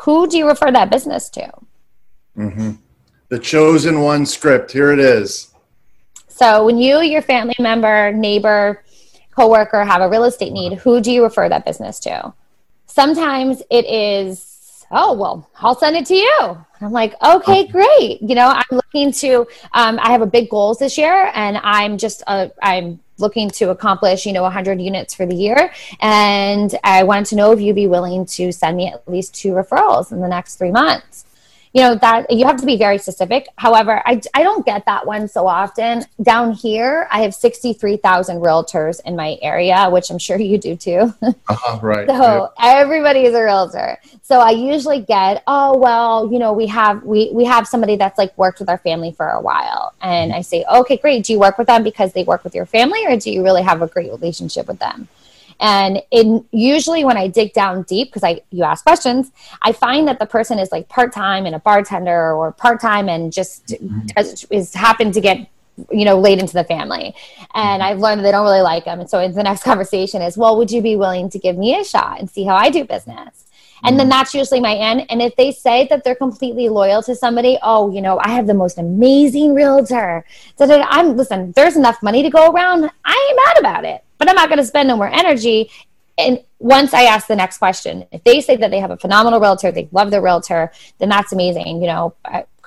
who 0.00 0.26
do 0.26 0.38
you 0.38 0.48
refer 0.48 0.72
that 0.72 0.90
business 0.90 1.28
to? 1.30 1.50
Mm-hmm. 2.36 2.72
The 3.28 3.38
chosen 3.38 4.00
one 4.00 4.26
script. 4.26 4.72
Here 4.72 4.92
it 4.92 4.98
is. 4.98 5.52
So 6.28 6.64
when 6.64 6.78
you, 6.78 7.00
your 7.00 7.22
family 7.22 7.56
member, 7.58 8.12
neighbor, 8.12 8.82
coworker 9.36 9.84
have 9.84 10.00
a 10.00 10.08
real 10.08 10.24
estate 10.24 10.52
need, 10.52 10.78
who 10.78 11.00
do 11.00 11.12
you 11.12 11.22
refer 11.22 11.48
that 11.48 11.66
business 11.66 12.00
to? 12.00 12.32
Sometimes 12.86 13.62
it 13.70 13.84
is, 13.86 14.49
oh, 14.90 15.12
well, 15.12 15.48
I'll 15.56 15.78
send 15.78 15.96
it 15.96 16.06
to 16.06 16.14
you. 16.14 16.64
I'm 16.80 16.92
like, 16.92 17.14
okay, 17.22 17.66
great. 17.66 18.22
You 18.22 18.34
know, 18.34 18.48
I'm 18.48 18.64
looking 18.70 19.12
to, 19.12 19.46
um, 19.72 19.98
I 20.02 20.10
have 20.10 20.22
a 20.22 20.26
big 20.26 20.48
goals 20.50 20.78
this 20.78 20.96
year 20.96 21.30
and 21.34 21.58
I'm 21.58 21.98
just, 21.98 22.22
uh, 22.26 22.48
I'm 22.62 23.00
looking 23.18 23.50
to 23.50 23.70
accomplish, 23.70 24.24
you 24.24 24.32
know, 24.32 24.42
100 24.42 24.80
units 24.80 25.14
for 25.14 25.26
the 25.26 25.34
year. 25.34 25.72
And 26.00 26.74
I 26.82 27.02
wanted 27.02 27.26
to 27.26 27.36
know 27.36 27.52
if 27.52 27.60
you'd 27.60 27.76
be 27.76 27.86
willing 27.86 28.24
to 28.26 28.50
send 28.50 28.76
me 28.76 28.88
at 28.88 29.06
least 29.06 29.34
two 29.34 29.52
referrals 29.52 30.10
in 30.10 30.20
the 30.20 30.28
next 30.28 30.56
three 30.56 30.70
months 30.70 31.26
you 31.72 31.82
know 31.82 31.94
that 31.94 32.30
you 32.30 32.46
have 32.46 32.56
to 32.60 32.66
be 32.66 32.76
very 32.76 32.98
specific. 32.98 33.48
However 33.56 34.02
i, 34.06 34.20
I 34.34 34.42
don't 34.42 34.64
get 34.66 34.84
that 34.86 35.06
one 35.06 35.28
so 35.28 35.46
often. 35.46 36.04
Down 36.22 36.52
here 36.52 37.08
i 37.10 37.22
have 37.22 37.34
63000 37.34 38.40
realtors 38.40 39.00
in 39.04 39.16
my 39.16 39.38
area 39.42 39.88
which 39.90 40.10
i'm 40.10 40.18
sure 40.18 40.38
you 40.38 40.58
do 40.58 40.76
too. 40.76 41.14
Uh-huh, 41.50 41.80
right. 41.82 42.06
So 42.06 42.52
everybody 42.60 43.24
is 43.24 43.34
a 43.34 43.42
realtor. 43.42 43.98
So 44.22 44.40
i 44.40 44.50
usually 44.50 45.00
get 45.00 45.42
oh 45.46 45.76
well 45.76 46.30
you 46.32 46.38
know 46.38 46.52
we 46.52 46.66
have 46.66 47.02
we 47.02 47.30
we 47.32 47.44
have 47.44 47.66
somebody 47.66 47.96
that's 47.96 48.18
like 48.18 48.36
worked 48.38 48.60
with 48.60 48.68
our 48.68 48.78
family 48.78 49.12
for 49.12 49.28
a 49.28 49.40
while. 49.40 49.94
And 50.00 50.32
i 50.32 50.40
say 50.40 50.64
okay 50.70 50.96
great. 50.96 51.24
Do 51.24 51.32
you 51.32 51.38
work 51.38 51.58
with 51.58 51.66
them 51.66 51.82
because 51.82 52.12
they 52.12 52.24
work 52.24 52.44
with 52.44 52.54
your 52.54 52.66
family 52.66 53.04
or 53.06 53.16
do 53.16 53.30
you 53.30 53.42
really 53.42 53.62
have 53.62 53.82
a 53.82 53.86
great 53.86 54.10
relationship 54.10 54.66
with 54.66 54.78
them 54.78 55.08
and 55.60 56.02
in 56.10 56.44
usually 56.50 57.04
when 57.04 57.16
I 57.16 57.28
dig 57.28 57.52
down 57.52 57.82
deep, 57.82 58.08
because 58.08 58.24
I 58.24 58.40
you 58.50 58.64
ask 58.64 58.82
questions, 58.82 59.30
I 59.62 59.72
find 59.72 60.08
that 60.08 60.18
the 60.18 60.26
person 60.26 60.58
is 60.58 60.72
like 60.72 60.88
part 60.88 61.12
time 61.12 61.46
and 61.46 61.54
a 61.54 61.58
bartender 61.58 62.32
or 62.32 62.52
part 62.52 62.80
time 62.80 63.08
and 63.08 63.32
just 63.32 63.66
mm-hmm. 63.68 64.06
does, 64.16 64.44
is 64.50 64.74
happened 64.74 65.14
to 65.14 65.20
get 65.20 65.48
you 65.90 66.04
know 66.04 66.18
late 66.18 66.38
into 66.38 66.52
the 66.52 66.64
family 66.64 67.14
and 67.54 67.80
mm-hmm. 67.80 67.82
i've 67.82 68.00
learned 68.00 68.18
that 68.18 68.24
they 68.24 68.30
don't 68.30 68.44
really 68.44 68.60
like 68.60 68.84
them 68.84 69.00
and 69.00 69.08
so 69.08 69.26
the 69.26 69.42
next 69.42 69.62
conversation 69.70 70.20
is 70.20 70.36
well 70.36 70.58
would 70.58 70.70
you 70.70 70.82
be 70.82 70.94
willing 70.94 71.30
to 71.30 71.38
give 71.38 71.56
me 71.56 71.74
a 71.74 71.82
shot 71.82 72.20
and 72.20 72.28
see 72.28 72.44
how 72.44 72.54
i 72.54 72.68
do 72.68 72.84
business 72.84 73.46
and 73.82 73.98
then 73.98 74.04
mm-hmm. 74.04 74.10
that's 74.10 74.34
usually 74.34 74.60
my 74.60 74.74
end. 74.74 75.06
And 75.08 75.22
if 75.22 75.34
they 75.36 75.52
say 75.52 75.86
that 75.88 76.04
they're 76.04 76.14
completely 76.14 76.68
loyal 76.68 77.02
to 77.04 77.14
somebody, 77.14 77.58
oh, 77.62 77.90
you 77.90 78.02
know, 78.02 78.20
I 78.22 78.28
have 78.28 78.46
the 78.46 78.52
most 78.52 78.76
amazing 78.76 79.54
realtor. 79.54 80.22
I'm 80.60 81.16
listen, 81.16 81.52
there's 81.52 81.76
enough 81.76 82.02
money 82.02 82.22
to 82.22 82.28
go 82.28 82.50
around. 82.50 82.90
I 83.06 83.28
ain't 83.30 83.40
mad 83.46 83.58
about 83.58 83.84
it 83.86 84.04
but 84.20 84.28
I'm 84.28 84.36
not 84.36 84.48
going 84.48 84.58
to 84.58 84.64
spend 84.64 84.86
no 84.86 84.96
more 84.96 85.08
energy. 85.08 85.70
And 86.16 86.44
once 86.58 86.94
I 86.94 87.04
ask 87.04 87.26
the 87.26 87.34
next 87.34 87.58
question, 87.58 88.06
if 88.12 88.22
they 88.22 88.40
say 88.40 88.54
that 88.56 88.70
they 88.70 88.78
have 88.78 88.90
a 88.90 88.96
phenomenal 88.96 89.40
realtor, 89.40 89.72
they 89.72 89.88
love 89.90 90.12
their 90.12 90.20
realtor, 90.20 90.70
then 90.98 91.08
that's 91.08 91.32
amazing. 91.32 91.80
You 91.80 91.88
know, 91.88 92.14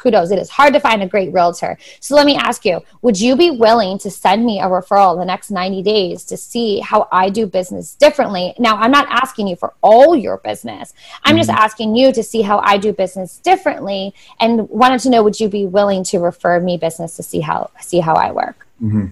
kudos. 0.03 0.31
It 0.31 0.39
is 0.39 0.49
hard 0.49 0.73
to 0.73 0.79
find 0.79 1.01
a 1.01 1.07
great 1.07 1.31
realtor. 1.31 1.77
So 1.99 2.15
let 2.15 2.25
me 2.25 2.35
ask 2.35 2.65
you, 2.65 2.81
would 3.01 3.19
you 3.19 3.35
be 3.35 3.51
willing 3.51 3.97
to 3.99 4.11
send 4.11 4.45
me 4.45 4.59
a 4.59 4.65
referral 4.65 5.17
the 5.17 5.25
next 5.25 5.49
90 5.49 5.81
days 5.81 6.25
to 6.25 6.35
see 6.37 6.79
how 6.79 7.07
I 7.11 7.29
do 7.29 7.45
business 7.45 7.95
differently? 7.95 8.53
Now, 8.59 8.75
I'm 8.77 8.91
not 8.91 9.07
asking 9.09 9.47
you 9.47 9.55
for 9.55 9.73
all 9.81 10.15
your 10.15 10.37
business. 10.37 10.93
I'm 11.23 11.35
mm-hmm. 11.35 11.39
just 11.39 11.51
asking 11.51 11.95
you 11.95 12.11
to 12.11 12.23
see 12.23 12.41
how 12.41 12.59
I 12.59 12.77
do 12.77 12.91
business 12.91 13.37
differently 13.37 14.13
and 14.39 14.67
wanted 14.69 14.99
to 15.01 15.09
know 15.09 15.23
would 15.23 15.39
you 15.39 15.47
be 15.47 15.65
willing 15.65 16.03
to 16.05 16.19
refer 16.19 16.59
me 16.59 16.77
business 16.77 17.15
to 17.17 17.23
see 17.23 17.39
how 17.39 17.69
see 17.79 17.99
how 17.99 18.15
I 18.15 18.31
work? 18.31 18.67
Mm-hmm. 18.81 19.07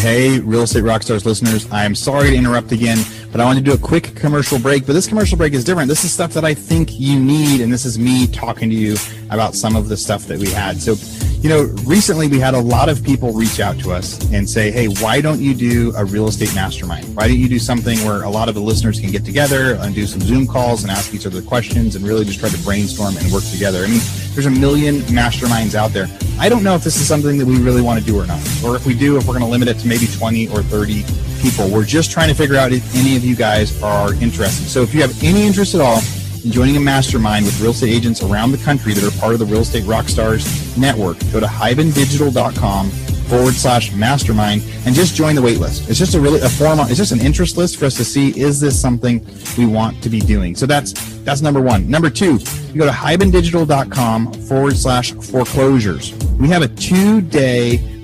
Hey, 0.00 0.40
Real 0.40 0.62
Estate 0.62 0.82
Rockstars 0.82 1.26
listeners, 1.26 1.70
I'm 1.70 1.94
sorry 1.94 2.30
to 2.30 2.34
interrupt 2.34 2.72
again, 2.72 2.96
but 3.30 3.38
I 3.38 3.44
want 3.44 3.58
to 3.58 3.62
do 3.62 3.74
a 3.74 3.78
quick 3.78 4.16
commercial 4.16 4.58
break. 4.58 4.86
But 4.86 4.94
this 4.94 5.06
commercial 5.06 5.36
break 5.36 5.52
is 5.52 5.62
different. 5.62 5.90
This 5.90 6.04
is 6.04 6.10
stuff 6.10 6.32
that 6.32 6.42
I 6.42 6.54
think 6.54 6.98
you 6.98 7.20
need, 7.20 7.60
and 7.60 7.70
this 7.70 7.84
is 7.84 7.98
me 7.98 8.26
talking 8.26 8.70
to 8.70 8.74
you 8.74 8.96
about 9.28 9.54
some 9.54 9.76
of 9.76 9.90
the 9.90 9.98
stuff 9.98 10.24
that 10.28 10.38
we 10.38 10.48
had. 10.48 10.80
So, 10.80 10.94
you 11.42 11.50
know, 11.50 11.64
recently 11.84 12.28
we 12.28 12.40
had 12.40 12.54
a 12.54 12.58
lot 12.58 12.88
of 12.88 13.04
people 13.04 13.34
reach 13.34 13.60
out 13.60 13.78
to 13.80 13.92
us 13.92 14.18
and 14.32 14.48
say, 14.48 14.70
hey, 14.70 14.86
why 14.86 15.20
don't 15.20 15.38
you 15.38 15.52
do 15.52 15.92
a 15.94 16.04
real 16.06 16.28
estate 16.28 16.54
mastermind? 16.54 17.14
Why 17.14 17.28
don't 17.28 17.38
you 17.38 17.48
do 17.48 17.58
something 17.58 17.98
where 17.98 18.22
a 18.22 18.30
lot 18.30 18.48
of 18.48 18.54
the 18.54 18.62
listeners 18.62 18.98
can 18.98 19.10
get 19.10 19.26
together 19.26 19.74
and 19.74 19.94
do 19.94 20.06
some 20.06 20.22
Zoom 20.22 20.46
calls 20.46 20.82
and 20.82 20.90
ask 20.90 21.12
each 21.12 21.26
other 21.26 21.42
questions 21.42 21.94
and 21.94 22.06
really 22.06 22.24
just 22.24 22.40
try 22.40 22.48
to 22.48 22.58
brainstorm 22.64 23.18
and 23.18 23.30
work 23.30 23.44
together? 23.44 23.84
I 23.84 23.88
mean, 23.88 24.00
there's 24.32 24.46
a 24.46 24.50
million 24.50 25.00
masterminds 25.12 25.74
out 25.74 25.92
there. 25.92 26.08
I 26.38 26.48
don't 26.48 26.62
know 26.62 26.74
if 26.74 26.82
this 26.82 26.96
is 26.96 27.06
something 27.06 27.36
that 27.36 27.44
we 27.44 27.58
really 27.58 27.82
want 27.82 28.00
to 28.00 28.06
do 28.06 28.18
or 28.18 28.26
not, 28.26 28.40
or 28.64 28.74
if 28.74 28.86
we 28.86 28.94
do, 28.94 29.18
if 29.18 29.26
we're 29.26 29.34
going 29.34 29.44
to 29.44 29.50
limit 29.50 29.68
it 29.68 29.78
to 29.80 29.88
maybe 29.90 30.06
20 30.06 30.48
or 30.48 30.62
30 30.62 31.04
people. 31.42 31.68
We're 31.68 31.84
just 31.84 32.12
trying 32.12 32.28
to 32.28 32.34
figure 32.34 32.56
out 32.56 32.72
if 32.72 32.94
any 32.94 33.16
of 33.16 33.24
you 33.24 33.34
guys 33.34 33.82
are 33.82 34.14
interested. 34.14 34.68
So 34.68 34.82
if 34.82 34.94
you 34.94 35.02
have 35.02 35.22
any 35.22 35.42
interest 35.42 35.74
at 35.74 35.80
all 35.80 35.98
in 36.44 36.52
joining 36.52 36.76
a 36.76 36.80
mastermind 36.80 37.44
with 37.44 37.60
real 37.60 37.72
estate 37.72 37.90
agents 37.90 38.22
around 38.22 38.52
the 38.52 38.58
country 38.58 38.94
that 38.94 39.02
are 39.02 39.20
part 39.20 39.32
of 39.32 39.40
the 39.40 39.46
Real 39.46 39.62
Estate 39.62 39.82
Rockstars 39.82 40.78
network, 40.78 41.18
go 41.32 41.40
to 41.40 41.46
hibandigital.com 41.46 42.90
forward 43.30 43.54
slash 43.54 43.92
mastermind 43.92 44.62
and 44.86 44.94
just 44.94 45.14
join 45.14 45.34
the 45.34 45.42
wait 45.42 45.58
list. 45.58 45.88
It's 45.88 45.98
just 45.98 46.14
a 46.14 46.20
really 46.20 46.40
a 46.40 46.48
form. 46.48 46.78
It's 46.80 46.96
just 46.96 47.12
an 47.12 47.20
interest 47.20 47.56
list 47.56 47.76
for 47.78 47.86
us 47.86 47.96
to 47.96 48.04
see 48.04 48.38
is 48.38 48.60
this 48.60 48.80
something 48.80 49.24
we 49.58 49.66
want 49.66 50.02
to 50.02 50.08
be 50.08 50.20
doing. 50.20 50.54
So 50.54 50.66
that's 50.66 50.92
that's 51.22 51.40
number 51.40 51.60
one. 51.60 51.88
Number 51.88 52.10
two, 52.10 52.38
you 52.72 52.78
go 52.78 52.86
to 52.86 52.92
hibandigital.com 52.92 54.32
forward 54.32 54.76
slash 54.76 55.12
foreclosures. 55.12 56.12
We 56.38 56.48
have 56.48 56.62
a 56.62 56.68
two 56.68 57.20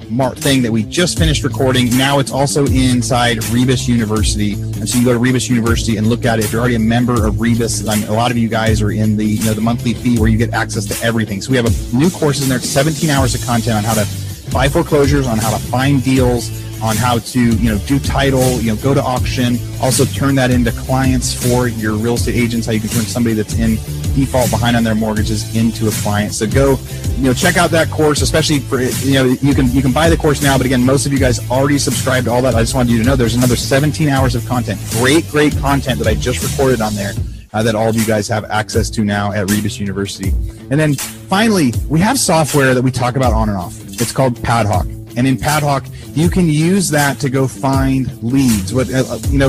Mark 0.09 0.37
thing 0.37 0.63
that 0.63 0.71
we 0.71 0.83
just 0.85 1.19
finished 1.19 1.43
recording. 1.45 1.89
Now 1.97 2.19
it's 2.19 2.31
also 2.31 2.67
inside 2.67 3.45
Rebus 3.47 3.89
University, 3.89 4.53
and 4.53 4.89
so 4.89 4.99
you 4.99 5.05
go 5.05 5.13
to 5.13 5.19
Rebus 5.19 5.49
University 5.49 5.97
and 5.97 6.07
look 6.07 6.25
at 6.25 6.39
it. 6.39 6.45
If 6.45 6.53
you're 6.53 6.61
already 6.61 6.77
a 6.77 6.81
member 6.81 7.27
of 7.27 7.41
Rebus, 7.41 7.87
I 7.87 7.97
a 8.07 8.13
lot 8.13 8.31
of 8.31 8.39
you 8.39 8.49
guys 8.49 8.81
are 8.83 8.91
in 8.91 9.17
the 9.17 9.25
you 9.25 9.45
know 9.45 9.55
the 9.55 9.61
monthly 9.61 9.95
fee 9.95 10.19
where 10.19 10.29
you 10.29 10.39
get 10.39 10.53
access 10.53 10.85
to 10.87 11.05
everything. 11.05 11.41
So 11.41 11.51
we 11.51 11.57
have 11.57 11.67
a 11.67 11.97
new 11.97 12.11
courses 12.11 12.45
in 12.45 12.49
there, 12.49 12.59
17 12.59 13.11
hours 13.11 13.35
of 13.35 13.45
content 13.45 13.77
on 13.77 13.85
how 13.85 13.95
to 13.95 14.07
buy 14.53 14.69
foreclosures, 14.69 15.27
on 15.27 15.39
how 15.39 15.51
to 15.51 15.63
find 15.65 16.03
deals, 16.03 16.51
on 16.83 16.97
how 16.97 17.19
to 17.19 17.41
you 17.41 17.71
know 17.71 17.79
do 17.87 17.99
title, 17.99 18.61
you 18.61 18.75
know 18.75 18.81
go 18.83 18.95
to 18.95 19.03
auction, 19.03 19.59
also 19.81 20.05
turn 20.05 20.35
that 20.37 20.51
into 20.51 20.73
clients 20.73 21.33
for 21.35 21.69
your 21.69 21.95
real 21.95 22.15
estate 22.15 22.37
agents. 22.37 22.67
How 22.67 22.73
you 22.73 22.81
can 22.81 22.91
turn 22.91 23.05
somebody 23.05 23.35
that's 23.35 23.55
in 23.55 23.77
default 24.17 24.51
behind 24.51 24.77
on 24.77 24.83
their 24.83 24.95
mortgages 24.95 25.55
into 25.55 25.89
a 25.89 25.91
client. 26.03 26.33
So 26.33 26.47
go, 26.47 26.79
you 27.17 27.25
know, 27.25 27.35
check 27.35 27.57
out 27.57 27.71
that 27.71 27.91
course, 27.91 28.23
especially 28.23 28.61
for 28.61 28.81
you 28.81 29.15
know 29.15 29.25
you 29.25 29.55
can 29.55 29.71
you 29.71 29.83
can 29.83 29.93
buy 29.93 30.09
the 30.09 30.17
course 30.17 30.43
now, 30.43 30.57
but 30.57 30.67
again, 30.67 30.85
most 30.85 31.07
of 31.07 31.13
you 31.13 31.19
guys 31.19 31.39
already 31.51 31.79
subscribed 31.79 32.27
to 32.27 32.33
all 32.33 32.43
that. 32.43 32.55
I 32.55 32.63
just 32.63 32.75
wanted 32.75 32.93
you 32.93 32.99
to 32.99 33.05
know 33.05 33.17
there's 33.17 33.37
another 33.37 33.57
17 33.57 34.09
hours 34.09 34.35
of 34.35 34.45
content, 34.47 34.81
great 34.91 35.29
great 35.29 35.57
content 35.59 35.99
that 35.99 36.09
I 36.09 36.15
just 36.15 36.43
recorded 36.43 36.81
on 36.81 36.95
there. 36.95 37.13
Uh, 37.53 37.63
that 37.63 37.75
all 37.75 37.89
of 37.89 37.97
you 37.97 38.05
guys 38.05 38.29
have 38.29 38.45
access 38.47 38.91
to 38.91 39.03
now 39.03 39.33
at 39.33 39.49
Rebus 39.51 39.79
University. 39.79 40.29
And 40.71 40.73
then 40.73 40.95
finally, 40.95 41.73
we 41.89 42.01
have 42.01 42.19
software 42.19 42.75
that 42.75 42.83
we 42.83 42.91
talk 42.91 43.17
about 43.17 43.33
on 43.33 43.49
and 43.49 43.57
off. 43.57 43.81
It's 43.99 44.13
called 44.13 44.35
Padhawk. 44.35 44.96
And 45.17 45.27
in 45.27 45.37
Padhawk, 45.37 45.91
you 46.15 46.29
can 46.29 46.49
use 46.49 46.91
that 46.91 47.19
to 47.21 47.31
go 47.31 47.49
find 47.49 48.23
leads. 48.23 48.73
What 48.73 48.93
uh, 48.93 49.19
you 49.31 49.39
know, 49.39 49.49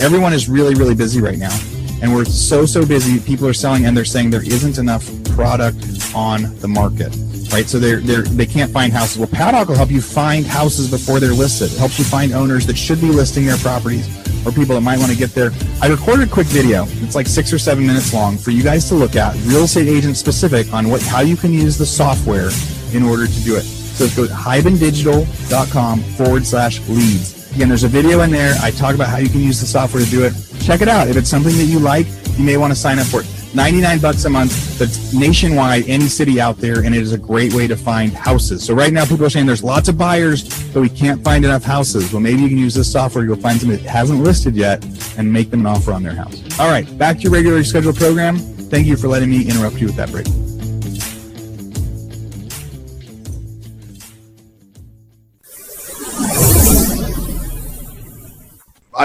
everyone 0.00 0.32
is 0.32 0.48
really, 0.48 0.74
really 0.74 0.94
busy 0.94 1.20
right 1.20 1.38
now, 1.38 1.56
and 2.00 2.14
we're 2.14 2.24
so, 2.24 2.64
so 2.66 2.86
busy. 2.86 3.18
People 3.20 3.46
are 3.48 3.52
selling, 3.52 3.86
and 3.86 3.96
they're 3.96 4.04
saying 4.04 4.30
there 4.30 4.44
isn't 4.44 4.78
enough 4.78 5.04
product 5.34 5.84
on 6.14 6.56
the 6.60 6.68
market. 6.68 7.14
Right, 7.50 7.66
so 7.66 7.78
they're, 7.78 8.00
they're 8.00 8.22
they 8.22 8.44
can't 8.44 8.70
find 8.70 8.92
houses. 8.92 9.18
Well, 9.18 9.28
Padhawk 9.28 9.68
will 9.68 9.76
help 9.76 9.90
you 9.90 10.02
find 10.02 10.44
houses 10.44 10.90
before 10.90 11.18
they're 11.18 11.32
listed. 11.32 11.72
It 11.72 11.78
helps 11.78 11.98
you 11.98 12.04
find 12.04 12.32
owners 12.32 12.66
that 12.66 12.76
should 12.76 13.00
be 13.00 13.08
listing 13.08 13.46
their 13.46 13.56
properties 13.56 14.06
or 14.46 14.52
people 14.52 14.74
that 14.74 14.82
might 14.82 14.98
want 14.98 15.10
to 15.10 15.16
get 15.16 15.30
there. 15.34 15.50
I 15.80 15.88
recorded 15.88 16.28
a 16.28 16.30
quick 16.30 16.46
video. 16.48 16.84
It's 17.02 17.14
like 17.14 17.26
six 17.26 17.50
or 17.52 17.58
seven 17.58 17.86
minutes 17.86 18.12
long 18.12 18.36
for 18.36 18.50
you 18.50 18.62
guys 18.62 18.86
to 18.90 18.94
look 18.94 19.16
at, 19.16 19.34
real 19.46 19.64
estate 19.64 19.88
agent 19.88 20.18
specific, 20.18 20.72
on 20.74 20.90
what 20.90 21.00
how 21.02 21.20
you 21.20 21.36
can 21.36 21.52
use 21.52 21.78
the 21.78 21.86
software 21.86 22.50
in 22.92 23.02
order 23.02 23.26
to 23.26 23.40
do 23.44 23.56
it. 23.56 23.77
So 23.98 24.06
go 24.22 24.28
to 24.28 24.32
hibandigital.com 24.32 26.00
forward 26.00 26.46
slash 26.46 26.78
leads. 26.88 27.52
Again, 27.52 27.68
there's 27.68 27.82
a 27.82 27.88
video 27.88 28.20
in 28.20 28.30
there. 28.30 28.54
I 28.62 28.70
talk 28.70 28.94
about 28.94 29.08
how 29.08 29.16
you 29.16 29.28
can 29.28 29.40
use 29.40 29.60
the 29.60 29.66
software 29.66 30.04
to 30.04 30.08
do 30.08 30.24
it. 30.24 30.34
Check 30.60 30.82
it 30.82 30.88
out. 30.88 31.08
If 31.08 31.16
it's 31.16 31.28
something 31.28 31.56
that 31.56 31.64
you 31.64 31.80
like, 31.80 32.06
you 32.36 32.44
may 32.44 32.56
want 32.56 32.72
to 32.72 32.78
sign 32.78 33.00
up 33.00 33.06
for 33.06 33.22
it. 33.22 33.26
99 33.54 33.98
bucks 33.98 34.24
a 34.24 34.30
month. 34.30 34.78
That's 34.78 35.12
nationwide, 35.12 35.88
any 35.88 36.06
city 36.06 36.40
out 36.40 36.58
there, 36.58 36.84
and 36.84 36.94
it 36.94 37.02
is 37.02 37.12
a 37.12 37.18
great 37.18 37.52
way 37.54 37.66
to 37.66 37.76
find 37.76 38.12
houses. 38.12 38.64
So 38.64 38.72
right 38.72 38.92
now, 38.92 39.04
people 39.04 39.26
are 39.26 39.30
saying 39.30 39.46
there's 39.46 39.64
lots 39.64 39.88
of 39.88 39.98
buyers, 39.98 40.44
but 40.72 40.80
we 40.80 40.88
can't 40.88 41.24
find 41.24 41.44
enough 41.44 41.64
houses. 41.64 42.12
Well, 42.12 42.20
maybe 42.20 42.42
you 42.42 42.48
can 42.48 42.58
use 42.58 42.74
this 42.74 42.92
software 42.92 43.24
go 43.24 43.34
find 43.34 43.58
somebody 43.58 43.82
that 43.82 43.90
hasn't 43.90 44.22
listed 44.22 44.54
yet 44.54 44.84
and 45.18 45.32
make 45.32 45.50
them 45.50 45.60
an 45.60 45.66
offer 45.66 45.92
on 45.92 46.04
their 46.04 46.14
house. 46.14 46.40
All 46.60 46.70
right, 46.70 46.86
back 46.98 47.16
to 47.16 47.22
your 47.22 47.32
regularly 47.32 47.64
scheduled 47.64 47.96
program. 47.96 48.36
Thank 48.38 48.86
you 48.86 48.96
for 48.96 49.08
letting 49.08 49.30
me 49.30 49.48
interrupt 49.48 49.80
you 49.80 49.86
with 49.86 49.96
that 49.96 50.12
break. 50.12 50.26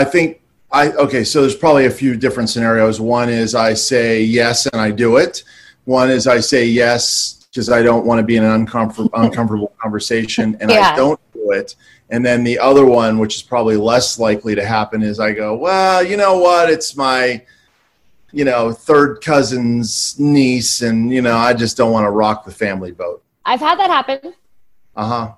I 0.03 0.05
think 0.05 0.41
I 0.69 0.91
okay. 0.91 1.23
So 1.23 1.39
there's 1.39 1.55
probably 1.55 1.85
a 1.85 1.91
few 1.91 2.17
different 2.17 2.49
scenarios. 2.49 2.99
One 2.99 3.29
is 3.29 3.55
I 3.55 3.73
say 3.73 4.21
yes 4.21 4.65
and 4.65 4.81
I 4.81 4.91
do 4.91 5.15
it. 5.15 5.43
One 5.85 6.11
is 6.11 6.27
I 6.27 6.41
say 6.41 6.65
yes 6.65 7.47
because 7.49 7.69
I 7.69 7.81
don't 7.81 8.05
want 8.05 8.19
to 8.19 8.23
be 8.23 8.35
in 8.35 8.43
an 8.43 8.51
uncomfortable 8.51 9.09
uncomfortable 9.13 9.73
conversation 9.81 10.57
and 10.59 10.69
yeah. 10.69 10.91
I 10.91 10.95
don't 10.97 11.19
do 11.33 11.51
it. 11.51 11.75
And 12.09 12.25
then 12.25 12.43
the 12.43 12.59
other 12.59 12.85
one, 12.85 13.17
which 13.17 13.37
is 13.37 13.41
probably 13.41 13.77
less 13.77 14.19
likely 14.19 14.55
to 14.55 14.65
happen, 14.65 15.01
is 15.01 15.21
I 15.21 15.31
go, 15.31 15.55
well, 15.55 16.03
you 16.03 16.17
know 16.17 16.37
what? 16.37 16.69
It's 16.69 16.97
my 16.97 17.41
you 18.33 18.43
know 18.43 18.73
third 18.73 19.21
cousin's 19.21 20.19
niece, 20.19 20.81
and 20.81 21.13
you 21.13 21.21
know 21.21 21.37
I 21.37 21.53
just 21.53 21.77
don't 21.77 21.93
want 21.93 22.05
to 22.05 22.11
rock 22.11 22.43
the 22.43 22.51
family 22.51 22.91
boat. 22.91 23.23
I've 23.45 23.61
had 23.61 23.79
that 23.79 23.89
happen. 23.89 24.33
Uh 24.97 25.07
huh 25.07 25.33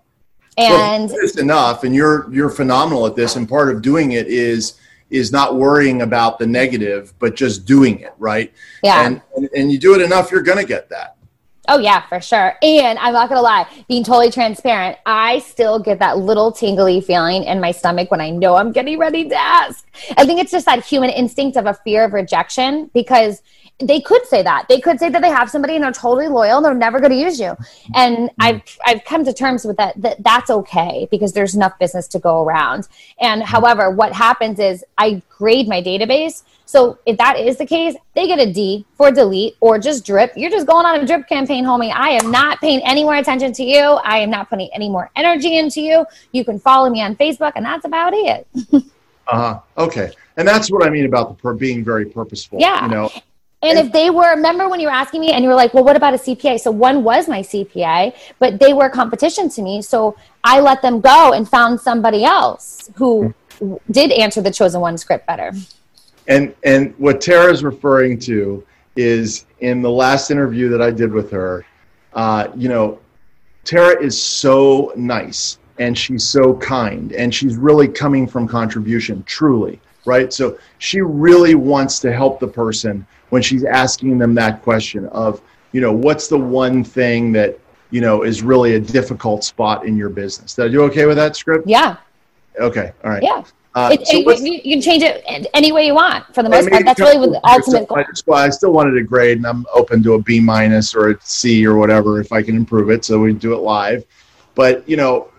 and 0.58 1.10
well, 1.10 1.20
it's 1.22 1.38
enough 1.38 1.84
and 1.84 1.96
you're 1.96 2.32
you're 2.34 2.50
phenomenal 2.50 3.06
at 3.06 3.16
this 3.16 3.36
and 3.36 3.48
part 3.48 3.74
of 3.74 3.82
doing 3.82 4.14
it 4.14 4.28
is 4.28 4.80
is 5.10 5.32
not 5.32 5.56
worrying 5.56 6.02
about 6.02 6.40
the 6.40 6.48
negative 6.48 7.14
but 7.20 7.36
just 7.36 7.66
doing 7.66 8.00
it 8.00 8.14
right? 8.18 8.54
Yeah. 8.84 9.06
And 9.06 9.22
and, 9.36 9.50
and 9.56 9.72
you 9.72 9.78
do 9.78 9.96
it 9.96 10.02
enough 10.02 10.32
you're 10.32 10.42
gonna 10.42 10.66
get 10.66 10.90
that. 10.90 11.18
Oh 11.68 11.80
yeah 11.80 12.06
for 12.08 12.22
sure. 12.22 12.56
And 12.62 12.98
i'm 13.00 13.14
not 13.14 13.28
gonna 13.28 13.42
lie 13.42 13.68
being 13.90 14.04
totally 14.04 14.32
transparent 14.32 14.98
i 15.06 15.40
still 15.40 15.80
get 15.80 16.00
that 16.00 16.20
little 16.20 16.52
tingly 16.52 17.02
feeling 17.02 17.44
in 17.44 17.60
my 17.60 17.72
stomach 17.72 18.12
when 18.12 18.22
i 18.22 18.30
know 18.30 18.56
i'm 18.56 18.72
getting 18.72 18.98
ready 18.98 19.28
to 19.28 19.36
ask. 19.36 19.86
I 20.18 20.26
think 20.26 20.40
it's 20.40 20.52
just 20.52 20.66
that 20.68 20.86
human 20.86 21.10
instinct 21.10 21.58
of 21.58 21.66
a 21.66 21.74
fear 21.74 22.06
of 22.06 22.14
rejection 22.14 22.90
because 22.94 23.42
they 23.80 24.00
could 24.00 24.26
say 24.26 24.42
that. 24.42 24.66
They 24.70 24.80
could 24.80 25.00
say 25.00 25.10
that 25.10 25.22
they 25.22 25.30
have 25.30 25.50
somebody 25.50 25.76
and 25.76 25.84
they're 25.84 25.92
totally 25.92 26.30
loyal 26.30 26.58
and 26.58 26.66
they're 26.66 26.74
never 26.74 27.00
going 27.00 27.12
to 27.12 27.18
use 27.18 27.40
you. 27.40 27.56
And 27.94 28.18
mm-hmm. 28.18 28.36
i've 28.40 28.62
i've 28.86 29.04
come 29.04 29.26
to 29.26 29.34
terms 29.34 29.66
with 29.66 29.78
that 29.78 30.02
that 30.02 30.24
that's 30.24 30.50
okay 30.50 31.08
because 31.12 31.34
there's 31.34 31.56
enough 31.56 31.78
business 31.78 32.08
to 32.10 32.20
go 32.20 32.44
around. 32.44 32.88
And 33.20 33.42
mm-hmm. 33.42 33.52
however 33.52 33.92
what 33.92 34.14
happens 34.14 34.60
is 34.60 34.84
i 34.98 35.22
grade 35.30 35.68
my 35.68 35.82
database. 35.82 36.44
So 36.66 36.98
if 37.06 37.18
that 37.18 37.38
is 37.38 37.58
the 37.58 37.66
case 37.66 37.96
they 38.14 38.28
get 38.28 38.40
a 38.40 38.52
d 38.52 38.86
for 38.96 39.12
delete 39.12 39.58
or 39.60 39.78
just 39.78 40.06
drip. 40.06 40.32
You're 40.38 40.52
just 40.52 40.68
going 40.68 40.86
on 40.86 41.02
a 41.02 41.06
drip 41.06 41.28
campaign 41.28 41.66
homie. 41.66 41.92
I 41.94 42.12
am 42.12 42.32
not 42.32 42.62
paying 42.62 42.82
any 42.86 43.04
more 43.04 43.16
attention 43.16 43.52
to 43.54 43.64
you. 43.64 43.82
I 43.82 44.20
am 44.20 44.30
not 44.30 44.50
putting 44.50 44.70
any 44.74 44.88
more 44.88 45.12
energy 45.18 45.58
into 45.58 45.82
you. 45.82 46.06
You 46.32 46.46
can 46.46 46.60
follow 46.60 46.90
me 46.90 47.02
on 47.02 47.18
facebook 47.18 47.54
and 47.56 47.66
that's 47.66 47.86
about 47.86 48.14
it. 48.14 48.48
Uh-huh. 49.28 49.60
Okay. 49.76 50.12
And 50.38 50.48
that's 50.48 50.70
what 50.70 50.86
i 50.86 50.90
mean 50.92 51.06
about 51.06 51.30
the 51.30 51.34
per- 51.34 51.56
being 51.56 51.84
very 51.84 52.06
purposeful 52.06 52.60
yeah. 52.60 52.84
you 52.86 52.92
know 52.92 53.10
and 53.66 53.80
if 53.80 53.92
they 53.92 54.10
were, 54.10 54.36
remember 54.36 54.70
when 54.70 54.80
you 54.80 54.88
were 54.88 54.94
asking 54.94 55.22
me 55.22 55.32
and 55.32 55.44
you 55.44 55.50
were 55.50 55.56
like, 55.56 55.74
well, 55.74 55.84
what 55.84 55.96
about 55.96 56.14
a 56.14 56.18
CPA? 56.18 56.60
So 56.60 56.72
one 56.72 57.04
was 57.04 57.28
my 57.28 57.42
CPA, 57.42 58.16
but 58.40 58.60
they 58.60 58.74
were 58.74 58.90
competition 58.90 59.50
to 59.50 59.62
me. 59.62 59.82
So 59.82 60.16
I 60.44 60.60
let 60.60 60.82
them 60.82 61.02
go 61.02 61.34
and 61.34 61.48
found 61.48 61.80
somebody 61.80 62.24
else 62.24 62.90
who 62.96 63.34
did 63.92 64.12
answer 64.12 64.42
the 64.42 64.52
chosen 64.52 64.82
one 64.82 64.98
script 64.98 65.26
better. 65.28 65.52
And 66.28 66.56
and 66.64 66.94
what 66.98 67.22
Tara's 67.22 67.64
referring 67.64 68.20
to 68.20 68.66
is 68.96 69.46
in 69.60 69.82
the 69.82 69.90
last 69.90 70.32
interview 70.32 70.70
that 70.70 70.82
I 70.82 70.92
did 70.92 71.12
with 71.12 71.30
her, 71.32 71.66
uh, 72.14 72.48
you 72.56 72.70
know, 72.70 73.00
Tara 73.64 74.02
is 74.02 74.22
so 74.22 74.94
nice 74.96 75.60
and 75.80 75.98
she's 75.98 76.28
so 76.28 76.56
kind 76.56 77.12
and 77.14 77.34
she's 77.34 77.58
really 77.58 77.88
coming 77.88 78.28
from 78.28 78.48
contribution, 78.48 79.24
truly, 79.24 79.80
right? 80.06 80.32
So 80.32 80.58
she 80.78 81.02
really 81.02 81.56
wants 81.56 82.00
to 82.00 82.14
help 82.14 82.40
the 82.40 82.48
person 82.48 83.06
when 83.36 83.42
she's 83.42 83.66
asking 83.66 84.18
them 84.18 84.34
that 84.34 84.62
question 84.62 85.08
of, 85.08 85.42
you 85.74 85.82
know, 85.82 85.92
what's 85.92 86.30
the 86.30 86.38
one 86.38 86.86
thing 86.86 87.34
that, 87.34 87.60
you 87.92 88.00
know, 88.00 88.24
is 88.24 88.42
really 88.42 88.76
a 88.76 88.80
difficult 88.80 89.44
spot 89.44 89.86
in 89.86 89.98
your 89.98 90.08
business. 90.08 90.56
Did 90.56 90.66
I 90.68 90.68
do 90.70 90.84
okay 90.84 91.06
with 91.06 91.18
that 91.18 91.36
script? 91.36 91.68
Yeah. 91.68 91.98
Okay. 92.58 92.94
All 93.04 93.10
right. 93.10 93.22
Yeah. 93.22 93.44
Uh, 93.74 93.90
it, 93.92 94.08
so 94.08 94.30
it, 94.30 94.40
you, 94.40 94.76
can 94.76 94.82
change 94.82 95.04
it 95.04 95.22
any 95.54 95.74
way 95.74 95.86
you 95.86 95.94
want 95.94 96.34
for 96.34 96.44
the 96.44 96.50
most 96.50 96.70
part. 96.70 96.86
That's 96.86 96.98
really 96.98 97.28
the 97.28 97.46
ultimate 97.46 97.90
goal. 97.90 97.98
I, 97.98 98.04
just, 98.04 98.26
well, 98.26 98.40
I 98.42 98.50
still 98.52 98.72
wanted 98.72 98.96
a 98.96 99.04
grade, 99.04 99.36
and 99.36 99.46
I'm 99.46 99.66
open 99.74 100.02
to 100.04 100.14
a 100.14 100.22
B 100.22 100.40
minus 100.40 100.96
or 100.96 101.10
a 101.10 101.18
C 101.22 101.68
or 101.68 101.76
whatever 101.76 102.22
if 102.22 102.32
I 102.32 102.42
can 102.42 102.56
improve 102.56 102.90
it. 102.90 103.04
So 103.04 103.20
we 103.20 103.34
do 103.34 103.54
it 103.54 103.58
live. 103.58 104.06
But 104.56 104.88
you 104.88 104.96
know, 104.96 105.30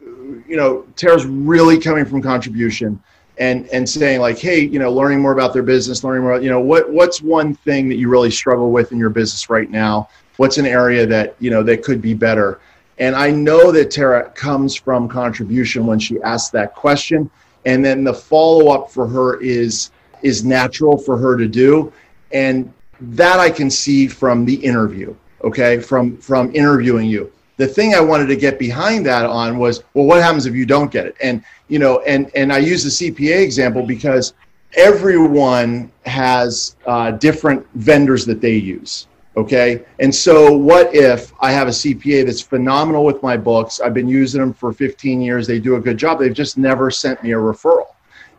you 0.47 0.59
know, 0.59 0.85
Tara's 0.97 1.25
really 1.25 1.81
coming 1.81 2.05
from 2.05 2.21
contribution 2.21 3.03
and 3.39 3.67
and 3.69 3.89
saying 3.89 4.21
like, 4.21 4.39
hey, 4.39 4.61
you 4.61 4.79
know, 4.79 4.91
learning 4.91 5.21
more 5.21 5.33
about 5.33 5.53
their 5.53 5.63
business, 5.63 6.03
learning 6.03 6.23
more, 6.23 6.41
you 6.41 6.51
know, 6.51 6.61
what 6.61 6.91
what's 6.91 7.21
one 7.21 7.55
thing 7.55 7.89
that 7.89 7.97
you 7.97 8.09
really 8.09 8.31
struggle 8.31 8.71
with 8.71 8.93
in 8.93 8.99
your 8.99 9.11
business 9.11 9.51
right 9.51 9.71
now? 9.71 10.09
What's 10.37 10.59
an 10.59 10.67
area 10.67 11.07
that 11.07 11.37
you 11.39 11.51
know 11.51 11.63
that 11.65 11.83
could 11.83 12.01
be 12.01 12.15
better? 12.15 12.61
And 12.99 13.15
I 13.15 13.31
know 13.31 13.71
that 13.73 13.91
Tara 13.91 14.31
comes 14.31 14.75
from 14.75 15.07
contribution 15.09 15.87
when 15.87 15.99
she 15.99 16.21
asks 16.23 16.51
that 16.51 16.75
question, 16.75 17.31
and 17.67 17.85
then 17.85 18.05
the 18.05 18.15
follow 18.15 18.69
up 18.69 18.91
for 18.91 19.07
her 19.07 19.41
is 19.41 19.91
is 20.23 20.45
natural 20.45 20.97
for 20.97 21.17
her 21.19 21.37
to 21.37 21.47
do, 21.47 21.93
and 22.33 22.73
that 23.01 23.39
I 23.39 23.51
can 23.51 23.71
see 23.71 24.07
from 24.09 24.45
the 24.45 24.55
interview. 24.55 25.15
Okay, 25.45 25.79
from 25.79 26.17
from 26.17 26.55
interviewing 26.55 27.07
you 27.07 27.31
the 27.57 27.67
thing 27.67 27.95
I 27.95 28.01
wanted 28.01 28.27
to 28.27 28.37
get 28.37 28.59
behind 28.59 29.07
that 29.07 29.25
on 29.25 29.59
was, 29.59 29.83
well, 29.95 30.05
what 30.05 30.23
happens 30.23 30.47
if 30.47 30.55
you 30.55 30.67
don't 30.67 30.91
get 30.91 31.07
it? 31.07 31.17
And 31.23 31.43
you 31.69 31.79
know, 31.79 32.01
and 32.01 32.31
and 32.35 32.53
I 32.53 32.59
use 32.59 32.85
the 32.85 33.11
CPA 33.11 33.43
example 33.43 33.85
because 33.85 34.35
everyone 34.77 35.91
has 36.05 36.77
uh, 36.87 37.13
different 37.13 37.67
vendors 37.75 38.27
that 38.27 38.41
they 38.41 38.55
use. 38.55 39.07
Okay, 39.37 39.85
and 39.99 40.15
so 40.15 40.57
what 40.57 40.95
if 40.95 41.33
I 41.41 41.53
have 41.53 41.69
a 41.69 41.71
CPA 41.71 42.25
that's 42.25 42.41
phenomenal 42.41 43.05
with 43.05 43.23
my 43.23 43.37
books? 43.37 43.81
I've 43.81 43.93
been 43.93 44.09
using 44.09 44.41
them 44.41 44.55
for 44.55 44.73
15 44.73 45.21
years. 45.21 45.47
They 45.47 45.59
do 45.59 45.77
a 45.77 45.81
good 45.81 45.99
job. 45.99 46.19
They've 46.19 46.33
just 46.33 46.57
never 46.57 46.91
sent 46.91 47.23
me 47.23 47.33
a 47.33 47.37
referral. 47.37 47.96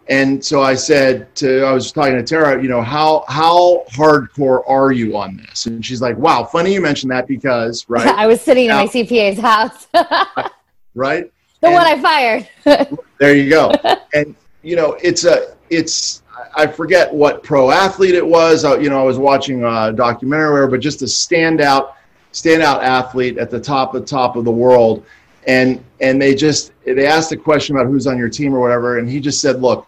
And 0.10 0.44
so 0.44 0.62
I 0.62 0.74
said 0.74 1.34
to, 1.36 1.64
I 1.64 1.74
was 1.74 1.92
talking 1.92 2.16
to 2.16 2.24
Tara, 2.24 2.62
you 2.62 2.70
know, 2.70 2.82
how 2.82 3.26
how 3.28 3.84
hardcore 3.92 4.64
are 4.68 4.92
you 4.92 5.18
on 5.18 5.38
this? 5.38 5.66
And 5.66 5.86
she's 5.86 6.02
like, 6.02 6.18
wow, 6.18 6.46
funny 6.46 6.74
you 6.74 6.82
mentioned 6.82 7.12
that 7.12 7.28
because, 7.28 7.86
right? 7.90 8.08
I 8.08 8.28
was 8.28 8.42
sitting 8.42 8.68
now, 8.68 8.80
in 8.80 8.86
my 8.86 8.92
CPA's 8.92 9.40
house. 9.40 9.88
right? 10.96 11.32
The 11.62 11.68
and 11.68 11.74
one 11.74 11.86
I 11.86 12.02
fired. 12.02 12.98
there 13.18 13.36
you 13.36 13.50
go. 13.50 13.72
And 14.14 14.36
you 14.64 14.76
know, 14.76 14.98
it's 15.02 15.26
a 15.26 15.56
it's 15.70 16.24
I 16.56 16.68
forget 16.68 17.14
what 17.14 17.44
pro 17.44 17.72
athlete 17.72 18.16
it 18.16 18.26
was. 18.26 18.64
Uh, 18.64 18.78
you 18.80 18.90
know, 18.90 19.00
I 19.00 19.04
was 19.04 19.18
watching 19.18 19.64
a 19.64 19.92
documentary, 19.92 20.68
but 20.68 20.80
just 20.80 21.02
a 21.02 21.06
standout 21.06 21.94
standout 22.34 22.84
athlete 22.84 23.38
at 23.38 23.50
the 23.50 23.60
top 23.60 23.96
of 23.96 24.02
the 24.02 24.08
top 24.08 24.36
of 24.36 24.46
the 24.46 24.52
world. 24.52 25.06
And 25.48 25.84
and 26.00 26.22
they 26.22 26.36
just 26.36 26.72
they 26.86 27.08
asked 27.08 27.32
a 27.32 27.38
question 27.38 27.76
about 27.76 27.88
who's 27.88 28.08
on 28.08 28.18
your 28.18 28.30
team 28.30 28.54
or 28.54 28.60
whatever, 28.60 29.00
and 29.00 29.10
he 29.10 29.20
just 29.20 29.42
said, 29.42 29.62
"Look, 29.62 29.88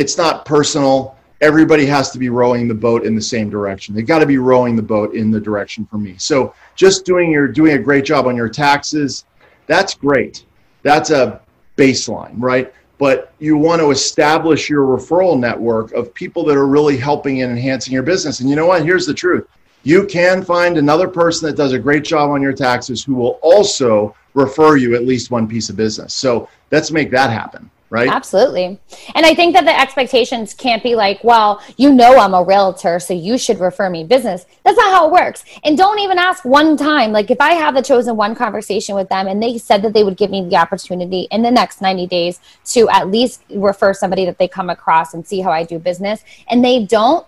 it's 0.00 0.16
not 0.16 0.46
personal. 0.46 1.14
Everybody 1.42 1.84
has 1.84 2.10
to 2.12 2.18
be 2.18 2.30
rowing 2.30 2.66
the 2.66 2.74
boat 2.74 3.04
in 3.04 3.14
the 3.14 3.20
same 3.20 3.50
direction. 3.50 3.94
They've 3.94 4.06
got 4.06 4.20
to 4.20 4.26
be 4.26 4.38
rowing 4.38 4.74
the 4.74 4.82
boat 4.82 5.14
in 5.14 5.30
the 5.30 5.38
direction 5.38 5.84
for 5.84 5.98
me. 5.98 6.14
So 6.16 6.54
just 6.74 7.04
doing 7.04 7.30
your 7.30 7.46
doing 7.46 7.74
a 7.74 7.78
great 7.78 8.06
job 8.06 8.26
on 8.26 8.34
your 8.34 8.48
taxes, 8.48 9.26
that's 9.66 9.92
great. 9.92 10.46
That's 10.82 11.10
a 11.10 11.42
baseline, 11.76 12.32
right? 12.36 12.72
But 12.96 13.34
you 13.40 13.58
want 13.58 13.82
to 13.82 13.90
establish 13.90 14.70
your 14.70 14.86
referral 14.86 15.38
network 15.38 15.92
of 15.92 16.14
people 16.14 16.46
that 16.46 16.56
are 16.56 16.66
really 16.66 16.96
helping 16.96 17.42
and 17.42 17.52
enhancing 17.52 17.92
your 17.92 18.02
business. 18.02 18.40
And 18.40 18.48
you 18.48 18.56
know 18.56 18.66
what? 18.66 18.82
Here's 18.82 19.04
the 19.04 19.12
truth. 19.12 19.46
You 19.82 20.06
can 20.06 20.42
find 20.42 20.78
another 20.78 21.08
person 21.08 21.46
that 21.46 21.56
does 21.58 21.74
a 21.74 21.78
great 21.78 22.04
job 22.04 22.30
on 22.30 22.40
your 22.40 22.54
taxes 22.54 23.04
who 23.04 23.14
will 23.14 23.38
also 23.42 24.16
refer 24.32 24.78
you 24.78 24.94
at 24.94 25.04
least 25.04 25.30
one 25.30 25.46
piece 25.46 25.68
of 25.68 25.76
business. 25.76 26.14
So 26.14 26.48
let's 26.70 26.90
make 26.90 27.10
that 27.10 27.28
happen 27.28 27.70
right? 27.90 28.08
Absolutely. 28.08 28.78
And 29.14 29.26
I 29.26 29.34
think 29.34 29.54
that 29.54 29.64
the 29.64 29.78
expectations 29.78 30.54
can't 30.54 30.82
be 30.82 30.94
like, 30.94 31.22
well, 31.22 31.60
you 31.76 31.92
know, 31.92 32.18
I'm 32.18 32.34
a 32.34 32.42
realtor, 32.42 32.98
so 33.00 33.12
you 33.12 33.36
should 33.36 33.58
refer 33.58 33.90
me 33.90 34.04
business. 34.04 34.46
That's 34.64 34.78
not 34.78 34.92
how 34.92 35.08
it 35.08 35.12
works. 35.12 35.44
And 35.64 35.76
don't 35.76 35.98
even 35.98 36.16
ask 36.16 36.44
one 36.44 36.76
time. 36.76 37.12
Like, 37.12 37.30
if 37.30 37.40
I 37.40 37.52
have 37.52 37.74
the 37.74 37.82
chosen 37.82 38.16
one 38.16 38.34
conversation 38.34 38.94
with 38.94 39.08
them 39.08 39.26
and 39.26 39.42
they 39.42 39.58
said 39.58 39.82
that 39.82 39.92
they 39.92 40.04
would 40.04 40.16
give 40.16 40.30
me 40.30 40.48
the 40.48 40.56
opportunity 40.56 41.26
in 41.30 41.42
the 41.42 41.50
next 41.50 41.82
90 41.82 42.06
days 42.06 42.40
to 42.66 42.88
at 42.90 43.08
least 43.08 43.42
refer 43.50 43.92
somebody 43.92 44.24
that 44.24 44.38
they 44.38 44.48
come 44.48 44.70
across 44.70 45.12
and 45.12 45.26
see 45.26 45.40
how 45.40 45.50
I 45.50 45.64
do 45.64 45.78
business, 45.78 46.22
and 46.48 46.64
they 46.64 46.84
don't, 46.84 47.26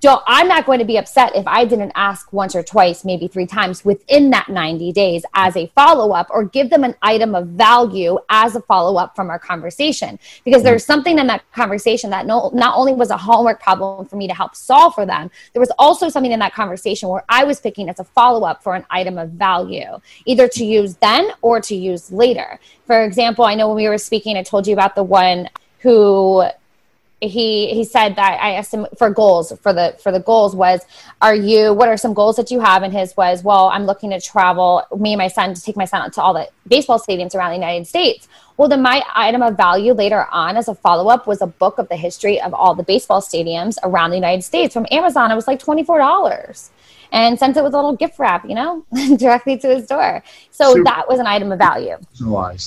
don't 0.00 0.22
i'm 0.26 0.48
not 0.48 0.64
going 0.64 0.78
to 0.78 0.84
be 0.84 0.96
upset 0.96 1.34
if 1.36 1.46
i 1.46 1.64
didn't 1.64 1.92
ask 1.94 2.32
once 2.32 2.54
or 2.54 2.62
twice 2.62 3.04
maybe 3.04 3.28
three 3.28 3.46
times 3.46 3.84
within 3.84 4.30
that 4.30 4.48
90 4.48 4.92
days 4.92 5.24
as 5.34 5.56
a 5.56 5.66
follow-up 5.74 6.26
or 6.30 6.44
give 6.44 6.70
them 6.70 6.84
an 6.84 6.94
item 7.02 7.34
of 7.34 7.48
value 7.48 8.18
as 8.30 8.56
a 8.56 8.60
follow-up 8.62 9.14
from 9.14 9.30
our 9.30 9.38
conversation. 9.38 10.18
Because 10.44 10.62
there's 10.62 10.82
mm-hmm. 10.82 10.92
something 10.92 11.18
in 11.18 11.26
that 11.26 11.50
conversation 11.52 12.10
that 12.10 12.26
no, 12.26 12.50
not 12.54 12.76
only 12.76 12.94
was 12.94 13.10
a 13.10 13.16
homework 13.16 13.60
problem 13.60 14.06
for 14.06 14.16
me 14.16 14.26
to 14.26 14.34
help 14.34 14.54
solve 14.54 14.94
for 14.94 15.06
them 15.06 15.30
there 15.52 15.60
was 15.60 15.70
also 15.78 16.08
something 16.08 16.32
in 16.32 16.38
that 16.38 16.54
conversation 16.54 17.08
where 17.08 17.24
i 17.28 17.44
was 17.44 17.60
picking 17.60 17.88
as 17.88 18.00
a 18.00 18.04
follow-up 18.04 18.62
for 18.62 18.74
an 18.74 18.84
item 18.90 19.18
of 19.18 19.30
value 19.30 19.98
either 20.24 20.48
to 20.48 20.64
use 20.64 20.96
then 20.96 21.30
or 21.42 21.60
to 21.60 21.74
use 21.74 22.10
later. 22.12 22.58
For 22.86 23.04
example 23.04 23.44
i 23.44 23.54
know 23.54 23.68
when 23.68 23.76
we 23.76 23.88
were 23.88 23.98
speaking 23.98 24.36
i 24.36 24.42
told 24.42 24.66
you 24.66 24.72
about 24.72 24.94
the 24.94 25.02
one 25.02 25.48
who 25.78 26.44
he 27.20 27.72
he 27.74 27.84
said 27.84 28.16
that 28.16 28.40
I 28.40 28.52
asked 28.52 28.72
him 28.72 28.86
for 28.98 29.10
goals 29.10 29.52
for 29.62 29.72
the 29.72 29.96
for 30.02 30.12
the 30.12 30.20
goals 30.20 30.54
was 30.54 30.80
are 31.22 31.34
you 31.34 31.72
what 31.72 31.88
are 31.88 31.96
some 31.96 32.14
goals 32.14 32.36
that 32.36 32.50
you 32.50 32.60
have? 32.60 32.82
And 32.82 32.92
his 32.92 33.16
was 33.16 33.42
well 33.42 33.68
I'm 33.68 33.86
looking 33.86 34.10
to 34.10 34.20
travel 34.20 34.82
me 34.98 35.12
and 35.12 35.18
my 35.18 35.28
son 35.28 35.54
to 35.54 35.62
take 35.62 35.76
my 35.76 35.84
son 35.84 36.02
out 36.02 36.12
to 36.14 36.22
all 36.22 36.34
the 36.34 36.48
baseball 36.66 36.98
stadiums 36.98 37.34
around 37.34 37.50
the 37.50 37.56
United 37.56 37.86
States. 37.86 38.28
Well 38.56 38.68
then 38.68 38.82
my 38.82 39.02
item 39.14 39.42
of 39.42 39.56
value 39.56 39.92
later 39.92 40.26
on 40.30 40.56
as 40.56 40.68
a 40.68 40.74
follow-up 40.74 41.26
was 41.26 41.40
a 41.40 41.46
book 41.46 41.78
of 41.78 41.88
the 41.88 41.96
history 41.96 42.40
of 42.40 42.52
all 42.52 42.74
the 42.74 42.82
baseball 42.82 43.20
stadiums 43.20 43.78
around 43.82 44.10
the 44.10 44.16
United 44.16 44.42
States 44.42 44.74
from 44.74 44.86
Amazon. 44.90 45.30
It 45.30 45.34
was 45.34 45.46
like 45.46 45.60
$24 45.60 46.70
and 47.12 47.38
sent 47.38 47.56
it 47.56 47.62
with 47.62 47.74
a 47.74 47.76
little 47.76 47.96
gift 47.96 48.18
wrap 48.18 48.44
you 48.44 48.54
know 48.54 48.84
directly 49.16 49.56
to 49.58 49.68
his 49.68 49.86
door. 49.86 50.22
So 50.50 50.72
super 50.72 50.84
that 50.84 51.08
was 51.08 51.20
an 51.20 51.26
item 51.26 51.52
of 51.52 51.58
value. 51.58 51.96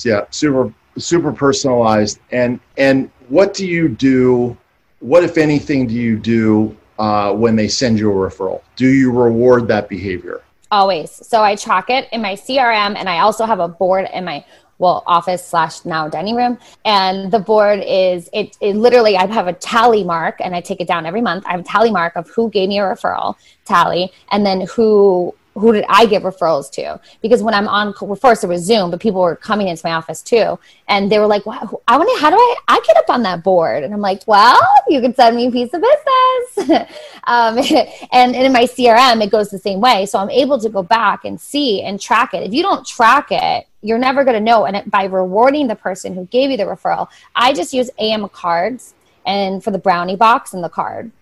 yeah 0.04 0.24
super 0.30 0.72
super 0.98 1.32
personalized 1.32 2.20
and 2.30 2.60
and 2.76 3.10
what 3.28 3.54
do 3.54 3.66
you 3.66 3.88
do? 3.88 4.56
What, 5.00 5.22
if 5.22 5.38
anything, 5.38 5.86
do 5.86 5.94
you 5.94 6.16
do 6.16 6.76
uh, 6.98 7.32
when 7.32 7.56
they 7.56 7.68
send 7.68 7.98
you 7.98 8.10
a 8.10 8.14
referral? 8.14 8.62
Do 8.76 8.88
you 8.88 9.12
reward 9.12 9.68
that 9.68 9.88
behavior? 9.88 10.42
Always. 10.70 11.10
So 11.10 11.42
I 11.42 11.54
track 11.54 11.88
it 11.88 12.08
in 12.12 12.20
my 12.20 12.34
CRM, 12.34 12.96
and 12.96 13.08
I 13.08 13.20
also 13.20 13.46
have 13.46 13.60
a 13.60 13.68
board 13.68 14.08
in 14.12 14.24
my 14.24 14.44
well 14.78 15.02
office 15.06 15.44
slash 15.44 15.84
now 15.84 16.08
dining 16.08 16.36
room 16.36 16.56
and 16.84 17.32
the 17.32 17.38
board 17.38 17.80
is 17.84 18.30
it, 18.32 18.56
it 18.60 18.76
literally 18.76 19.16
i 19.16 19.26
have 19.26 19.48
a 19.48 19.52
tally 19.54 20.04
mark 20.04 20.36
and 20.38 20.54
i 20.54 20.60
take 20.60 20.80
it 20.80 20.86
down 20.86 21.04
every 21.04 21.20
month 21.20 21.44
i 21.46 21.50
have 21.50 21.60
a 21.60 21.64
tally 21.64 21.90
mark 21.90 22.14
of 22.14 22.30
who 22.30 22.48
gave 22.50 22.68
me 22.68 22.78
a 22.78 22.82
referral 22.82 23.34
tally 23.64 24.12
and 24.30 24.46
then 24.46 24.60
who 24.72 25.34
who 25.58 25.72
did 25.72 25.84
I 25.88 26.06
give 26.06 26.22
referrals 26.22 26.70
to? 26.72 27.00
Because 27.20 27.42
when 27.42 27.54
I'm 27.54 27.68
on, 27.68 27.94
well, 28.00 28.16
first 28.16 28.44
it 28.44 28.46
was 28.46 28.62
Zoom, 28.62 28.90
but 28.90 29.00
people 29.00 29.20
were 29.20 29.36
coming 29.36 29.68
into 29.68 29.84
my 29.84 29.92
office 29.92 30.22
too, 30.22 30.58
and 30.88 31.10
they 31.10 31.18
were 31.18 31.26
like, 31.26 31.42
"I 31.46 31.58
to. 31.64 32.16
How 32.20 32.30
do 32.30 32.36
I? 32.36 32.56
I 32.68 32.80
get 32.86 32.96
up 32.96 33.10
on 33.10 33.22
that 33.22 33.42
board?" 33.42 33.84
And 33.84 33.92
I'm 33.92 34.00
like, 34.00 34.22
"Well, 34.26 34.60
you 34.88 35.00
can 35.00 35.14
send 35.14 35.36
me 35.36 35.48
a 35.48 35.50
piece 35.50 35.70
of 35.74 35.82
business." 35.82 36.88
um, 37.24 37.58
and, 38.12 38.34
and 38.34 38.46
in 38.46 38.52
my 38.52 38.64
CRM, 38.64 39.22
it 39.22 39.30
goes 39.30 39.50
the 39.50 39.58
same 39.58 39.80
way, 39.80 40.06
so 40.06 40.18
I'm 40.18 40.30
able 40.30 40.58
to 40.60 40.68
go 40.68 40.82
back 40.82 41.24
and 41.24 41.40
see 41.40 41.82
and 41.82 42.00
track 42.00 42.34
it. 42.34 42.42
If 42.42 42.52
you 42.52 42.62
don't 42.62 42.86
track 42.86 43.28
it, 43.30 43.66
you're 43.82 43.98
never 43.98 44.24
going 44.24 44.34
to 44.34 44.44
know. 44.44 44.66
And 44.66 44.90
by 44.90 45.04
rewarding 45.04 45.68
the 45.68 45.76
person 45.76 46.14
who 46.14 46.26
gave 46.26 46.50
you 46.50 46.56
the 46.56 46.64
referral, 46.64 47.08
I 47.34 47.52
just 47.52 47.72
use 47.72 47.90
AM 47.98 48.28
cards 48.28 48.94
and 49.26 49.62
for 49.62 49.70
the 49.70 49.78
brownie 49.78 50.16
box 50.16 50.54
and 50.54 50.64
the 50.64 50.68
card. 50.68 51.12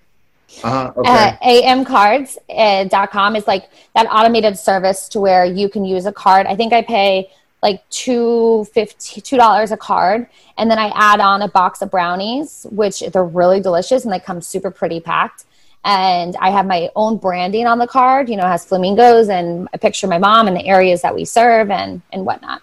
Uh-huh, 0.62 0.92
okay. 0.96 1.38
uh, 1.42 1.74
amcards.com 1.74 3.34
uh, 3.34 3.38
is 3.38 3.46
like 3.46 3.68
that 3.94 4.06
automated 4.10 4.58
service 4.58 5.08
to 5.10 5.20
where 5.20 5.44
you 5.44 5.68
can 5.68 5.84
use 5.84 6.06
a 6.06 6.12
card. 6.12 6.46
I 6.46 6.56
think 6.56 6.72
I 6.72 6.82
pay 6.82 7.30
like 7.62 7.88
two 7.90 8.64
fifty 8.72 9.20
two 9.20 9.36
dollars 9.36 9.72
a 9.72 9.76
card, 9.76 10.28
and 10.56 10.70
then 10.70 10.78
I 10.78 10.92
add 10.94 11.20
on 11.20 11.42
a 11.42 11.48
box 11.48 11.82
of 11.82 11.90
brownies, 11.90 12.66
which 12.70 13.00
they're 13.00 13.24
really 13.24 13.60
delicious 13.60 14.04
and 14.04 14.12
they 14.12 14.20
come 14.20 14.40
super 14.40 14.70
pretty 14.70 15.00
packed. 15.00 15.44
And 15.84 16.36
I 16.36 16.50
have 16.50 16.66
my 16.66 16.90
own 16.96 17.16
branding 17.16 17.66
on 17.66 17.78
the 17.78 17.86
card. 17.86 18.28
You 18.28 18.36
know, 18.36 18.46
has 18.46 18.64
flamingos 18.64 19.28
and 19.28 19.68
a 19.72 19.78
picture 19.78 20.06
of 20.06 20.10
my 20.10 20.18
mom 20.18 20.48
and 20.48 20.56
the 20.56 20.66
areas 20.66 21.02
that 21.02 21.14
we 21.14 21.24
serve 21.24 21.70
and 21.70 22.02
and 22.12 22.24
whatnot. 22.24 22.62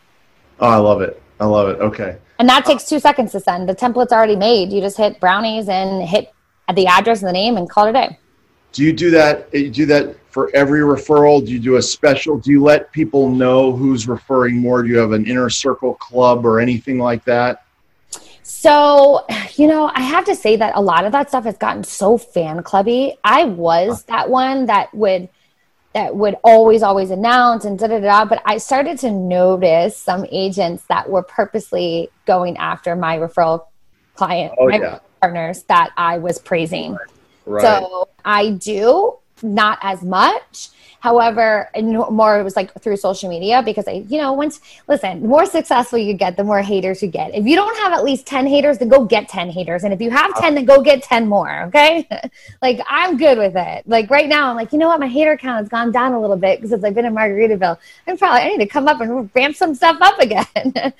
Oh, 0.59 0.67
I 0.67 0.77
love 0.77 1.01
it. 1.01 1.21
I 1.39 1.45
love 1.45 1.69
it. 1.69 1.79
Okay. 1.79 2.17
And 2.39 2.49
that 2.49 2.65
takes 2.65 2.85
two 2.85 2.99
seconds 2.99 3.31
to 3.33 3.39
send. 3.39 3.69
The 3.69 3.75
template's 3.75 4.11
already 4.11 4.35
made. 4.35 4.71
You 4.71 4.81
just 4.81 4.97
hit 4.97 5.19
brownies 5.19 5.69
and 5.69 6.07
hit 6.07 6.32
the 6.73 6.87
address 6.87 7.21
and 7.21 7.29
the 7.29 7.33
name 7.33 7.57
and 7.57 7.69
call 7.69 7.87
it 7.87 7.89
a 7.89 7.93
day. 7.93 8.19
Do 8.71 8.83
you 8.83 8.93
do 8.93 9.11
that? 9.11 9.49
Eh, 9.53 9.59
you 9.59 9.69
do 9.69 9.85
that 9.87 10.15
for 10.29 10.49
every 10.55 10.79
referral? 10.79 11.45
Do 11.45 11.51
you 11.51 11.59
do 11.59 11.75
a 11.75 11.81
special? 11.81 12.37
Do 12.37 12.51
you 12.51 12.63
let 12.63 12.91
people 12.91 13.29
know 13.29 13.71
who's 13.71 14.07
referring 14.07 14.57
more? 14.57 14.81
Do 14.81 14.89
you 14.89 14.97
have 14.97 15.11
an 15.11 15.27
inner 15.27 15.49
circle 15.49 15.93
club 15.95 16.45
or 16.45 16.59
anything 16.59 16.97
like 16.97 17.23
that? 17.25 17.65
So, 18.41 19.25
you 19.55 19.67
know, 19.67 19.91
I 19.93 20.01
have 20.01 20.25
to 20.25 20.35
say 20.35 20.55
that 20.55 20.75
a 20.75 20.81
lot 20.81 21.05
of 21.05 21.11
that 21.11 21.29
stuff 21.29 21.43
has 21.43 21.57
gotten 21.57 21.83
so 21.83 22.17
fan 22.17 22.63
clubby. 22.63 23.17
I 23.23 23.45
was 23.45 24.03
that 24.05 24.29
one 24.29 24.65
that 24.65 24.93
would 24.93 25.29
that 25.93 26.15
would 26.15 26.35
always 26.43 26.81
always 26.81 27.11
announce 27.11 27.65
and 27.65 27.77
da 27.77 27.87
da 27.87 27.99
da 27.99 28.25
but 28.25 28.41
i 28.45 28.57
started 28.57 28.97
to 28.97 29.11
notice 29.11 29.95
some 29.95 30.25
agents 30.31 30.83
that 30.89 31.07
were 31.07 31.21
purposely 31.21 32.09
going 32.25 32.57
after 32.57 32.95
my 32.95 33.17
referral 33.17 33.65
client 34.15 34.51
oh, 34.57 34.67
my 34.69 34.77
yeah 34.79 34.99
partners 35.23 35.63
that 35.63 35.91
I 35.95 36.17
was 36.17 36.37
praising. 36.37 36.97
Right. 37.45 37.61
So 37.61 38.09
I 38.25 38.51
do 38.51 39.19
not 39.41 39.79
as 39.81 40.03
much. 40.03 40.69
However, 40.99 41.69
more 41.75 42.39
it 42.39 42.43
was 42.43 42.55
like 42.55 42.73
through 42.81 42.95
social 42.95 43.29
media 43.29 43.61
because 43.61 43.89
I, 43.89 44.05
you 44.07 44.17
know, 44.17 44.31
once 44.31 44.61
listen, 44.87 45.21
the 45.21 45.27
more 45.27 45.45
successful 45.45 45.99
you 45.99 46.13
get, 46.13 46.37
the 46.37 46.45
more 46.45 46.61
haters 46.61 47.03
you 47.03 47.09
get. 47.09 47.35
If 47.35 47.45
you 47.45 47.57
don't 47.57 47.77
have 47.79 47.91
at 47.91 48.05
least 48.05 48.25
10 48.25 48.47
haters, 48.47 48.77
then 48.77 48.87
go 48.87 49.03
get 49.03 49.27
10 49.27 49.49
haters. 49.49 49.83
And 49.83 49.93
if 49.93 49.99
you 49.99 50.09
have 50.11 50.33
10, 50.39 50.55
then 50.55 50.63
go 50.63 50.81
get 50.81 51.03
10 51.03 51.27
more. 51.27 51.63
Okay. 51.63 52.07
like 52.61 52.79
I'm 52.87 53.17
good 53.17 53.37
with 53.37 53.53
it. 53.55 53.87
Like 53.87 54.09
right 54.09 54.29
now, 54.29 54.49
I'm 54.49 54.55
like, 54.55 54.71
you 54.71 54.79
know 54.79 54.87
what? 54.87 55.01
My 55.01 55.07
hater 55.07 55.35
count 55.35 55.59
has 55.59 55.69
gone 55.69 55.91
down 55.91 56.13
a 56.13 56.21
little 56.21 56.37
bit 56.37 56.61
because 56.61 56.81
I've 56.81 56.95
been 56.95 57.05
in 57.05 57.13
Margaritaville. 57.13 57.77
I'm 58.07 58.17
probably, 58.17 58.41
I 58.41 58.47
need 58.49 58.59
to 58.59 58.67
come 58.67 58.87
up 58.87 59.01
and 59.01 59.29
ramp 59.35 59.57
some 59.57 59.75
stuff 59.75 59.97
up 59.99 60.19
again. 60.19 60.73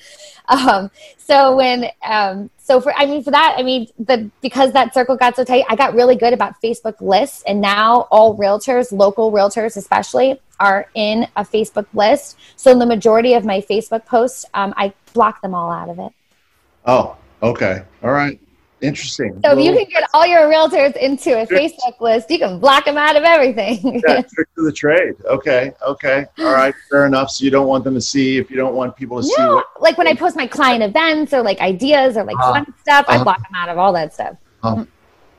um, 0.50 0.92
so 1.18 1.56
when, 1.56 1.90
um, 2.06 2.50
so 2.64 2.80
for 2.82 2.93
i 2.97 3.05
mean 3.05 3.22
for 3.24 3.32
that 3.32 3.55
i 3.57 3.61
mean 3.61 3.88
the 3.99 4.30
because 4.41 4.72
that 4.72 4.93
circle 4.93 5.16
got 5.16 5.36
so 5.36 5.43
tight 5.43 5.66
i 5.70 5.76
got 5.76 5.93
really 5.93 6.16
good 6.16 6.34
about 6.34 6.59
facebook 6.64 6.99
lists. 7.01 7.43
And 7.45 7.61
now 7.61 8.07
all 8.09 8.38
realtors 8.38 8.91
local 8.91 9.32
realtors 9.32 9.78
especially 9.78 10.39
are 10.59 10.88
in 10.95 11.28
a 11.36 11.43
facebook 11.43 11.88
list. 11.93 12.38
So 12.55 12.78
the 12.78 12.86
majority 12.86 13.34
of 13.34 13.45
my 13.45 13.61
facebook 13.61 14.05
posts 14.05 14.45
um, 14.53 14.74
i 14.78 14.93
block 15.14 15.41
them 15.41 15.53
all 15.53 15.72
out 15.72 15.89
of 15.89 15.99
it. 15.99 16.11
Oh 16.86 17.18
okay. 17.41 17.84
All 18.01 18.11
right 18.11 18.39
Interesting. 18.84 19.40
So 19.46 19.58
if 19.58 19.64
you 19.64 19.72
can 19.72 19.86
get 19.90 20.10
all 20.14 20.28
your 20.28 20.42
realtors 20.52 20.98
into 20.98 21.42
a 21.42 21.48
Facebook 21.48 22.02
list, 22.02 22.30
you 22.30 22.38
can 22.38 22.60
block 22.60 22.84
them 22.84 22.98
out 22.98 23.16
of 23.16 23.24
everything. 23.24 24.02
yeah, 24.06 24.22
trick 24.22 24.50
to 24.56 24.62
the 24.62 24.74
trade. 24.74 25.14
Okay, 25.24 25.72
okay, 25.88 26.26
all 26.40 26.52
right, 26.52 26.76
fair 26.90 27.06
enough. 27.06 27.32
So 27.32 27.46
you 27.46 27.50
don't 27.50 27.68
want 27.68 27.86
them 27.86 27.94
to 27.94 28.02
see 28.02 28.38
if 28.38 28.52
you 28.52 28.58
don't 28.58 28.76
want 28.76 28.98
people 28.98 29.22
to 29.22 29.28
no, 29.28 29.34
see. 29.34 29.44
What- 29.44 29.82
like 29.82 29.98
when 29.98 30.08
I 30.08 30.14
post 30.14 30.36
my 30.36 30.48
client 30.48 30.84
events 30.84 31.34
or 31.34 31.42
like 31.42 31.62
ideas 31.62 32.18
or 32.18 32.26
like 32.26 32.36
uh, 32.40 32.52
fun 32.52 32.74
stuff, 32.82 33.06
uh, 33.08 33.14
I 33.14 33.16
uh-huh. 33.16 33.24
block 33.24 33.38
them 33.38 33.56
out 33.56 33.70
of 33.70 33.78
all 33.78 33.94
that 33.94 34.14
stuff. 34.14 34.36
Uh, 34.64 34.84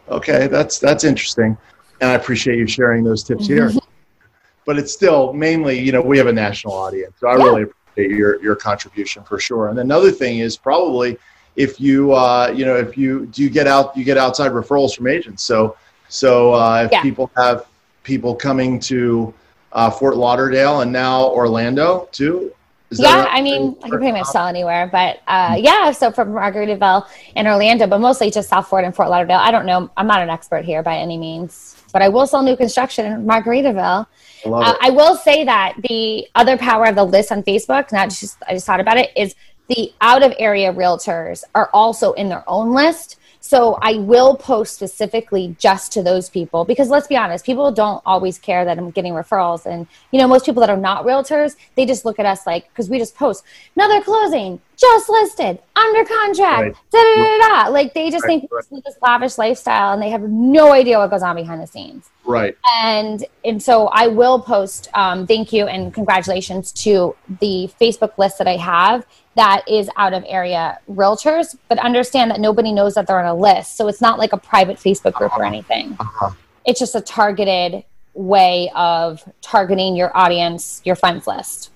okay, 0.08 0.46
that's 0.46 0.78
that's 0.78 1.04
interesting, 1.04 1.58
and 2.00 2.10
I 2.10 2.14
appreciate 2.14 2.56
you 2.56 2.66
sharing 2.66 3.04
those 3.04 3.22
tips 3.22 3.46
here. 3.46 3.70
but 4.64 4.78
it's 4.78 4.92
still 4.92 5.34
mainly, 5.34 5.78
you 5.78 5.92
know, 5.92 6.00
we 6.00 6.16
have 6.16 6.28
a 6.28 6.32
national 6.32 6.72
audience, 6.72 7.12
so 7.20 7.28
I 7.28 7.36
yeah. 7.36 7.44
really 7.44 7.62
appreciate 7.64 8.16
your 8.16 8.42
your 8.42 8.56
contribution 8.56 9.22
for 9.22 9.38
sure. 9.38 9.68
And 9.68 9.78
another 9.80 10.10
thing 10.10 10.38
is 10.38 10.56
probably 10.56 11.18
if 11.56 11.80
you 11.80 12.12
uh, 12.12 12.52
you 12.54 12.64
know 12.64 12.76
if 12.76 12.96
you 12.96 13.26
do 13.26 13.42
you 13.42 13.50
get 13.50 13.66
out 13.66 13.96
you 13.96 14.04
get 14.04 14.16
outside 14.16 14.50
referrals 14.50 14.94
from 14.96 15.06
agents 15.06 15.42
so 15.42 15.76
so 16.08 16.52
uh, 16.54 16.84
if 16.84 16.92
yeah. 16.92 17.02
people 17.02 17.30
have 17.36 17.66
people 18.02 18.34
coming 18.34 18.78
to 18.78 19.32
uh, 19.72 19.90
Fort 19.90 20.16
Lauderdale 20.16 20.80
and 20.80 20.92
now 20.92 21.26
Orlando 21.28 22.08
too 22.12 22.52
yeah, 22.98 23.24
right? 23.24 23.28
I 23.30 23.42
mean, 23.42 23.76
I 23.82 23.88
can 23.88 23.98
pretty 23.98 24.12
much 24.12 24.26
sell 24.26 24.46
anywhere, 24.46 24.88
but 24.90 25.20
uh, 25.26 25.56
yeah. 25.58 25.90
So 25.92 26.10
from 26.10 26.28
Margaritaville 26.28 27.08
and 27.36 27.48
Orlando, 27.48 27.86
but 27.86 28.00
mostly 28.00 28.30
just 28.30 28.48
South 28.48 28.68
Florida 28.68 28.86
and 28.86 28.94
Fort 28.94 29.08
Lauderdale. 29.08 29.38
I 29.38 29.50
don't 29.50 29.66
know. 29.66 29.90
I'm 29.96 30.06
not 30.06 30.22
an 30.22 30.30
expert 30.30 30.64
here 30.64 30.82
by 30.82 30.96
any 30.96 31.16
means, 31.16 31.82
but 31.92 32.02
I 32.02 32.08
will 32.08 32.26
sell 32.26 32.42
new 32.42 32.56
construction 32.56 33.06
in 33.06 33.26
Margaritaville. 33.26 34.06
I, 34.46 34.48
uh, 34.48 34.74
I 34.80 34.90
will 34.90 35.16
say 35.16 35.44
that 35.44 35.74
the 35.88 36.28
other 36.34 36.56
power 36.58 36.84
of 36.84 36.94
the 36.94 37.04
list 37.04 37.32
on 37.32 37.42
Facebook, 37.42 37.90
not 37.92 38.10
just 38.10 38.36
I 38.46 38.54
just 38.54 38.66
thought 38.66 38.80
about 38.80 38.98
it, 38.98 39.10
is 39.16 39.34
the 39.68 39.92
out 40.00 40.22
of 40.22 40.34
area 40.38 40.72
realtors 40.72 41.44
are 41.54 41.70
also 41.72 42.12
in 42.12 42.28
their 42.28 42.44
own 42.48 42.72
list. 42.72 43.18
So 43.40 43.78
I 43.82 43.96
will 43.96 44.36
post 44.36 44.74
specifically 44.74 45.54
just 45.58 45.92
to 45.92 46.02
those 46.02 46.30
people 46.30 46.64
because 46.64 46.88
let's 46.88 47.06
be 47.06 47.14
honest, 47.14 47.44
people 47.44 47.70
don't 47.70 48.02
always 48.06 48.38
care 48.38 48.64
that 48.64 48.78
I'm 48.78 48.90
getting 48.90 49.12
referrals. 49.12 49.66
And, 49.66 49.86
you 50.12 50.18
know, 50.18 50.26
most 50.26 50.46
people 50.46 50.60
that 50.60 50.70
are 50.70 50.78
not 50.78 51.04
realtors, 51.04 51.54
they 51.74 51.84
just 51.84 52.06
look 52.06 52.18
at 52.18 52.24
us 52.24 52.46
like, 52.46 52.70
because 52.70 52.88
we 52.88 52.98
just 52.98 53.14
post 53.14 53.44
another 53.76 54.00
closing, 54.00 54.62
just 54.78 55.10
listed, 55.10 55.58
under 55.76 56.04
contract, 56.06 56.78
da 56.90 56.98
da 57.02 57.16
da 57.16 57.48
da. 57.48 57.68
Like 57.68 57.92
they 57.92 58.10
just 58.10 58.24
right, 58.24 58.40
think 58.40 58.50
right. 58.50 58.82
this 58.82 58.96
lavish 59.02 59.36
lifestyle 59.36 59.92
and 59.92 60.00
they 60.00 60.08
have 60.08 60.22
no 60.22 60.72
idea 60.72 60.98
what 60.98 61.10
goes 61.10 61.22
on 61.22 61.36
behind 61.36 61.60
the 61.60 61.66
scenes. 61.66 62.08
Right. 62.24 62.56
And 62.80 63.26
and 63.44 63.62
so 63.62 63.88
I 63.88 64.06
will 64.06 64.40
post 64.40 64.88
um, 64.94 65.26
thank 65.26 65.52
you 65.52 65.66
and 65.66 65.92
congratulations 65.92 66.72
to 66.84 67.14
the 67.40 67.70
Facebook 67.78 68.16
list 68.16 68.38
that 68.38 68.48
I 68.48 68.56
have 68.56 69.06
that 69.36 69.68
is 69.68 69.88
out 69.96 70.12
of 70.12 70.24
area 70.26 70.78
realtors, 70.88 71.56
but 71.68 71.78
understand 71.78 72.30
that 72.30 72.40
nobody 72.40 72.72
knows 72.72 72.94
that 72.94 73.06
they're 73.06 73.18
on 73.18 73.26
a 73.26 73.34
list. 73.34 73.76
So 73.76 73.88
it's 73.88 74.00
not 74.00 74.18
like 74.18 74.32
a 74.32 74.36
private 74.36 74.76
Facebook 74.76 75.14
group 75.14 75.32
uh-huh. 75.32 75.42
or 75.42 75.44
anything. 75.44 75.96
Uh-huh. 75.98 76.30
It's 76.64 76.78
just 76.78 76.94
a 76.94 77.00
targeted 77.00 77.84
way 78.14 78.70
of 78.74 79.22
targeting 79.42 79.96
your 79.96 80.16
audience, 80.16 80.80
your 80.84 80.96
friends 80.96 81.26
list. 81.26 81.70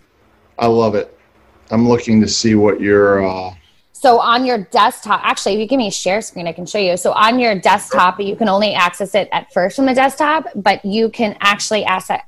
I 0.58 0.66
love 0.66 0.94
it. 0.94 1.16
I'm 1.70 1.88
looking 1.88 2.20
to 2.20 2.28
see 2.28 2.54
what 2.54 2.80
your. 2.80 3.26
Uh... 3.26 3.54
So 3.92 4.20
on 4.20 4.46
your 4.46 4.58
desktop, 4.58 5.20
actually, 5.24 5.54
if 5.54 5.60
you 5.60 5.66
give 5.66 5.78
me 5.78 5.88
a 5.88 5.92
share 5.92 6.22
screen, 6.22 6.46
I 6.46 6.52
can 6.52 6.64
show 6.64 6.78
you. 6.78 6.96
So 6.96 7.12
on 7.12 7.40
your 7.40 7.58
desktop, 7.58 8.20
you 8.20 8.36
can 8.36 8.48
only 8.48 8.72
access 8.72 9.14
it 9.14 9.28
at 9.32 9.52
first 9.52 9.74
from 9.74 9.86
the 9.86 9.94
desktop, 9.94 10.46
but 10.54 10.84
you 10.84 11.10
can 11.10 11.36
actually 11.40 11.84
access, 11.84 12.22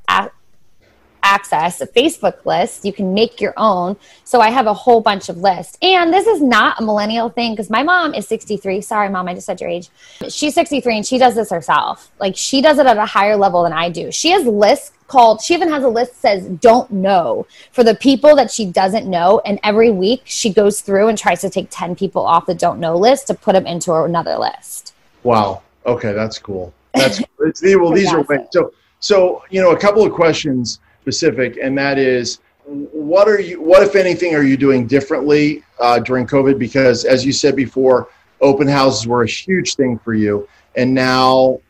access 1.23 1.81
a 1.81 1.87
Facebook 1.87 2.45
list. 2.45 2.85
You 2.85 2.93
can 2.93 3.15
make 3.15 3.41
your 3.41 3.55
own. 3.57 3.97
So 4.25 4.41
I 4.41 4.51
have 4.51 4.67
a 4.67 4.75
whole 4.75 5.01
bunch 5.01 5.29
of 5.29 5.39
lists. 5.39 5.79
And 5.83 6.13
this 6.13 6.27
is 6.27 6.41
not 6.41 6.81
a 6.81 6.85
millennial 6.85 7.29
thing 7.29 7.53
because 7.53 7.71
my 7.71 7.83
mom 7.83 8.15
is 8.15 8.27
63. 8.29 8.81
Sorry, 8.81 9.09
mom, 9.09 9.29
I 9.29 9.35
just 9.35 9.47
said 9.47 9.61
your 9.61 9.71
age. 9.71 9.89
She's 10.29 10.55
63 10.55 10.97
and 10.97 11.07
she 11.07 11.19
does 11.19 11.35
this 11.35 11.51
herself. 11.51 12.11
Like 12.19 12.37
she 12.37 12.63
does 12.63 12.79
it 12.79 12.87
at 12.87 12.97
a 12.97 13.07
higher 13.07 13.37
level 13.37 13.63
than 13.63 13.73
I 13.73 13.89
do. 13.91 14.13
She 14.13 14.31
has 14.31 14.45
lists 14.45 14.93
called, 15.09 15.41
she 15.41 15.55
even 15.55 15.69
has 15.69 15.83
a 15.83 15.89
list 15.89 16.21
says 16.21 16.47
don't 16.47 16.91
know 16.91 17.47
for 17.73 17.83
the 17.83 17.95
people 17.97 18.37
that 18.37 18.51
she 18.51 18.65
doesn't 18.65 19.09
know. 19.09 19.41
And 19.45 19.59
every 19.65 19.91
week 19.91 20.23
she 20.25 20.53
goes 20.53 20.81
through 20.81 21.09
and 21.09 21.19
tries 21.19 21.41
to 21.41 21.51
take 21.51 21.69
10 21.71 21.97
people 21.97 22.25
off 22.25 22.47
the 22.47 22.55
don't 22.55 22.79
know 22.79 22.97
list 22.97 23.27
to 23.27 23.35
put 23.35 23.55
them 23.55 23.67
into 23.67 23.93
another 23.93 24.39
list. 24.39 24.95
Wow. 25.25 25.63
Okay. 25.85 26.13
That's 26.13 26.39
cool. 26.39 26.73
That's 26.95 27.21
well, 27.39 27.93
these 27.93 28.13
are 28.13 28.25
so, 28.53 28.73
so, 29.01 29.43
you 29.51 29.61
know, 29.61 29.73
a 29.73 29.79
couple 29.79 30.05
of 30.05 30.13
questions 30.13 30.79
specific, 31.11 31.59
and 31.61 31.77
that 31.79 31.99
is 31.99 32.39
what 32.65 33.29
are 33.29 33.41
you 33.41 33.61
what 33.61 33.83
if 33.83 33.97
anything 33.97 34.35
are 34.35 34.43
you 34.43 34.57
doing 34.57 34.87
differently 34.87 35.65
uh, 35.81 35.99
during 35.99 36.27
covid? 36.27 36.59
Because 36.59 37.05
as 37.05 37.25
you 37.25 37.33
said 37.33 37.57
before 37.57 38.09
open 38.41 38.69
houses 38.69 39.07
were 39.07 39.23
a 39.23 39.29
huge 39.29 39.75
thing 39.75 39.99
for 39.99 40.15
you 40.15 40.49
and 40.77 40.95
now 40.95 41.61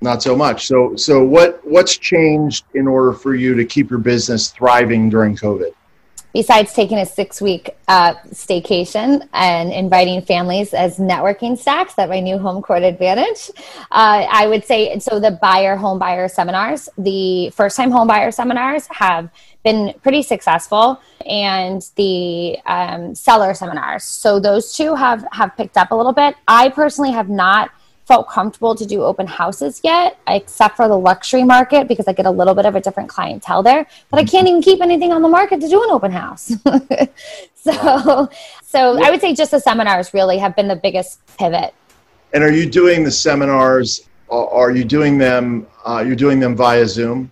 not 0.00 0.22
so 0.22 0.34
much. 0.34 0.66
So 0.66 0.96
so 0.96 1.22
what 1.22 1.60
what's 1.64 1.96
changed 1.96 2.64
in 2.74 2.88
order 2.88 3.12
for 3.12 3.34
you 3.34 3.54
to 3.54 3.64
keep 3.64 3.88
your 3.88 4.00
business 4.00 4.50
thriving 4.50 5.08
during 5.08 5.36
covid 5.36 5.72
besides 6.32 6.72
taking 6.72 6.98
a 6.98 7.06
six 7.06 7.40
week 7.40 7.70
uh, 7.88 8.14
staycation 8.30 9.26
and 9.32 9.72
inviting 9.72 10.22
families 10.22 10.72
as 10.74 10.98
networking 10.98 11.56
stacks 11.56 11.94
at 11.98 12.08
my 12.08 12.20
new 12.20 12.38
home 12.38 12.62
court 12.62 12.82
advantage 12.82 13.50
uh, 13.90 14.26
i 14.30 14.46
would 14.46 14.64
say 14.64 14.98
so 14.98 15.20
the 15.20 15.30
buyer 15.30 15.76
home 15.76 15.98
buyer 15.98 16.28
seminars 16.28 16.88
the 16.98 17.50
first 17.50 17.76
time 17.76 17.90
home 17.90 18.06
buyer 18.06 18.30
seminars 18.30 18.86
have 18.90 19.30
been 19.62 19.94
pretty 20.02 20.22
successful 20.22 21.00
and 21.26 21.88
the 21.96 22.58
um, 22.66 23.14
seller 23.14 23.54
seminars. 23.54 24.04
So 24.04 24.40
those 24.40 24.74
two 24.74 24.94
have 24.94 25.24
have 25.32 25.56
picked 25.56 25.76
up 25.76 25.90
a 25.90 25.94
little 25.94 26.12
bit. 26.12 26.34
I 26.48 26.68
personally 26.70 27.12
have 27.12 27.28
not 27.28 27.70
felt 28.06 28.28
comfortable 28.28 28.74
to 28.74 28.84
do 28.84 29.02
open 29.02 29.26
houses 29.26 29.80
yet, 29.84 30.18
except 30.26 30.76
for 30.76 30.88
the 30.88 30.98
luxury 30.98 31.44
market 31.44 31.88
because 31.88 32.08
I 32.08 32.12
get 32.12 32.26
a 32.26 32.30
little 32.30 32.54
bit 32.54 32.66
of 32.66 32.74
a 32.74 32.80
different 32.80 33.08
clientele 33.08 33.62
there. 33.62 33.86
But 34.10 34.18
I 34.18 34.24
can't 34.24 34.48
even 34.48 34.62
keep 34.62 34.80
anything 34.80 35.12
on 35.12 35.22
the 35.22 35.28
market 35.28 35.60
to 35.60 35.68
do 35.68 35.82
an 35.82 35.90
open 35.90 36.10
house. 36.10 36.52
so, 37.54 38.30
so 38.64 39.02
I 39.02 39.10
would 39.10 39.20
say 39.20 39.34
just 39.34 39.52
the 39.52 39.60
seminars 39.60 40.12
really 40.12 40.38
have 40.38 40.56
been 40.56 40.68
the 40.68 40.76
biggest 40.76 41.20
pivot. 41.38 41.74
And 42.32 42.42
are 42.42 42.50
you 42.50 42.68
doing 42.68 43.04
the 43.04 43.10
seminars? 43.10 44.08
Are 44.30 44.70
you 44.70 44.84
doing 44.84 45.18
them? 45.18 45.66
Uh, 45.84 46.02
you're 46.06 46.16
doing 46.16 46.40
them 46.40 46.56
via 46.56 46.86
Zoom? 46.86 47.30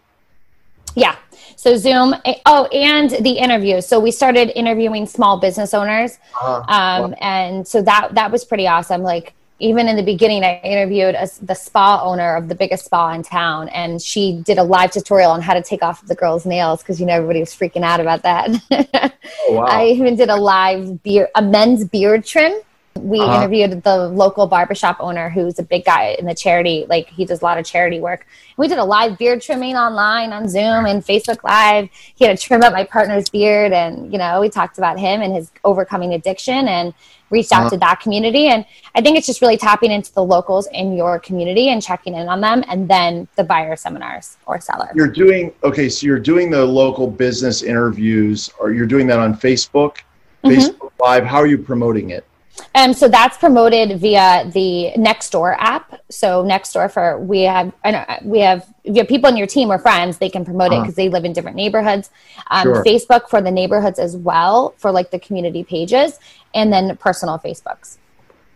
Yeah. 0.95 1.16
So 1.57 1.77
Zoom. 1.77 2.14
Eh, 2.25 2.37
oh, 2.47 2.66
and 2.66 3.11
the 3.11 3.33
interviews. 3.33 3.87
So 3.87 3.99
we 3.99 4.11
started 4.11 4.51
interviewing 4.59 5.07
small 5.07 5.39
business 5.39 5.75
owners, 5.75 6.18
uh-huh. 6.35 6.57
um, 6.68 7.11
wow. 7.11 7.16
and 7.21 7.68
so 7.68 7.83
that 7.83 8.14
that 8.14 8.31
was 8.31 8.45
pretty 8.45 8.66
awesome. 8.66 9.03
Like 9.03 9.35
even 9.61 9.88
in 9.88 9.96
the 9.96 10.02
beginning, 10.02 10.42
I 10.42 10.61
interviewed 10.64 11.14
a, 11.14 11.28
the 11.42 11.54
spa 11.54 12.02
owner 12.02 12.34
of 12.34 12.48
the 12.48 12.54
biggest 12.54 12.86
spa 12.86 13.12
in 13.12 13.22
town, 13.22 13.68
and 13.68 14.00
she 14.00 14.40
did 14.44 14.58
a 14.58 14.62
live 14.62 14.90
tutorial 14.90 15.30
on 15.30 15.42
how 15.42 15.54
to 15.54 15.62
take 15.62 15.82
off 15.82 16.04
the 16.06 16.14
girls' 16.14 16.46
nails 16.46 16.82
because 16.82 16.98
you 16.98 17.06
know 17.06 17.14
everybody 17.14 17.40
was 17.40 17.50
freaking 17.50 17.82
out 17.82 18.00
about 18.00 18.22
that. 18.22 18.48
oh, 19.48 19.52
wow. 19.52 19.64
I 19.64 19.86
even 19.86 20.16
did 20.16 20.30
a 20.30 20.36
live 20.36 21.02
beard, 21.02 21.28
a 21.34 21.42
men's 21.42 21.84
beard 21.84 22.24
trim. 22.24 22.61
We 23.03 23.20
uh-huh. 23.20 23.38
interviewed 23.38 23.82
the 23.82 24.09
local 24.09 24.46
barbershop 24.46 24.98
owner 25.01 25.28
who's 25.28 25.59
a 25.59 25.62
big 25.62 25.84
guy 25.84 26.16
in 26.18 26.26
the 26.26 26.34
charity, 26.34 26.86
like 26.88 27.09
he 27.09 27.24
does 27.24 27.40
a 27.40 27.44
lot 27.44 27.59
of 27.59 27.64
charity 27.64 28.01
work. 28.01 28.26
We 28.57 28.68
did 28.68 28.78
a 28.78 28.84
live 28.84 29.18
beard 29.18 29.40
trimming 29.40 29.76
online 29.76 30.32
on 30.32 30.48
Zoom 30.48 30.86
and 30.86 31.05
Facebook 31.05 31.42
Live. 31.42 31.88
He 32.14 32.24
had 32.24 32.36
to 32.36 32.42
trim 32.42 32.62
up 32.62 32.72
my 32.72 32.84
partner's 32.84 33.28
beard, 33.28 33.72
and 33.72 34.12
you 34.12 34.18
know 34.18 34.40
we 34.40 34.48
talked 34.48 34.78
about 34.78 34.98
him 34.98 35.22
and 35.22 35.34
his 35.34 35.51
overcoming 35.64 36.14
addiction 36.14 36.68
and 36.68 36.94
reached 37.30 37.53
out 37.53 37.62
uh-huh. 37.62 37.70
to 37.70 37.76
that 37.78 38.01
community. 38.01 38.48
And 38.48 38.64
I 38.94 39.01
think 39.01 39.16
it's 39.16 39.26
just 39.26 39.40
really 39.40 39.57
tapping 39.57 39.90
into 39.90 40.12
the 40.12 40.24
locals 40.24 40.68
in 40.72 40.96
your 40.96 41.18
community 41.18 41.68
and 41.68 41.82
checking 41.82 42.14
in 42.14 42.28
on 42.28 42.40
them, 42.40 42.64
and 42.68 42.88
then 42.88 43.28
the 43.36 43.44
buyer 43.44 43.76
seminars 43.76 44.36
or 44.46 44.61
seller. 44.61 44.90
You're 44.94 45.09
doing 45.09 45.53
okay. 45.64 45.88
So 45.88 46.07
you're 46.07 46.18
doing 46.18 46.51
the 46.51 46.64
local 46.64 47.07
business 47.07 47.62
interviews, 47.62 48.51
or 48.59 48.72
you're 48.72 48.86
doing 48.86 49.07
that 49.07 49.18
on 49.18 49.34
Facebook, 49.34 49.98
mm-hmm. 50.44 50.51
Facebook 50.51 50.92
Live. 51.01 51.24
How 51.24 51.38
are 51.38 51.46
you 51.46 51.59
promoting 51.59 52.11
it? 52.11 52.24
Um, 52.74 52.92
so 52.92 53.08
that's 53.08 53.36
promoted 53.36 53.98
via 53.98 54.50
the 54.50 54.92
Nextdoor 54.96 55.56
app. 55.58 56.00
So 56.11 56.44
Nextdoor 56.44 56.90
for 56.90 57.18
we 57.18 57.42
have 57.42 57.72
we 58.22 58.40
have 58.40 58.68
if 58.84 58.94
you 58.94 59.00
have 59.00 59.08
people 59.08 59.28
in 59.28 59.36
your 59.36 59.46
team 59.46 59.70
or 59.70 59.78
friends, 59.78 60.18
they 60.18 60.30
can 60.30 60.44
promote 60.44 60.70
uh-huh. 60.70 60.80
it 60.80 60.82
because 60.82 60.94
they 60.94 61.08
live 61.08 61.24
in 61.24 61.32
different 61.32 61.56
neighborhoods. 61.56 62.11
Um, 62.50 62.62
sure. 62.62 62.84
Facebook 62.84 63.28
for 63.28 63.42
the 63.42 63.50
neighborhoods 63.50 63.98
as 63.98 64.16
well 64.16 64.74
for 64.78 64.90
like 64.90 65.11
the 65.11 65.18
community 65.18 65.64
pages, 65.64 66.18
and 66.54 66.72
then 66.72 66.96
personal 66.96 67.38
Facebooks. 67.38 67.98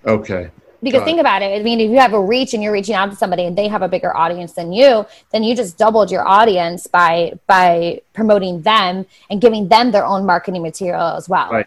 Okay. 0.06 0.50
Because 0.82 1.00
Got 1.00 1.04
think 1.06 1.18
it. 1.18 1.20
about 1.20 1.42
it. 1.42 1.58
I 1.58 1.62
mean, 1.62 1.80
if 1.80 1.90
you 1.90 1.98
have 1.98 2.12
a 2.12 2.20
reach 2.20 2.52
and 2.52 2.62
you're 2.62 2.72
reaching 2.72 2.94
out 2.94 3.08
to 3.10 3.16
somebody 3.16 3.46
and 3.46 3.56
they 3.56 3.68
have 3.68 3.80
a 3.80 3.88
bigger 3.88 4.14
audience 4.14 4.52
than 4.52 4.70
you, 4.70 5.06
then 5.32 5.42
you 5.42 5.56
just 5.56 5.78
doubled 5.78 6.10
your 6.10 6.28
audience 6.28 6.86
by 6.86 7.38
by 7.46 8.02
promoting 8.12 8.60
them 8.62 9.06
and 9.30 9.40
giving 9.40 9.68
them 9.68 9.92
their 9.92 10.04
own 10.04 10.26
marketing 10.26 10.62
material 10.62 11.16
as 11.16 11.28
well. 11.28 11.50
Right. 11.50 11.66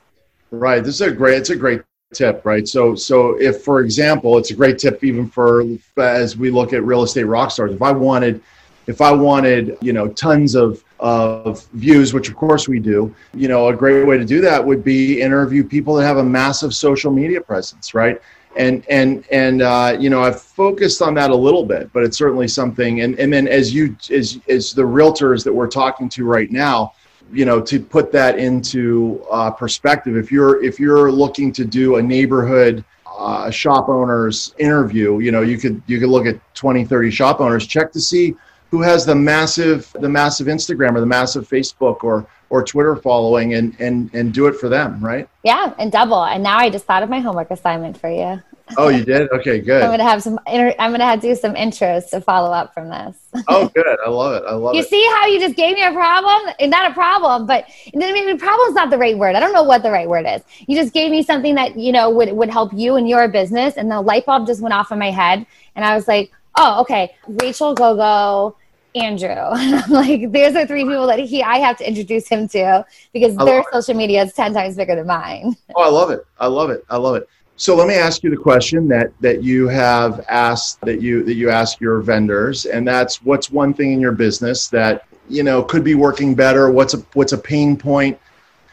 Right. 0.52 0.84
This 0.84 0.96
is 0.96 1.02
a 1.02 1.12
great. 1.12 1.40
It's 1.40 1.50
a 1.50 1.56
great 1.56 1.82
tip, 2.14 2.46
right? 2.46 2.68
So, 2.68 2.96
so 2.96 3.40
if, 3.40 3.64
for 3.64 3.82
example, 3.82 4.38
it's 4.38 4.52
a 4.52 4.56
great 4.56 4.78
tip 4.78 5.04
even 5.04 5.30
for 5.30 5.64
as 5.98 6.38
we 6.38 6.50
look 6.50 6.74
at 6.74 6.84
real 6.84 7.04
estate 7.04 7.26
rock 7.26 7.52
stars. 7.52 7.74
If 7.74 7.82
I 7.82 7.92
wanted, 7.92 8.42
if 8.88 9.02
I 9.02 9.12
wanted, 9.12 9.78
you 9.82 9.94
know, 9.94 10.08
tons 10.10 10.56
of 10.56 10.84
of 11.00 11.64
views, 11.74 12.14
which 12.14 12.28
of 12.28 12.36
course 12.36 12.68
we 12.68 12.80
do, 12.80 13.14
you 13.34 13.48
know, 13.48 13.68
a 13.68 13.76
great 13.76 14.08
way 14.08 14.18
to 14.18 14.26
do 14.26 14.42
that 14.42 14.66
would 14.66 14.84
be 14.84 15.22
interview 15.22 15.64
people 15.64 15.94
that 15.96 16.06
have 16.06 16.18
a 16.18 16.24
massive 16.24 16.74
social 16.74 17.12
media 17.12 17.42
presence, 17.42 17.94
right? 17.94 18.22
And 18.58 18.86
and 18.90 19.26
and 19.30 19.62
uh, 19.62 19.98
you 20.00 20.10
know, 20.10 20.24
I've 20.24 20.42
focused 20.42 21.02
on 21.02 21.14
that 21.16 21.30
a 21.30 21.36
little 21.36 21.66
bit, 21.66 21.92
but 21.94 22.04
it's 22.04 22.18
certainly 22.18 22.48
something. 22.48 23.02
And 23.02 23.20
and 23.20 23.32
then 23.32 23.48
as 23.48 23.74
you 23.74 23.96
as 24.10 24.40
as 24.48 24.72
the 24.72 24.84
realtors 24.84 25.44
that 25.44 25.54
we're 25.54 25.68
talking 25.68 26.08
to 26.10 26.26
right 26.26 26.52
now 26.52 26.94
you 27.32 27.46
know 27.46 27.62
to 27.62 27.80
put 27.80 28.12
that 28.12 28.38
into 28.40 29.26
uh, 29.32 29.52
perspective. 29.52 30.16
If 30.16 30.32
you're 30.32 30.64
if 30.64 30.80
you're 30.80 31.12
looking 31.12 31.52
to 31.54 31.66
do 31.66 31.98
a 31.98 32.02
neighborhood 32.02 32.84
uh, 33.18 33.50
shop 33.50 33.90
owners 33.90 34.54
interview 34.60 35.20
you 35.20 35.32
know 35.32 35.42
you 35.42 35.58
could 35.58 35.82
you 35.88 36.00
could 36.00 36.10
look 36.10 36.28
at 36.28 36.40
20 36.54 36.86
30 36.86 37.10
shop 37.10 37.42
owners 37.42 37.66
check 37.66 37.92
to 37.92 38.00
see 38.00 38.36
who 38.70 38.82
has 38.82 39.06
the 39.06 39.16
massive 39.16 39.92
the 40.02 40.10
massive 40.10 40.46
instagram 40.48 40.96
or 40.96 41.00
the 41.00 41.06
massive 41.06 41.48
facebook 41.50 42.04
or 42.04 42.28
or 42.50 42.64
twitter 42.64 42.96
following 42.96 43.56
and 43.56 43.76
and 43.80 44.14
and 44.14 44.34
do 44.34 44.46
it 44.46 44.54
for 44.54 44.70
them 44.70 45.04
right? 45.04 45.28
Yeah 45.44 45.74
and 45.80 45.92
double. 45.92 46.24
And 46.24 46.44
now 46.44 46.58
i 46.58 46.70
just 46.70 46.86
thought 46.86 47.02
of 47.02 47.10
my 47.10 47.20
homework 47.20 47.50
assignment 47.50 48.00
for 48.00 48.10
you 48.10 48.42
Oh, 48.78 48.90
you 48.90 49.06
did? 49.06 49.32
Okay, 49.32 49.60
good. 49.60 49.84
I'm 49.84 49.92
gonna 49.92 50.04
have 50.04 50.22
some. 50.22 50.40
I'm 50.48 50.92
gonna 50.92 51.06
have 51.06 51.22
to 51.22 51.28
do 51.28 51.36
some 51.36 51.54
intros 51.54 52.10
to 52.10 52.20
follow 52.20 52.52
up 52.52 52.74
from 52.74 52.90
this. 52.90 53.18
oh, 53.48 53.68
good. 53.70 53.98
I 54.06 54.10
love 54.10 54.34
it. 54.34 54.44
I 54.48 54.54
love 54.54 54.74
you 54.74 54.82
it. 54.82 54.84
You 54.84 54.90
see 54.90 55.06
how 55.16 55.28
you 55.28 55.40
just 55.40 55.56
gave 55.56 55.76
me 55.76 55.84
a 55.84 55.92
problem? 55.92 56.54
Not 56.70 56.92
a 56.92 56.94
problem, 56.94 57.46
but 57.46 57.66
I 57.96 58.12
mean, 58.12 58.38
problem 58.38 58.68
is 58.70 58.76
not 58.76 58.90
the 58.90 58.98
right 58.98 59.18
word. 59.18 59.36
I 59.36 59.40
don't 59.40 59.54
know 59.54 59.64
what 59.64 59.84
the 59.84 59.92
right 59.92 60.10
word 60.10 60.26
is. 60.28 60.42
You 60.68 60.76
just 60.76 60.94
gave 60.94 61.12
me 61.12 61.24
something 61.24 61.56
that 61.56 61.78
you 61.78 61.92
know 61.92 62.10
would 62.10 62.32
would 62.34 62.50
help 62.50 62.74
you 62.74 62.96
and 62.96 63.08
your 63.08 63.28
business, 63.28 63.78
and 63.78 63.90
the 63.90 64.02
light 64.02 64.26
bulb 64.26 64.48
just 64.48 64.62
went 64.62 64.74
off 64.74 64.92
in 64.92 65.00
my 65.00 65.12
head, 65.12 65.46
and 65.76 65.86
I 65.86 65.96
was 65.96 66.08
like, 66.08 66.32
oh, 66.56 66.82
okay, 66.82 67.16
Rachel 67.28 67.74
Gogo. 67.74 68.58
Andrew. 68.96 69.30
I'm 69.30 69.92
like, 69.92 70.32
there's 70.32 70.54
the 70.54 70.66
three 70.66 70.84
people 70.84 71.06
that 71.06 71.20
he 71.20 71.44
I 71.44 71.58
have 71.58 71.78
to 71.78 71.88
introduce 71.88 72.28
him 72.28 72.48
to 72.50 72.84
because 73.14 73.36
their 73.38 73.64
social 73.72 73.94
media 73.94 74.24
is 74.24 74.34
ten 74.34 74.54
times 74.54 74.76
bigger 74.76 74.96
than 74.96 75.06
mine. 75.06 75.56
Oh, 75.76 75.84
I 75.84 75.90
love 75.90 76.10
it. 76.10 76.26
I 76.40 76.48
love 76.48 76.72
it. 76.72 76.84
I 76.90 76.98
love 76.98 77.16
it. 77.16 77.30
So 77.60 77.76
let 77.76 77.88
me 77.88 77.96
ask 77.96 78.22
you 78.22 78.30
the 78.30 78.38
question 78.38 78.88
that 78.90 79.12
that 79.20 79.44
you 79.44 79.68
have 79.68 80.24
asked 80.30 80.80
that 80.82 81.02
you 81.02 81.24
that 81.24 81.34
you 81.34 81.50
ask 81.50 81.82
your 81.82 82.02
vendors, 82.02 82.66
and 82.66 82.88
that's 82.88 83.24
what's 83.24 83.50
one 83.50 83.74
thing 83.74 83.94
in 83.94 84.00
your 84.00 84.12
business 84.12 84.68
that 84.68 85.06
you 85.28 85.42
know 85.42 85.64
could 85.64 85.84
be 85.84 85.96
working 85.96 86.36
better? 86.36 86.70
What's 86.70 86.94
a 86.94 86.98
what's 87.14 87.34
a 87.34 87.38
pain 87.38 87.76
point? 87.76 88.20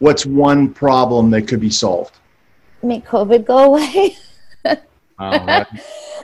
What's 0.01 0.27
one 0.27 0.73
problem 0.73 1.31
that 1.31 1.49
could 1.49 1.61
be 1.61 1.71
solved? 1.71 2.15
Make 2.83 3.07
COVID 3.07 3.47
go 3.47 3.75
away. 3.75 4.19
oh, 5.19 5.65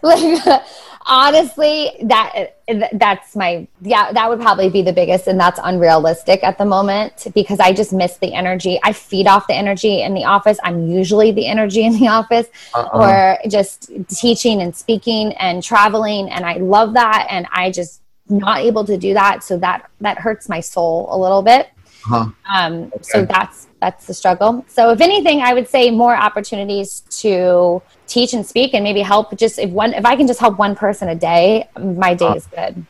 like 0.02 0.62
honestly 1.06 1.92
that 2.02 2.56
that's 2.92 3.34
my 3.34 3.66
yeah 3.80 4.12
that 4.12 4.28
would 4.28 4.40
probably 4.40 4.68
be 4.68 4.82
the 4.82 4.92
biggest 4.92 5.26
and 5.26 5.40
that's 5.40 5.58
unrealistic 5.62 6.44
at 6.44 6.58
the 6.58 6.64
moment 6.64 7.26
because 7.34 7.58
i 7.58 7.72
just 7.72 7.92
miss 7.92 8.18
the 8.18 8.34
energy 8.34 8.78
i 8.84 8.92
feed 8.92 9.26
off 9.26 9.46
the 9.46 9.54
energy 9.54 10.02
in 10.02 10.12
the 10.12 10.24
office 10.24 10.58
i'm 10.62 10.86
usually 10.86 11.32
the 11.32 11.46
energy 11.46 11.84
in 11.84 11.98
the 11.98 12.06
office 12.06 12.48
uh-uh. 12.74 12.90
or 12.92 13.38
just 13.48 13.90
teaching 14.08 14.60
and 14.60 14.76
speaking 14.76 15.32
and 15.34 15.62
traveling 15.62 16.28
and 16.30 16.44
i 16.44 16.56
love 16.56 16.92
that 16.92 17.26
and 17.30 17.46
i 17.52 17.70
just 17.70 18.02
not 18.28 18.58
able 18.58 18.84
to 18.84 18.98
do 18.98 19.14
that 19.14 19.42
so 19.42 19.56
that 19.56 19.90
that 20.00 20.18
hurts 20.18 20.48
my 20.48 20.60
soul 20.60 21.08
a 21.10 21.16
little 21.18 21.42
bit 21.42 21.70
uh-huh. 22.10 22.30
um, 22.54 22.84
okay. 22.84 22.98
so 23.02 23.24
that's 23.24 23.68
that's 23.80 24.06
the 24.06 24.14
struggle. 24.14 24.64
So 24.68 24.90
if 24.90 25.00
anything, 25.00 25.40
I 25.40 25.54
would 25.54 25.68
say 25.68 25.90
more 25.90 26.14
opportunities 26.14 27.00
to 27.20 27.82
teach 28.06 28.34
and 28.34 28.44
speak 28.44 28.74
and 28.74 28.84
maybe 28.84 29.00
help 29.00 29.36
just 29.36 29.58
if 29.58 29.70
one 29.70 29.94
if 29.94 30.04
I 30.04 30.16
can 30.16 30.26
just 30.26 30.40
help 30.40 30.58
one 30.58 30.74
person 30.74 31.08
a 31.08 31.14
day, 31.14 31.68
my 31.78 32.14
day 32.14 32.26
ah. 32.26 32.34
is 32.34 32.46
good. 32.46 32.84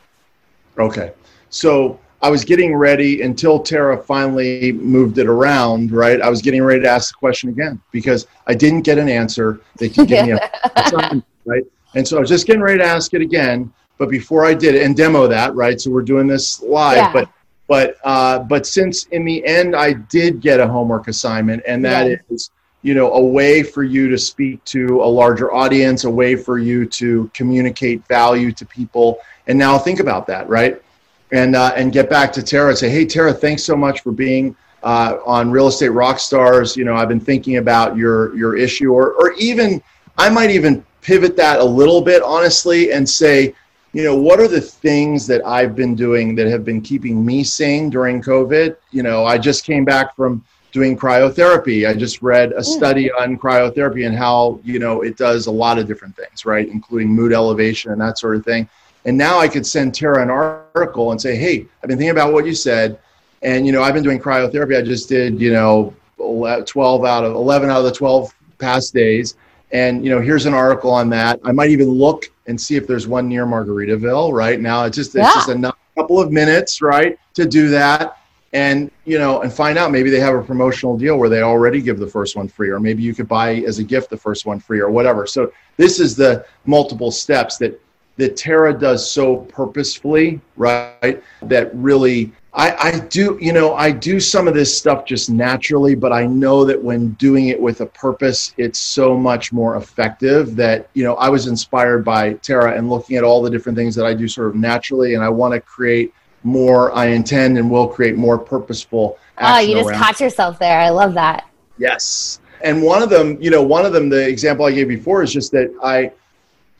Okay. 0.78 1.12
So 1.50 1.98
I 2.22 2.30
was 2.30 2.44
getting 2.44 2.74
ready 2.74 3.22
until 3.22 3.58
Tara 3.60 3.96
finally 3.96 4.72
moved 4.72 5.18
it 5.18 5.26
around, 5.26 5.90
right? 5.92 6.20
I 6.20 6.28
was 6.28 6.42
getting 6.42 6.62
ready 6.62 6.82
to 6.82 6.88
ask 6.88 7.14
the 7.14 7.18
question 7.18 7.48
again 7.48 7.80
because 7.92 8.26
I 8.46 8.54
didn't 8.54 8.82
get 8.82 8.98
an 8.98 9.08
answer. 9.08 9.60
They 9.76 9.88
could 9.88 10.08
give 10.08 10.26
me 10.26 10.32
a 10.32 10.50
right? 11.46 11.64
And 11.94 12.06
so 12.06 12.18
I 12.18 12.20
was 12.20 12.28
just 12.28 12.46
getting 12.46 12.62
ready 12.62 12.78
to 12.78 12.84
ask 12.84 13.14
it 13.14 13.22
again. 13.22 13.72
But 13.98 14.08
before 14.08 14.46
I 14.46 14.54
did 14.54 14.74
it 14.74 14.82
and 14.82 14.96
demo 14.96 15.26
that, 15.26 15.54
right? 15.54 15.80
So 15.80 15.90
we're 15.90 16.02
doing 16.02 16.26
this 16.26 16.62
live, 16.62 16.96
yeah. 16.96 17.12
but 17.12 17.28
but 17.70 17.98
uh, 18.02 18.40
but 18.40 18.66
since 18.66 19.04
in 19.12 19.24
the 19.24 19.46
end 19.46 19.76
I 19.76 19.92
did 19.92 20.40
get 20.40 20.58
a 20.58 20.66
homework 20.66 21.06
assignment, 21.06 21.62
and 21.68 21.84
that 21.84 22.10
yeah. 22.10 22.16
is 22.28 22.50
you 22.82 22.94
know 22.94 23.12
a 23.12 23.24
way 23.24 23.62
for 23.62 23.84
you 23.84 24.08
to 24.08 24.18
speak 24.18 24.62
to 24.64 25.04
a 25.04 25.06
larger 25.06 25.54
audience, 25.54 26.02
a 26.02 26.10
way 26.10 26.34
for 26.34 26.58
you 26.58 26.84
to 26.86 27.30
communicate 27.32 28.04
value 28.08 28.50
to 28.50 28.66
people. 28.66 29.18
And 29.46 29.56
now 29.56 29.78
think 29.78 30.00
about 30.00 30.26
that, 30.26 30.48
right? 30.48 30.82
And 31.30 31.54
uh, 31.54 31.72
and 31.76 31.92
get 31.92 32.10
back 32.10 32.32
to 32.32 32.42
Tara 32.42 32.70
and 32.70 32.78
say, 32.78 32.90
hey 32.90 33.06
Tara, 33.06 33.32
thanks 33.32 33.62
so 33.62 33.76
much 33.76 34.00
for 34.00 34.10
being 34.10 34.56
uh, 34.82 35.18
on 35.24 35.52
Real 35.52 35.68
Estate 35.68 35.90
Rock 35.90 36.18
Stars. 36.18 36.76
You 36.76 36.84
know, 36.84 36.96
I've 36.96 37.08
been 37.08 37.20
thinking 37.20 37.58
about 37.58 37.96
your 37.96 38.36
your 38.36 38.56
issue, 38.56 38.92
or 38.92 39.12
or 39.12 39.32
even 39.34 39.80
I 40.18 40.28
might 40.28 40.50
even 40.50 40.84
pivot 41.02 41.36
that 41.36 41.60
a 41.60 41.64
little 41.64 42.00
bit 42.00 42.20
honestly 42.20 42.90
and 42.90 43.08
say 43.08 43.54
you 43.92 44.04
know, 44.04 44.14
what 44.14 44.38
are 44.40 44.48
the 44.48 44.60
things 44.60 45.26
that 45.26 45.44
I've 45.44 45.74
been 45.74 45.94
doing 45.94 46.34
that 46.36 46.46
have 46.46 46.64
been 46.64 46.80
keeping 46.80 47.24
me 47.24 47.42
sane 47.42 47.90
during 47.90 48.22
COVID? 48.22 48.76
You 48.92 49.02
know, 49.02 49.24
I 49.24 49.36
just 49.36 49.64
came 49.64 49.84
back 49.84 50.14
from 50.14 50.44
doing 50.72 50.96
cryotherapy. 50.96 51.88
I 51.88 51.94
just 51.94 52.22
read 52.22 52.52
a 52.52 52.60
mm. 52.60 52.64
study 52.64 53.10
on 53.10 53.36
cryotherapy 53.36 54.06
and 54.06 54.16
how, 54.16 54.60
you 54.62 54.78
know, 54.78 55.02
it 55.02 55.16
does 55.16 55.46
a 55.46 55.50
lot 55.50 55.78
of 55.78 55.88
different 55.88 56.14
things, 56.16 56.44
right? 56.44 56.68
Including 56.68 57.08
mood 57.08 57.32
elevation 57.32 57.90
and 57.90 58.00
that 58.00 58.18
sort 58.18 58.36
of 58.36 58.44
thing. 58.44 58.68
And 59.04 59.16
now 59.16 59.38
I 59.38 59.48
could 59.48 59.66
send 59.66 59.94
Tara 59.94 60.22
an 60.22 60.30
article 60.30 61.10
and 61.10 61.20
say, 61.20 61.36
hey, 61.36 61.66
I've 61.82 61.88
been 61.88 61.98
thinking 61.98 62.10
about 62.10 62.32
what 62.32 62.46
you 62.46 62.54
said. 62.54 62.98
And, 63.42 63.66
you 63.66 63.72
know, 63.72 63.82
I've 63.82 63.94
been 63.94 64.04
doing 64.04 64.20
cryotherapy. 64.20 64.78
I 64.78 64.82
just 64.82 65.08
did, 65.08 65.40
you 65.40 65.52
know, 65.52 65.94
12 66.18 67.04
out 67.04 67.24
of 67.24 67.34
11 67.34 67.70
out 67.70 67.78
of 67.78 67.84
the 67.84 67.92
12 67.92 68.34
past 68.58 68.92
days. 68.92 69.36
And, 69.72 70.04
you 70.04 70.10
know, 70.10 70.20
here's 70.20 70.46
an 70.46 70.54
article 70.54 70.90
on 70.90 71.08
that. 71.10 71.40
I 71.44 71.52
might 71.52 71.70
even 71.70 71.88
look 71.88 72.30
and 72.46 72.60
see 72.60 72.76
if 72.76 72.86
there's 72.86 73.06
one 73.06 73.28
near 73.28 73.46
Margaritaville 73.46 74.32
right 74.32 74.60
now. 74.60 74.84
It's 74.84 74.96
just 74.96 75.14
it's 75.14 75.24
yeah. 75.24 75.32
just 75.34 75.48
a 75.48 75.72
couple 75.96 76.20
of 76.20 76.32
minutes, 76.32 76.82
right, 76.82 77.18
to 77.34 77.46
do 77.46 77.68
that, 77.68 78.18
and 78.52 78.90
you 79.04 79.18
know, 79.18 79.42
and 79.42 79.52
find 79.52 79.78
out 79.78 79.92
maybe 79.92 80.10
they 80.10 80.18
have 80.18 80.34
a 80.34 80.42
promotional 80.42 80.98
deal 80.98 81.16
where 81.16 81.28
they 81.28 81.42
already 81.42 81.80
give 81.80 81.98
the 81.98 82.06
first 82.06 82.36
one 82.36 82.48
free, 82.48 82.70
or 82.70 82.80
maybe 82.80 83.02
you 83.02 83.14
could 83.14 83.28
buy 83.28 83.54
as 83.56 83.78
a 83.78 83.84
gift 83.84 84.10
the 84.10 84.16
first 84.16 84.46
one 84.46 84.58
free, 84.58 84.80
or 84.80 84.90
whatever. 84.90 85.26
So 85.26 85.52
this 85.76 86.00
is 86.00 86.16
the 86.16 86.44
multiple 86.66 87.12
steps 87.12 87.56
that 87.58 87.80
that 88.16 88.36
Tara 88.36 88.76
does 88.76 89.08
so 89.08 89.36
purposefully, 89.36 90.40
right? 90.56 91.22
That 91.42 91.74
really 91.74 92.32
I, 92.52 92.74
I 92.76 92.98
do, 92.98 93.38
you 93.40 93.52
know, 93.52 93.74
I 93.74 93.92
do 93.92 94.18
some 94.18 94.48
of 94.48 94.54
this 94.54 94.76
stuff 94.76 95.04
just 95.04 95.30
naturally, 95.30 95.94
but 95.94 96.12
I 96.12 96.26
know 96.26 96.64
that 96.64 96.82
when 96.82 97.10
doing 97.12 97.48
it 97.48 97.60
with 97.60 97.80
a 97.80 97.86
purpose, 97.86 98.54
it's 98.56 98.78
so 98.78 99.16
much 99.16 99.52
more 99.52 99.76
effective 99.76 100.56
that, 100.56 100.88
you 100.94 101.04
know, 101.04 101.14
I 101.14 101.28
was 101.28 101.46
inspired 101.46 102.04
by 102.04 102.34
Tara 102.34 102.76
and 102.76 102.90
looking 102.90 103.16
at 103.16 103.22
all 103.22 103.40
the 103.40 103.50
different 103.50 103.78
things 103.78 103.94
that 103.94 104.04
I 104.04 104.14
do 104.14 104.26
sort 104.26 104.48
of 104.48 104.56
naturally. 104.56 105.14
And 105.14 105.22
I 105.22 105.28
want 105.28 105.54
to 105.54 105.60
create 105.60 106.12
more, 106.42 106.92
I 106.92 107.06
intend 107.06 107.56
and 107.56 107.70
will 107.70 107.86
create 107.86 108.16
more 108.16 108.36
purposeful. 108.36 109.16
Oh, 109.38 109.58
you 109.60 109.76
just 109.76 109.90
around. 109.90 110.00
caught 110.00 110.20
yourself 110.20 110.58
there. 110.58 110.80
I 110.80 110.88
love 110.88 111.14
that. 111.14 111.48
Yes. 111.78 112.40
And 112.62 112.82
one 112.82 113.00
of 113.00 113.10
them, 113.10 113.40
you 113.40 113.50
know, 113.50 113.62
one 113.62 113.86
of 113.86 113.92
them, 113.92 114.08
the 114.08 114.28
example 114.28 114.66
I 114.66 114.72
gave 114.72 114.88
before 114.88 115.22
is 115.22 115.32
just 115.32 115.52
that 115.52 115.72
I, 115.84 116.10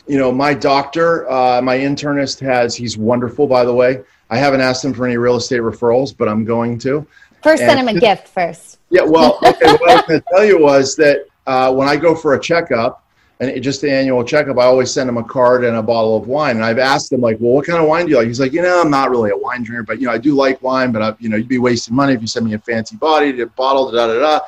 you 0.08 0.18
know, 0.18 0.32
my 0.32 0.52
doctor, 0.52 1.30
uh, 1.30 1.62
my 1.62 1.78
internist 1.78 2.40
has, 2.40 2.74
he's 2.74 2.98
wonderful, 2.98 3.46
by 3.46 3.64
the 3.64 3.72
way 3.72 4.02
I 4.31 4.39
haven't 4.39 4.61
asked 4.61 4.85
him 4.85 4.95
for 4.95 5.07
any 5.07 5.16
real 5.16 5.37
estate 5.37 5.61
referrals, 5.61 6.16
but 6.16 6.28
I'm 6.28 6.45
going 6.45 6.78
to. 6.81 7.07
First, 7.43 7.62
and 7.62 7.70
send 7.70 7.89
him 7.89 7.97
a 7.97 7.99
gift 7.99 8.28
first. 8.28 8.78
Yeah, 8.91 9.03
well, 9.03 9.39
okay, 9.45 9.72
what 9.72 9.91
I 9.91 9.95
was 9.97 10.05
going 10.07 10.20
to 10.20 10.26
tell 10.31 10.45
you 10.45 10.61
was 10.61 10.97
that 10.97 11.26
uh, 11.47 11.72
when 11.72 11.89
I 11.89 11.97
go 11.97 12.14
for 12.14 12.35
a 12.35 12.41
checkup, 12.41 13.05
and 13.41 13.49
it, 13.49 13.61
just 13.61 13.81
the 13.81 13.91
annual 13.91 14.22
checkup, 14.22 14.59
I 14.59 14.64
always 14.64 14.91
send 14.91 15.09
him 15.09 15.16
a 15.16 15.24
card 15.24 15.64
and 15.64 15.76
a 15.76 15.83
bottle 15.83 16.16
of 16.16 16.28
wine. 16.28 16.57
And 16.57 16.64
I've 16.64 16.78
asked 16.78 17.11
him 17.11 17.22
like, 17.22 17.39
well, 17.41 17.55
what 17.55 17.66
kind 17.66 17.83
of 17.83 17.89
wine 17.89 18.05
do 18.05 18.11
you 18.11 18.18
like? 18.18 18.26
He's 18.26 18.39
like, 18.39 18.53
you 18.53 18.61
know, 18.61 18.81
I'm 18.81 18.91
not 18.91 19.11
really 19.11 19.31
a 19.31 19.37
wine 19.37 19.62
drinker, 19.62 19.83
but 19.83 19.99
you 19.99 20.07
know, 20.07 20.12
I 20.12 20.18
do 20.18 20.35
like 20.35 20.62
wine. 20.62 20.93
But 20.93 21.03
I, 21.03 21.14
you 21.18 21.31
know, 21.31 21.39
you'd 21.39 21.49
be 21.49 21.59
wasting 21.59 21.97
money 21.97 22.12
if 22.12 22.20
you 22.20 22.26
send 22.26 22.45
me 22.45 22.53
a 22.53 22.59
fancy 22.59 22.97
body, 22.97 23.41
a 23.41 23.47
bottle, 23.47 23.91
da 23.91 24.09
da 24.09 24.20
da. 24.20 24.41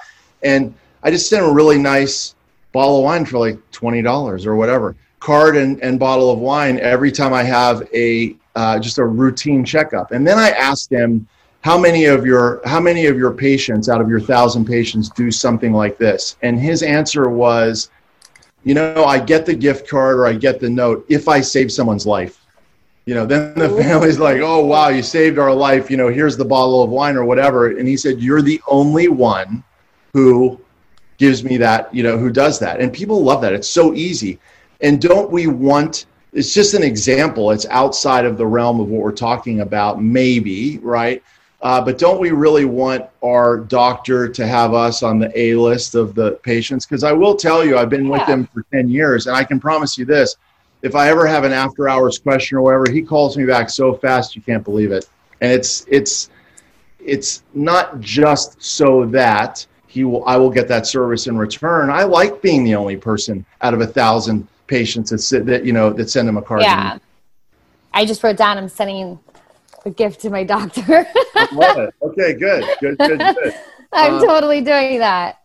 And 0.43 0.75
I 1.03 1.11
just 1.11 1.31
sent 1.31 1.43
him 1.43 1.51
a 1.51 1.53
really 1.55 1.79
nice 1.79 2.35
bottle 2.73 2.99
of 2.99 3.05
wine 3.05 3.25
for 3.25 3.39
like 3.39 3.59
$20 3.73 4.47
or 4.47 4.57
whatever. 4.57 4.95
Card 5.21 5.57
and, 5.57 5.83
and 5.83 5.99
bottle 5.99 6.31
of 6.31 6.39
wine 6.39 6.79
every 6.81 7.11
time 7.11 7.33
I 7.33 7.45
have 7.45 7.89
a 7.95 8.37
uh, 8.55 8.79
just 8.79 8.99
a 8.99 9.05
routine 9.05 9.65
checkup. 9.65 10.13
And 10.13 10.27
then 10.27 10.39
I 10.39 10.51
asked 10.51 10.91
him, 10.91 11.27
how 11.63 11.79
many 11.79 12.07
of 12.07 12.27
your 12.27 12.61
how 12.65 12.81
many 12.81 13.07
of 13.07 13.17
your 13.17 13.33
patients 13.33 13.89
out 13.89 14.01
of 14.01 14.09
your 14.09 14.21
thousand 14.21 14.65
patients 14.65 15.09
do 15.11 15.31
something 15.31 15.73
like 15.73 15.97
this? 15.97 16.37
And 16.43 16.59
his 16.59 16.83
answer 16.83 17.29
was, 17.29 17.91
you 18.65 18.75
know, 18.75 19.05
I 19.05 19.21
get 19.21 19.47
the 19.47 19.55
gift 19.55 19.89
card 19.89 20.17
or 20.17 20.27
I 20.27 20.33
get 20.33 20.59
the 20.59 20.69
note 20.69 21.07
if 21.09 21.29
I 21.29 21.41
save 21.41 21.71
someone's 21.71 22.07
life. 22.07 22.41
You 23.05 23.15
know, 23.15 23.27
then 23.27 23.55
the 23.55 23.69
family's 23.69 24.19
like, 24.19 24.41
oh 24.41 24.65
wow, 24.65 24.89
you 24.89 25.03
saved 25.03 25.39
our 25.39 25.55
life. 25.55 25.91
You 25.91 25.97
know, 25.97 26.09
here's 26.09 26.37
the 26.37 26.45
bottle 26.45 26.83
of 26.83 26.91
wine 26.91 27.17
or 27.17 27.25
whatever. 27.25 27.77
And 27.77 27.87
he 27.89 27.97
said, 27.97 28.21
you're 28.21 28.43
the 28.43 28.61
only 28.69 29.09
one 29.09 29.65
who 30.13 30.61
gives 31.19 31.43
me 31.43 31.57
that, 31.59 31.93
you 31.95 32.03
know, 32.03 32.19
who 32.19 32.31
does 32.31 32.59
that. 32.59 32.81
And 32.81 32.93
people 32.93 33.23
love 33.23 33.41
that. 33.43 33.53
It's 33.53 33.69
so 33.69 33.95
easy. 33.95 34.39
And 34.81 35.01
don't 35.01 35.31
we 35.31 35.47
want, 35.47 36.07
it's 36.33 36.55
just 36.55 36.75
an 36.75 36.83
example. 36.83 37.51
It's 37.51 37.67
outside 37.67 38.25
of 38.25 38.39
the 38.39 38.47
realm 38.47 38.81
of 38.81 38.89
what 38.89 39.03
we're 39.03 39.13
talking 39.13 39.61
about, 39.61 40.03
maybe, 40.03 40.79
right? 40.79 41.23
Uh, 41.61 41.81
but 41.81 41.97
don't 41.97 42.21
we 42.21 42.31
really 42.31 42.65
want 42.65 43.05
our 43.23 43.59
doctor 43.59 44.29
to 44.29 44.47
have 44.47 44.75
us 44.75 45.03
on 45.03 45.19
the 45.19 45.39
A 45.39 45.55
list 45.55 45.95
of 45.95 46.15
the 46.15 46.33
patients? 46.43 46.87
Because 46.87 47.05
I 47.05 47.13
will 47.13 47.37
tell 47.37 47.65
you, 47.65 47.79
I've 47.79 47.91
been 47.91 48.07
yeah. 48.07 48.13
with 48.13 48.23
him 48.23 48.47
for 48.47 48.65
10 48.73 48.89
years, 48.89 49.27
and 49.27 49.37
I 49.37 49.45
can 49.45 49.61
promise 49.61 49.97
you 49.97 50.05
this 50.05 50.37
if 50.83 50.97
I 50.97 51.09
ever 51.09 51.27
have 51.27 51.45
an 51.45 51.53
after 51.53 51.89
hours 51.89 52.19
question 52.19 52.59
or 52.59 52.63
whatever, 52.63 52.91
he 52.91 53.03
calls 53.03 53.37
me 53.37 53.45
back 53.45 53.71
so 53.71 53.95
fast 53.95 54.35
you 54.35 54.43
can't 54.43 54.65
believe 54.65 54.91
it. 54.91 55.09
And 55.41 55.53
it's, 55.53 55.87
it's, 55.89 56.31
it's 56.99 57.45
not 57.55 58.01
just 58.01 58.61
so 58.63 59.07
that 59.07 59.65
he 59.87 60.05
will 60.05 60.25
I 60.25 60.37
will 60.37 60.51
get 60.51 60.69
that 60.69 60.87
service 60.87 61.27
in 61.27 61.37
return. 61.37 61.91
I 61.91 62.05
like 62.05 62.41
being 62.41 62.65
the 62.65 62.75
only 62.75 62.97
person 62.97 63.45
out 63.61 63.75
of 63.75 63.81
a 63.83 63.87
thousand 63.87 64.49
patients 64.73 65.11
that 65.11 65.19
sit, 65.19 65.45
that 65.45 65.67
you 65.67 65.73
know 65.73 65.93
that 65.93 66.09
send 66.09 66.27
them 66.27 66.39
a 66.39 66.43
card. 66.43 66.63
Yeah, 66.63 66.99
I 67.93 68.07
just 68.07 68.25
wrote 68.25 68.39
down 68.39 68.57
I'm 68.57 68.69
sending 68.69 69.19
a 69.85 69.91
gift 69.91 70.21
to 70.23 70.31
my 70.31 70.45
doctor. 70.45 71.07
Okay, 72.03 72.33
good, 72.35 72.65
good, 72.81 72.99
good, 72.99 73.19
good. 73.19 73.55
I'm 73.93 74.15
uh, 74.15 74.25
totally 74.25 74.61
doing 74.61 74.99
that. 74.99 75.41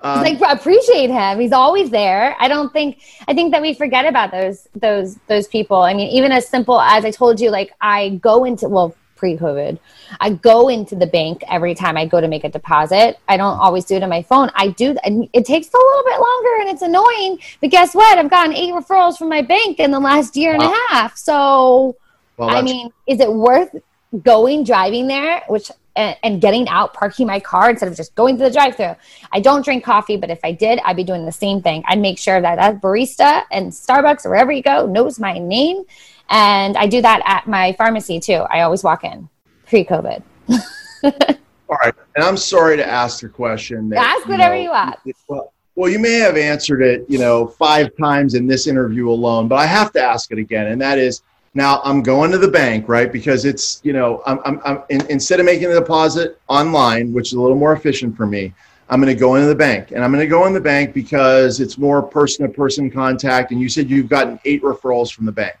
Uh, 0.00 0.22
like 0.24 0.40
appreciate 0.40 1.10
him. 1.10 1.40
He's 1.40 1.52
always 1.52 1.90
there. 1.90 2.36
I 2.38 2.48
don't 2.48 2.72
think 2.72 3.00
I 3.28 3.34
think 3.34 3.52
that 3.52 3.62
we 3.62 3.74
forget 3.74 4.04
about 4.06 4.30
those 4.30 4.68
those 4.74 5.16
those 5.26 5.46
people. 5.48 5.78
I 5.78 5.94
mean, 5.94 6.08
even 6.08 6.32
as 6.32 6.48
simple 6.48 6.80
as 6.80 7.04
I 7.04 7.10
told 7.10 7.40
you, 7.40 7.50
like 7.50 7.72
I 7.80 8.10
go 8.30 8.44
into 8.44 8.68
well, 8.68 8.94
pre-COVID. 9.18 9.78
I 10.20 10.30
go 10.30 10.68
into 10.68 10.94
the 10.94 11.06
bank 11.06 11.42
every 11.48 11.74
time 11.74 11.96
I 11.96 12.06
go 12.06 12.20
to 12.20 12.28
make 12.28 12.44
a 12.44 12.48
deposit. 12.48 13.18
I 13.28 13.36
don't 13.36 13.58
always 13.58 13.84
do 13.84 13.96
it 13.96 14.02
on 14.02 14.08
my 14.08 14.22
phone. 14.22 14.50
I 14.54 14.68
do, 14.68 14.96
and 15.04 15.28
it 15.32 15.44
takes 15.44 15.68
a 15.68 15.76
little 15.76 16.04
bit 16.04 16.20
longer, 16.20 16.60
and 16.60 16.70
it's 16.70 16.82
annoying. 16.82 17.38
But 17.60 17.70
guess 17.70 17.94
what? 17.94 18.16
I've 18.16 18.30
gotten 18.30 18.54
eight 18.54 18.72
referrals 18.72 19.18
from 19.18 19.28
my 19.28 19.42
bank 19.42 19.80
in 19.80 19.90
the 19.90 20.00
last 20.00 20.36
year 20.36 20.54
and 20.54 20.62
a 20.62 20.72
half. 20.88 21.16
So, 21.16 21.96
well, 22.36 22.48
I 22.48 22.62
mean, 22.62 22.90
is 23.06 23.20
it 23.20 23.32
worth 23.32 23.74
going 24.22 24.64
driving 24.64 25.08
there, 25.08 25.42
which 25.48 25.70
and, 25.96 26.16
and, 26.22 26.40
getting 26.40 26.68
out, 26.68 26.94
parking 26.94 27.26
my 27.26 27.40
car 27.40 27.70
instead 27.70 27.88
of 27.88 27.96
just 27.96 28.14
going 28.14 28.38
to 28.38 28.44
the 28.44 28.50
drive-through? 28.52 28.94
I 29.32 29.40
don't 29.40 29.64
drink 29.64 29.82
coffee, 29.82 30.16
but 30.16 30.30
if 30.30 30.38
I 30.44 30.52
did, 30.52 30.78
I'd 30.84 30.94
be 30.94 31.02
doing 31.02 31.26
the 31.26 31.32
same 31.32 31.60
thing. 31.60 31.82
I'd 31.88 31.98
make 31.98 32.18
sure 32.18 32.40
that 32.40 32.54
that 32.54 32.80
barista 32.80 33.42
and 33.50 33.72
Starbucks 33.72 34.24
or 34.24 34.30
wherever 34.30 34.52
you 34.52 34.62
go 34.62 34.86
knows 34.86 35.18
my 35.18 35.38
name 35.38 35.82
and 36.28 36.76
I 36.76 36.86
do 36.86 37.00
that 37.02 37.22
at 37.24 37.46
my 37.46 37.72
pharmacy 37.72 38.20
too. 38.20 38.44
I 38.50 38.62
always 38.62 38.84
walk 38.84 39.04
in 39.04 39.28
pre 39.66 39.84
COVID. 39.84 40.22
All 41.68 41.76
right. 41.82 41.94
And 42.16 42.24
I'm 42.24 42.36
sorry 42.36 42.76
to 42.76 42.86
ask 42.86 43.20
the 43.20 43.28
question. 43.28 43.88
That, 43.90 44.16
ask 44.16 44.28
whatever 44.28 44.56
you, 44.56 44.64
know, 44.64 44.64
you 44.64 44.70
want. 44.70 44.98
Well, 45.28 45.52
well, 45.74 45.88
you 45.88 46.00
may 46.00 46.14
have 46.14 46.36
answered 46.36 46.82
it, 46.82 47.04
you 47.08 47.18
know, 47.18 47.46
five 47.46 47.90
times 47.96 48.34
in 48.34 48.48
this 48.48 48.66
interview 48.66 49.08
alone, 49.08 49.46
but 49.46 49.56
I 49.56 49.66
have 49.66 49.92
to 49.92 50.02
ask 50.02 50.32
it 50.32 50.38
again. 50.38 50.68
And 50.68 50.80
that 50.80 50.98
is 50.98 51.22
now 51.54 51.80
I'm 51.84 52.02
going 52.02 52.32
to 52.32 52.38
the 52.38 52.48
bank, 52.48 52.88
right? 52.88 53.12
Because 53.12 53.44
it's, 53.44 53.80
you 53.84 53.92
know, 53.92 54.22
I'm, 54.26 54.40
I'm, 54.44 54.60
I'm 54.64 54.82
in, 54.88 55.06
instead 55.06 55.38
of 55.38 55.46
making 55.46 55.68
the 55.68 55.78
deposit 55.78 56.40
online, 56.48 57.12
which 57.12 57.28
is 57.28 57.34
a 57.34 57.40
little 57.40 57.56
more 57.56 57.74
efficient 57.74 58.16
for 58.16 58.26
me, 58.26 58.52
I'm 58.88 59.00
going 59.00 59.14
to 59.14 59.18
go 59.18 59.36
into 59.36 59.46
the 59.46 59.54
bank. 59.54 59.92
And 59.92 60.02
I'm 60.02 60.10
going 60.10 60.24
to 60.24 60.28
go 60.28 60.46
in 60.46 60.52
the 60.52 60.60
bank 60.60 60.94
because 60.94 61.60
it's 61.60 61.78
more 61.78 62.02
person 62.02 62.46
to 62.46 62.52
person 62.52 62.90
contact. 62.90 63.52
And 63.52 63.60
you 63.60 63.68
said 63.68 63.88
you've 63.90 64.08
gotten 64.08 64.40
eight 64.44 64.62
referrals 64.62 65.12
from 65.12 65.26
the 65.26 65.32
bank. 65.32 65.56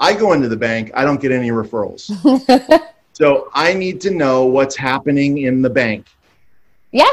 I 0.00 0.14
go 0.14 0.32
into 0.32 0.48
the 0.48 0.56
bank, 0.56 0.90
I 0.94 1.04
don't 1.04 1.20
get 1.20 1.30
any 1.30 1.50
referrals. 1.50 2.10
so 3.12 3.50
I 3.52 3.74
need 3.74 4.00
to 4.00 4.10
know 4.10 4.46
what's 4.46 4.74
happening 4.74 5.38
in 5.38 5.60
the 5.60 5.70
bank. 5.70 6.06
Yeah. 6.90 7.10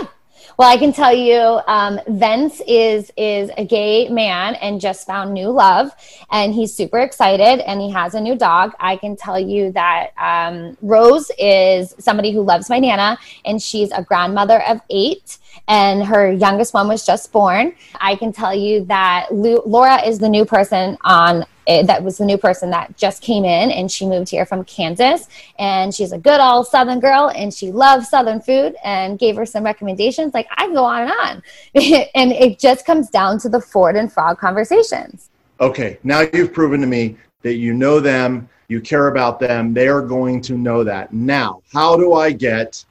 Well, 0.58 0.68
I 0.68 0.78
can 0.78 0.92
tell 0.92 1.14
you, 1.14 1.60
um, 1.68 2.00
Vince 2.08 2.64
is 2.68 3.12
is 3.16 3.52
a 3.58 3.66
gay 3.66 4.10
man 4.10 4.56
and 4.56 4.82
just 4.82 5.06
found 5.06 5.32
new 5.32 5.50
love, 5.50 5.92
and 6.32 6.52
he's 6.52 6.74
super 6.74 6.98
excited, 6.98 7.60
and 7.70 7.80
he 7.80 7.92
has 7.92 8.16
a 8.16 8.22
new 8.22 8.36
dog. 8.36 8.74
I 8.80 8.96
can 8.96 9.16
tell 9.16 9.40
you 9.40 9.72
that 9.74 10.14
um, 10.18 10.76
Rose 10.82 11.30
is 11.38 11.94
somebody 12.00 12.32
who 12.32 12.42
loves 12.42 12.72
my 12.72 12.80
nana, 12.80 13.20
and 13.46 13.62
she's 13.62 13.92
a 13.92 14.02
grandmother 14.02 14.64
of 14.64 14.82
eight, 14.90 15.38
and 15.68 16.04
her 16.04 16.32
youngest 16.32 16.74
one 16.74 16.88
was 16.88 17.06
just 17.06 17.32
born. 17.32 17.76
I 18.02 18.16
can 18.16 18.34
tell 18.34 18.56
you 18.56 18.84
that 18.86 19.28
Lu- 19.32 19.62
Laura 19.64 20.04
is 20.04 20.18
the 20.18 20.30
new 20.30 20.44
person 20.44 20.98
on 21.02 21.46
it, 21.68 21.86
that 21.86 22.02
was 22.02 22.18
the 22.18 22.26
new 22.26 22.38
person 22.38 22.70
that 22.70 22.96
just 22.98 23.22
came 23.22 23.44
in 23.44 23.72
and 23.72 23.92
she 23.92 24.06
moved 24.06 24.30
here 24.30 24.46
from 24.46 24.64
Kansas 24.64 25.28
and 25.60 25.94
she's 25.94 26.14
a 26.14 26.18
good 26.18 26.40
old 26.40 26.66
Southern 26.68 27.02
girl 27.02 27.30
and 27.36 27.54
she 27.54 27.72
loves 27.72 28.10
Southern 28.10 28.40
food 28.40 28.76
and 28.86 29.20
gave 29.20 29.36
her 29.36 29.46
some 29.46 29.64
recommendations. 29.64 30.34
Like 30.34 30.48
I 30.52 30.66
can 30.66 30.74
go 30.74 30.86
on 30.86 31.04
and 31.04 31.12
on. 31.12 31.44
and 32.16 32.32
it 32.32 32.58
just 32.58 32.86
comes 32.86 33.10
down 33.10 33.38
to 33.40 33.50
the 33.50 33.60
Ford 33.60 33.98
and 33.98 34.12
Frog 34.12 34.38
conversations. 34.40 35.30
Okay. 35.60 36.00
Now 36.04 36.22
you've 36.34 36.54
proven 36.54 36.80
to 36.82 36.88
me 36.88 37.18
that 37.42 37.56
you 37.56 37.74
know 37.74 38.00
them, 38.00 38.48
you 38.70 38.80
care 38.80 39.08
about 39.08 39.40
them. 39.40 39.74
They 39.74 39.90
are 39.90 40.02
going 40.02 40.42
to 40.44 40.58
know 40.58 40.86
that. 40.86 41.12
Now, 41.12 41.62
how 41.74 41.98
do 41.98 42.14
I 42.14 42.32
get 42.32 42.84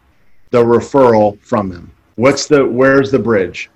the 0.50 0.62
referral 0.62 1.40
from 1.40 1.70
them? 1.70 1.90
What's 2.16 2.46
the, 2.46 2.64
where's 2.64 3.10
the 3.10 3.18
bridge? 3.18 3.70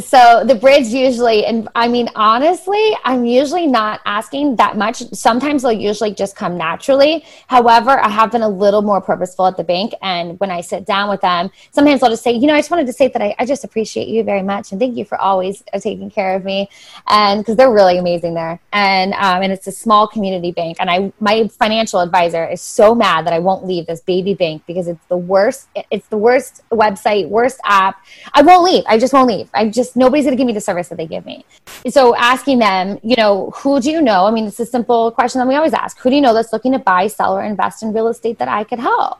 So 0.00 0.42
the 0.44 0.54
bridge 0.54 0.86
usually 0.86 1.44
and 1.44 1.68
i 1.74 1.86
mean 1.86 2.08
honestly 2.14 2.96
i'm 3.04 3.24
usually 3.24 3.66
not 3.66 4.00
asking 4.04 4.56
that 4.56 4.76
much. 4.76 4.98
Sometimes 5.12 5.62
they'll 5.62 5.72
usually 5.72 6.12
just 6.12 6.36
come 6.36 6.56
naturally. 6.56 7.24
However 7.48 7.90
i 8.00 8.08
have 8.08 8.32
been 8.32 8.42
a 8.42 8.48
little 8.48 8.82
more 8.82 9.00
purposeful 9.00 9.46
at 9.46 9.56
the 9.56 9.64
bank. 9.64 9.92
And 10.02 10.38
when 10.40 10.50
i 10.50 10.60
sit 10.60 10.86
down 10.86 11.10
with 11.10 11.20
them 11.20 11.50
sometimes 11.70 12.02
i'll 12.02 12.10
just 12.10 12.22
say 12.22 12.32
you 12.32 12.46
know 12.46 12.54
i 12.54 12.58
just 12.58 12.70
wanted 12.70 12.86
to 12.86 12.92
say 12.92 13.08
that 13.08 13.20
i, 13.20 13.34
I 13.38 13.44
just 13.44 13.64
appreciate 13.64 14.08
you 14.08 14.22
very 14.22 14.42
much. 14.42 14.72
And 14.72 14.80
thank 14.80 14.96
you 14.96 15.04
for 15.04 15.20
always 15.20 15.62
uh, 15.72 15.78
taking 15.78 16.10
care 16.10 16.34
of 16.34 16.44
me. 16.44 16.68
And 17.08 17.40
because 17.40 17.56
they're 17.56 17.72
really 17.72 17.98
amazing 17.98 18.34
there. 18.34 18.60
And 18.72 19.12
um, 19.14 19.42
and 19.42 19.52
it's 19.52 19.66
a 19.66 19.72
small 19.72 20.06
community 20.08 20.52
bank. 20.52 20.78
And 20.80 20.90
i 20.90 21.12
my 21.20 21.48
financial 21.48 22.00
advisor 22.00 22.46
is 22.46 22.60
so 22.60 22.94
mad 22.94 23.26
that 23.26 23.32
i 23.32 23.38
won't 23.38 23.66
leave 23.66 23.86
this 23.86 24.00
baby 24.00 24.34
bank 24.34 24.62
because 24.66 24.88
it's 24.88 25.04
the 25.06 25.16
worst 25.16 25.68
it's 25.90 26.08
the 26.08 26.18
worst 26.18 26.62
website 26.70 27.28
worst 27.28 27.60
app. 27.64 28.04
I 28.32 28.42
won't 28.42 28.64
leave. 28.64 28.84
I 28.86 28.98
just 28.98 29.12
won't 29.12 29.28
leave. 29.28 29.48
I 29.54 29.68
just 29.68 29.83
just 29.84 29.96
nobody's 29.96 30.24
going 30.24 30.36
to 30.36 30.40
give 30.40 30.46
me 30.46 30.52
the 30.52 30.60
service 30.60 30.88
that 30.88 30.96
they 30.96 31.06
give 31.06 31.24
me. 31.26 31.44
So 31.88 32.14
asking 32.16 32.58
them, 32.58 32.98
you 33.02 33.16
know, 33.16 33.50
who 33.56 33.80
do 33.80 33.90
you 33.90 34.00
know? 34.00 34.26
I 34.26 34.30
mean, 34.30 34.46
it's 34.46 34.60
a 34.60 34.66
simple 34.66 35.10
question 35.10 35.40
that 35.40 35.48
we 35.48 35.54
always 35.54 35.74
ask. 35.74 35.98
Who 35.98 36.10
do 36.10 36.16
you 36.16 36.22
know 36.22 36.34
that's 36.34 36.52
looking 36.52 36.72
to 36.72 36.78
buy, 36.78 37.06
sell, 37.06 37.36
or 37.36 37.42
invest 37.42 37.82
in 37.82 37.92
real 37.92 38.08
estate 38.08 38.38
that 38.38 38.48
I 38.48 38.64
could 38.64 38.78
help? 38.78 39.18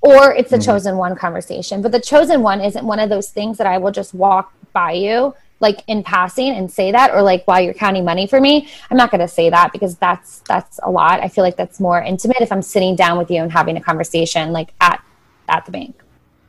Or 0.00 0.34
it's 0.34 0.52
a 0.52 0.56
mm-hmm. 0.56 0.64
chosen 0.64 0.96
one 0.98 1.16
conversation. 1.16 1.80
But 1.80 1.92
the 1.92 2.00
chosen 2.00 2.42
one 2.42 2.60
isn't 2.60 2.84
one 2.84 3.00
of 3.00 3.08
those 3.08 3.30
things 3.30 3.56
that 3.58 3.66
I 3.66 3.78
will 3.78 3.92
just 3.92 4.12
walk 4.12 4.52
by 4.72 4.92
you 4.92 5.34
like 5.60 5.82
in 5.86 6.02
passing 6.02 6.50
and 6.50 6.70
say 6.70 6.92
that 6.92 7.10
or 7.12 7.22
like 7.22 7.44
while 7.46 7.60
you're 7.60 7.72
counting 7.74 8.04
money 8.04 8.26
for 8.26 8.40
me 8.40 8.68
i'm 8.90 8.96
not 8.96 9.10
going 9.10 9.20
to 9.20 9.28
say 9.28 9.48
that 9.48 9.72
because 9.72 9.96
that's 9.96 10.40
that's 10.48 10.80
a 10.82 10.90
lot 10.90 11.20
i 11.20 11.28
feel 11.28 11.44
like 11.44 11.56
that's 11.56 11.78
more 11.78 12.02
intimate 12.02 12.40
if 12.40 12.50
i'm 12.50 12.60
sitting 12.60 12.96
down 12.96 13.16
with 13.16 13.30
you 13.30 13.40
and 13.40 13.52
having 13.52 13.76
a 13.76 13.80
conversation 13.80 14.52
like 14.52 14.74
at 14.80 15.02
at 15.48 15.64
the 15.64 15.70
bank 15.70 15.96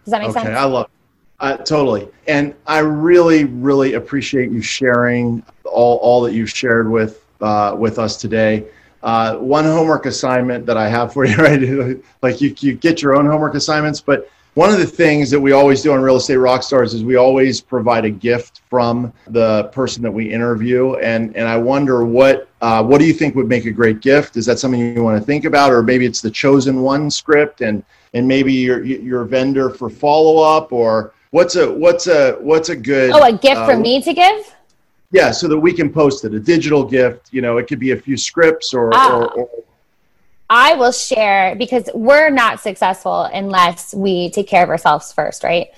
does 0.03 0.11
that 0.11 0.19
make 0.19 0.31
okay, 0.31 0.41
sense 0.41 0.57
i 0.57 0.65
love 0.65 0.89
uh, 1.39 1.57
totally. 1.57 2.07
And 2.27 2.55
I 2.65 2.79
really, 2.79 3.45
really 3.45 3.93
appreciate 3.93 4.51
you 4.51 4.61
sharing 4.61 5.43
all, 5.65 5.97
all 5.97 6.21
that 6.21 6.33
you've 6.33 6.49
shared 6.49 6.89
with, 6.89 7.25
uh, 7.41 7.75
with 7.77 7.99
us 7.99 8.17
today. 8.17 8.65
Uh, 9.03 9.35
one 9.35 9.65
homework 9.65 10.05
assignment 10.05 10.65
that 10.65 10.77
I 10.77 10.87
have 10.87 11.13
for 11.13 11.25
you, 11.25 11.35
right? 11.37 11.97
like 12.21 12.41
you, 12.41 12.55
you 12.59 12.73
get 12.73 13.01
your 13.01 13.15
own 13.15 13.25
homework 13.25 13.53
assignments, 13.53 14.01
but 14.01 14.29
one 14.55 14.69
of 14.69 14.77
the 14.77 14.87
things 14.87 15.29
that 15.31 15.39
we 15.39 15.51
always 15.51 15.81
do 15.81 15.91
on 15.91 15.99
Real 15.99 16.15
Estate 16.15 16.37
Rockstars 16.37 16.93
is 16.93 17.03
we 17.03 17.17
always 17.17 17.59
provide 17.59 18.05
a 18.05 18.09
gift 18.09 18.61
from 18.69 19.11
the 19.27 19.65
person 19.73 20.01
that 20.03 20.11
we 20.11 20.31
interview. 20.31 20.95
And, 20.95 21.35
and 21.35 21.45
I 21.45 21.57
wonder 21.57 22.05
what, 22.05 22.47
uh, 22.61 22.81
what 22.81 22.99
do 22.99 23.05
you 23.05 23.11
think 23.11 23.35
would 23.35 23.49
make 23.49 23.65
a 23.65 23.71
great 23.71 23.99
gift? 23.99 24.37
Is 24.37 24.45
that 24.45 24.57
something 24.57 24.79
you 24.79 25.03
want 25.03 25.19
to 25.19 25.25
think 25.25 25.43
about? 25.43 25.73
Or 25.73 25.83
maybe 25.83 26.05
it's 26.05 26.21
the 26.21 26.31
chosen 26.31 26.81
one 26.81 27.11
script 27.11 27.59
and, 27.59 27.83
and 28.13 28.25
maybe 28.25 28.53
your, 28.53 28.81
your 28.85 29.25
vendor 29.25 29.69
for 29.69 29.89
follow 29.89 30.41
up 30.41 30.71
or 30.71 31.13
what's 31.35 31.57
a 31.57 31.69
what's 31.69 32.07
a 32.07 32.31
what's 32.39 32.69
a 32.69 32.75
good 32.75 33.11
oh 33.11 33.21
a 33.21 33.33
gift 33.33 33.57
uh, 33.57 33.65
for 33.65 33.75
me 33.75 34.01
to 34.01 34.13
give 34.13 34.55
yeah 35.11 35.31
so 35.31 35.49
that 35.49 35.59
we 35.59 35.73
can 35.73 35.91
post 35.91 36.23
it 36.23 36.33
a 36.33 36.39
digital 36.39 36.81
gift 36.85 37.27
you 37.33 37.41
know 37.41 37.57
it 37.57 37.67
could 37.67 37.79
be 37.79 37.91
a 37.91 37.97
few 37.97 38.15
scripts 38.15 38.73
or, 38.73 38.89
ah. 38.93 39.17
or, 39.17 39.31
or 39.33 39.49
I 40.49 40.75
will 40.75 40.91
share 40.91 41.55
because 41.55 41.89
we're 41.95 42.29
not 42.29 42.59
successful 42.59 43.23
unless 43.23 43.95
we 43.95 44.29
take 44.29 44.47
care 44.47 44.63
of 44.63 44.69
ourselves 44.69 45.11
first, 45.11 45.43
right? 45.43 45.69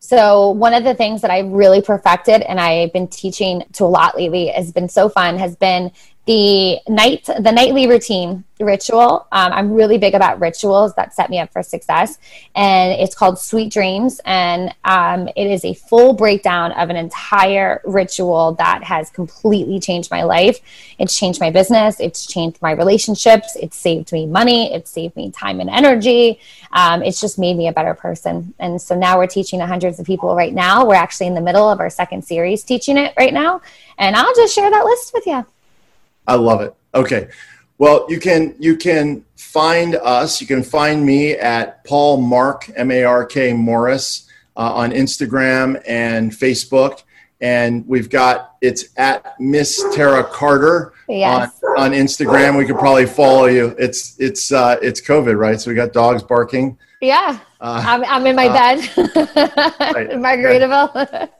So 0.00 0.50
one 0.50 0.74
of 0.74 0.82
the 0.82 0.92
things 0.92 1.20
that 1.22 1.30
I've 1.30 1.46
really 1.46 1.80
perfected 1.80 2.42
and 2.42 2.58
I've 2.58 2.92
been 2.92 3.06
teaching 3.06 3.62
to 3.74 3.84
a 3.84 3.86
lot 3.86 4.16
lately 4.16 4.48
has 4.48 4.72
been 4.72 4.88
so 4.88 5.08
fun 5.08 5.38
has 5.38 5.54
been 5.54 5.92
the 6.28 6.78
night 6.88 7.24
the 7.24 7.50
nightly 7.50 7.86
routine 7.86 8.44
ritual 8.60 9.26
um, 9.32 9.52
i'm 9.52 9.72
really 9.72 9.98
big 9.98 10.14
about 10.14 10.40
rituals 10.40 10.94
that 10.94 11.14
set 11.14 11.30
me 11.30 11.38
up 11.38 11.52
for 11.52 11.62
success. 11.62 12.18
And 12.54 12.92
it's 13.00 13.14
called 13.14 13.38
sweet 13.38 13.72
dreams. 13.72 14.20
And 14.24 14.74
um, 14.84 15.28
it 15.36 15.46
is 15.46 15.64
a 15.64 15.74
full 15.74 16.12
breakdown 16.12 16.72
of 16.72 16.90
an 16.90 16.96
entire 16.96 17.80
ritual 17.84 18.54
that 18.54 18.84
has 18.84 19.10
completely 19.10 19.80
changed 19.80 20.10
my 20.10 20.22
life. 20.22 20.60
It's 20.98 21.16
changed 21.16 21.40
my 21.40 21.50
business. 21.50 22.00
It's 22.00 22.26
changed 22.26 22.60
my 22.62 22.72
relationships. 22.72 23.56
It's 23.56 23.76
saved 23.76 24.12
me 24.12 24.26
money. 24.26 24.72
It's 24.72 24.90
saved 24.90 25.16
me 25.16 25.30
time 25.30 25.60
and 25.60 25.70
energy. 25.70 26.40
Um, 26.72 27.02
it's 27.02 27.20
just 27.20 27.38
made 27.38 27.56
me 27.56 27.68
a 27.68 27.72
better 27.72 27.94
person. 27.94 28.54
And 28.58 28.80
so 28.80 28.94
now 28.94 29.18
we're 29.18 29.26
teaching 29.26 29.60
hundreds 29.60 29.98
of 29.98 30.06
people 30.06 30.34
right 30.34 30.54
now. 30.54 30.86
We're 30.86 30.94
actually 30.94 31.28
in 31.28 31.34
the 31.34 31.40
middle 31.40 31.68
of 31.68 31.80
our 31.80 31.90
second 31.90 32.22
series 32.24 32.62
teaching 32.62 32.96
it 32.96 33.14
right 33.18 33.32
now. 33.32 33.60
And 34.00 34.14
i'll 34.14 34.34
just 34.34 34.54
share 34.54 34.70
that 34.70 34.84
list 34.84 35.12
with 35.12 35.26
you 35.26 35.44
I 36.28 36.34
love 36.34 36.60
it. 36.60 36.74
Okay. 36.94 37.28
Well, 37.78 38.06
you 38.08 38.20
can 38.20 38.54
you 38.58 38.76
can 38.76 39.24
find 39.36 39.94
us. 39.96 40.40
You 40.40 40.46
can 40.46 40.62
find 40.62 41.04
me 41.04 41.32
at 41.32 41.84
Paul 41.84 42.20
Mark 42.20 42.70
M 42.76 42.90
A 42.90 43.04
R 43.04 43.24
K 43.24 43.52
Morris 43.52 44.28
uh, 44.56 44.74
on 44.74 44.90
Instagram 44.90 45.80
and 45.86 46.30
Facebook, 46.30 47.04
and 47.40 47.86
we've 47.88 48.10
got 48.10 48.56
it's 48.60 48.86
at 48.96 49.40
Miss 49.40 49.82
Tara 49.94 50.24
Carter 50.24 50.92
yes. 51.08 51.60
on, 51.76 51.84
on 51.84 51.90
Instagram. 51.92 52.58
We 52.58 52.66
could 52.66 52.78
probably 52.78 53.06
follow 53.06 53.46
you. 53.46 53.74
It's 53.78 54.18
it's 54.20 54.52
uh, 54.52 54.76
it's 54.82 55.00
COVID, 55.00 55.38
right? 55.38 55.60
So 55.60 55.70
we 55.70 55.76
got 55.76 55.92
dogs 55.92 56.22
barking. 56.22 56.76
Yeah, 57.00 57.38
uh, 57.60 57.82
I'm 57.86 58.04
I'm 58.04 58.26
in 58.26 58.36
my 58.36 58.48
uh, 58.48 58.52
bed, 58.52 58.96
right, 59.94 60.10
Margaritaville. 60.10 61.30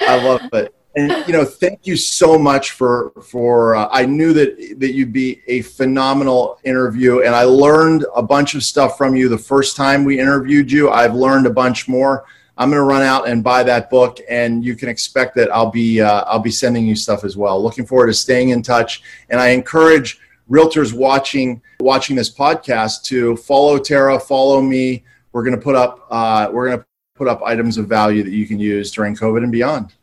I 0.00 0.24
love 0.24 0.42
it 0.52 0.75
and 0.96 1.12
you 1.26 1.32
know 1.32 1.44
thank 1.44 1.86
you 1.86 1.96
so 1.96 2.38
much 2.38 2.72
for 2.72 3.12
for 3.22 3.76
uh, 3.76 3.88
i 3.92 4.04
knew 4.04 4.32
that 4.32 4.56
that 4.80 4.94
you'd 4.94 5.12
be 5.12 5.42
a 5.46 5.60
phenomenal 5.62 6.58
interview 6.64 7.20
and 7.20 7.34
i 7.34 7.42
learned 7.42 8.04
a 8.16 8.22
bunch 8.22 8.54
of 8.54 8.64
stuff 8.64 8.96
from 8.96 9.14
you 9.14 9.28
the 9.28 9.38
first 9.38 9.76
time 9.76 10.04
we 10.04 10.18
interviewed 10.18 10.70
you. 10.70 10.90
I've 10.90 11.14
learned 11.14 11.46
a 11.46 11.50
bunch 11.50 11.88
more. 11.88 12.24
I'm 12.58 12.70
going 12.70 12.80
to 12.80 12.84
run 12.84 13.02
out 13.02 13.28
and 13.28 13.44
buy 13.44 13.62
that 13.64 13.90
book 13.90 14.18
and 14.30 14.64
you 14.64 14.74
can 14.74 14.88
expect 14.88 15.34
that 15.36 15.50
i'll 15.54 15.70
be 15.70 16.00
uh, 16.00 16.22
i'll 16.26 16.38
be 16.38 16.50
sending 16.50 16.86
you 16.86 16.96
stuff 16.96 17.24
as 17.24 17.36
well. 17.36 17.62
Looking 17.62 17.86
forward 17.86 18.06
to 18.06 18.14
staying 18.14 18.48
in 18.50 18.62
touch 18.62 19.02
and 19.28 19.40
i 19.40 19.48
encourage 19.48 20.18
realtors 20.50 20.92
watching 20.92 21.60
watching 21.80 22.16
this 22.16 22.32
podcast 22.34 23.02
to 23.04 23.36
follow 23.36 23.78
tara 23.78 24.18
follow 24.18 24.60
me. 24.62 25.04
We're 25.32 25.44
going 25.44 25.56
to 25.56 25.62
put 25.62 25.76
up 25.76 26.06
uh, 26.10 26.48
we're 26.50 26.66
going 26.66 26.78
to 26.78 26.86
put 27.14 27.28
up 27.28 27.42
items 27.42 27.76
of 27.78 27.86
value 27.86 28.22
that 28.22 28.32
you 28.32 28.46
can 28.46 28.58
use 28.58 28.90
during 28.90 29.14
covid 29.14 29.42
and 29.42 29.52
beyond 29.52 29.94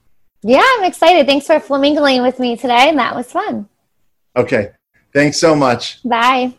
yeah, 0.43 0.63
I'm 0.77 0.83
excited. 0.83 1.25
Thanks 1.25 1.47
for 1.47 1.59
flamingling 1.59 2.21
with 2.21 2.39
me 2.39 2.55
today, 2.55 2.89
and 2.89 2.99
that 2.99 3.15
was 3.15 3.31
fun. 3.31 3.67
Okay. 4.35 4.71
Thanks 5.13 5.39
so 5.39 5.55
much. 5.55 6.01
Bye. 6.03 6.53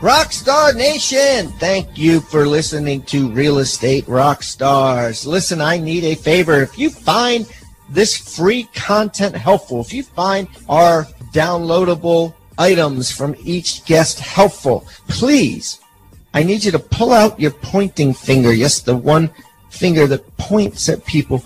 Rockstar 0.00 0.76
Nation, 0.76 1.48
thank 1.58 1.96
you 1.96 2.20
for 2.20 2.46
listening 2.46 3.02
to 3.04 3.30
Real 3.30 3.58
Estate 3.58 4.04
Rockstars. 4.04 5.26
Listen, 5.26 5.60
I 5.60 5.78
need 5.78 6.04
a 6.04 6.14
favor. 6.14 6.60
If 6.60 6.78
you 6.78 6.90
find 6.90 7.50
this 7.88 8.16
free 8.36 8.64
content 8.74 9.34
helpful, 9.34 9.80
if 9.80 9.92
you 9.92 10.02
find 10.02 10.48
our 10.68 11.04
downloadable 11.32 12.34
items 12.58 13.10
from 13.10 13.34
each 13.42 13.84
guest 13.86 14.20
helpful, 14.20 14.86
please 15.08 15.80
I 16.36 16.42
need 16.42 16.64
you 16.64 16.70
to 16.72 16.78
pull 16.78 17.14
out 17.14 17.40
your 17.40 17.50
pointing 17.50 18.12
finger, 18.12 18.52
yes, 18.52 18.80
the 18.80 18.94
one 18.94 19.30
finger 19.70 20.06
that 20.06 20.36
points 20.36 20.86
at 20.90 21.06
people, 21.06 21.42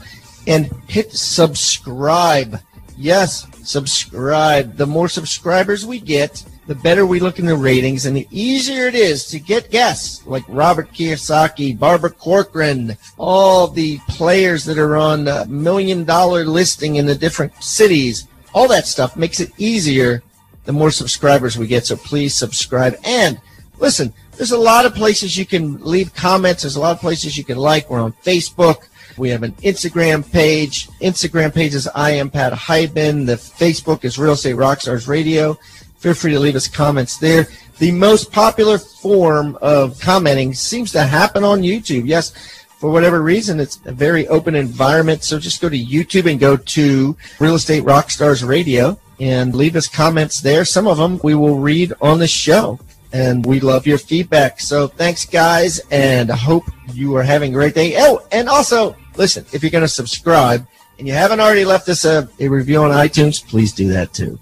and 0.49 0.69
hit 0.89 1.13
subscribe. 1.13 2.59
Yes, 2.99 3.47
subscribe. 3.63 4.77
The 4.77 4.89
more 4.89 5.09
subscribers 5.09 5.87
we 5.87 6.01
get, 6.01 6.45
the 6.67 6.75
better 6.75 7.07
we 7.07 7.21
look 7.21 7.39
in 7.39 7.47
the 7.47 7.55
ratings, 7.55 8.05
and 8.05 8.17
the 8.17 8.27
easier 8.33 8.89
it 8.89 8.97
is 8.97 9.27
to 9.27 9.39
get 9.39 9.71
guests 9.71 10.27
like 10.27 10.43
Robert 10.49 10.93
Kiyosaki, 10.93 11.79
Barbara 11.79 12.11
Corcoran, 12.11 12.97
all 13.17 13.69
the 13.69 14.01
players 14.09 14.65
that 14.65 14.77
are 14.77 14.97
on 14.97 15.23
the 15.23 15.47
million 15.47 16.03
dollar 16.03 16.45
listing 16.45 16.97
in 16.97 17.07
the 17.07 17.15
different 17.15 17.55
cities. 17.63 18.27
All 18.55 18.67
that 18.67 18.89
stuff 18.89 19.17
makes 19.17 19.39
it 19.39 19.53
easier 19.57 20.25
the 20.65 20.73
more 20.73 20.91
subscribers 20.91 21.57
we 21.57 21.69
get. 21.69 21.87
So 21.87 21.95
please 21.95 22.35
subscribe. 22.35 22.97
And 23.05 23.41
listen, 23.79 24.13
there's 24.41 24.53
a 24.53 24.59
lot 24.59 24.87
of 24.87 24.95
places 24.95 25.37
you 25.37 25.45
can 25.45 25.79
leave 25.85 26.15
comments. 26.15 26.63
There's 26.63 26.77
a 26.77 26.81
lot 26.81 26.93
of 26.93 27.01
places 27.01 27.37
you 27.37 27.45
can 27.45 27.59
like. 27.59 27.91
We're 27.91 28.01
on 28.01 28.15
Facebook. 28.25 28.89
We 29.19 29.29
have 29.29 29.43
an 29.43 29.53
Instagram 29.57 30.33
page. 30.33 30.89
Instagram 31.01 31.55
page 31.55 31.75
is 31.75 31.87
I 31.89 32.13
am 32.13 32.31
Pat 32.31 32.55
Hiban. 32.55 33.27
The 33.27 33.35
Facebook 33.35 34.03
is 34.03 34.19
Real 34.19 34.33
Estate 34.33 34.57
Rockstars 34.57 35.09
Radio. 35.09 35.59
Feel 35.99 36.15
free 36.15 36.33
to 36.33 36.41
leave 36.41 36.57
us 36.57 36.69
comments 36.69 37.19
there. 37.19 37.49
The 37.81 37.93
most 37.93 38.33
popular 38.33 38.79
form 38.79 39.59
of 39.61 40.01
commenting 40.01 40.55
seems 40.55 40.91
to 40.93 41.03
happen 41.03 41.45
on 41.45 41.61
YouTube. 41.61 42.07
Yes, 42.07 42.65
for 42.79 42.91
whatever 42.91 43.21
reason, 43.21 43.61
it's 43.61 43.79
a 43.85 43.93
very 43.93 44.27
open 44.29 44.55
environment. 44.55 45.23
So 45.23 45.39
just 45.39 45.61
go 45.61 45.69
to 45.69 45.79
YouTube 45.79 46.31
and 46.31 46.41
go 46.41 46.57
to 46.57 47.15
Real 47.41 47.57
Estate 47.57 47.85
Rockstars 47.85 48.43
Radio 48.43 48.99
and 49.21 49.55
leave 49.55 49.77
us 49.77 49.87
comments 49.87 50.41
there. 50.41 50.65
Some 50.65 50.87
of 50.87 50.97
them 50.97 51.21
we 51.23 51.35
will 51.35 51.59
read 51.59 51.93
on 52.01 52.19
the 52.19 52.27
show 52.27 52.81
and 53.13 53.45
we 53.45 53.61
love 53.61 53.87
your 53.87 53.99
feedback. 53.99 54.61
So 54.61 54.87
thanks, 54.87 55.25
guys, 55.25 55.81
and 55.91 56.31
I 56.31 56.37
hope 56.37 56.65
you 56.93 57.17
are 57.17 57.23
having 57.23 57.53
a 57.53 57.55
great 57.55 57.75
day. 57.75 57.95
Oh, 57.97 58.27
and 58.33 58.49
also, 58.49 58.97
listen, 59.17 59.45
if 59.53 59.63
you're 59.63 59.71
going 59.71 59.83
to 59.83 59.89
subscribe 59.89 60.67
and 60.99 61.07
you 61.07 61.15
haven't 61.15 61.41
already 61.41 61.65
left 61.65 61.89
us 61.89 62.05
a, 62.05 62.29
a 62.39 62.49
review 62.49 62.83
on 62.83 62.91
iTunes, 62.91 63.47
please 63.47 63.73
do 63.73 63.89
that 63.89 64.13
too. 64.13 64.39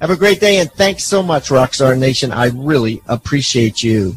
Have 0.00 0.10
a 0.10 0.16
great 0.16 0.40
day, 0.40 0.58
and 0.58 0.70
thanks 0.72 1.04
so 1.04 1.22
much, 1.22 1.48
Rockstar 1.48 1.98
Nation. 1.98 2.30
I 2.30 2.46
really 2.46 3.00
appreciate 3.06 3.82
you. 3.82 4.16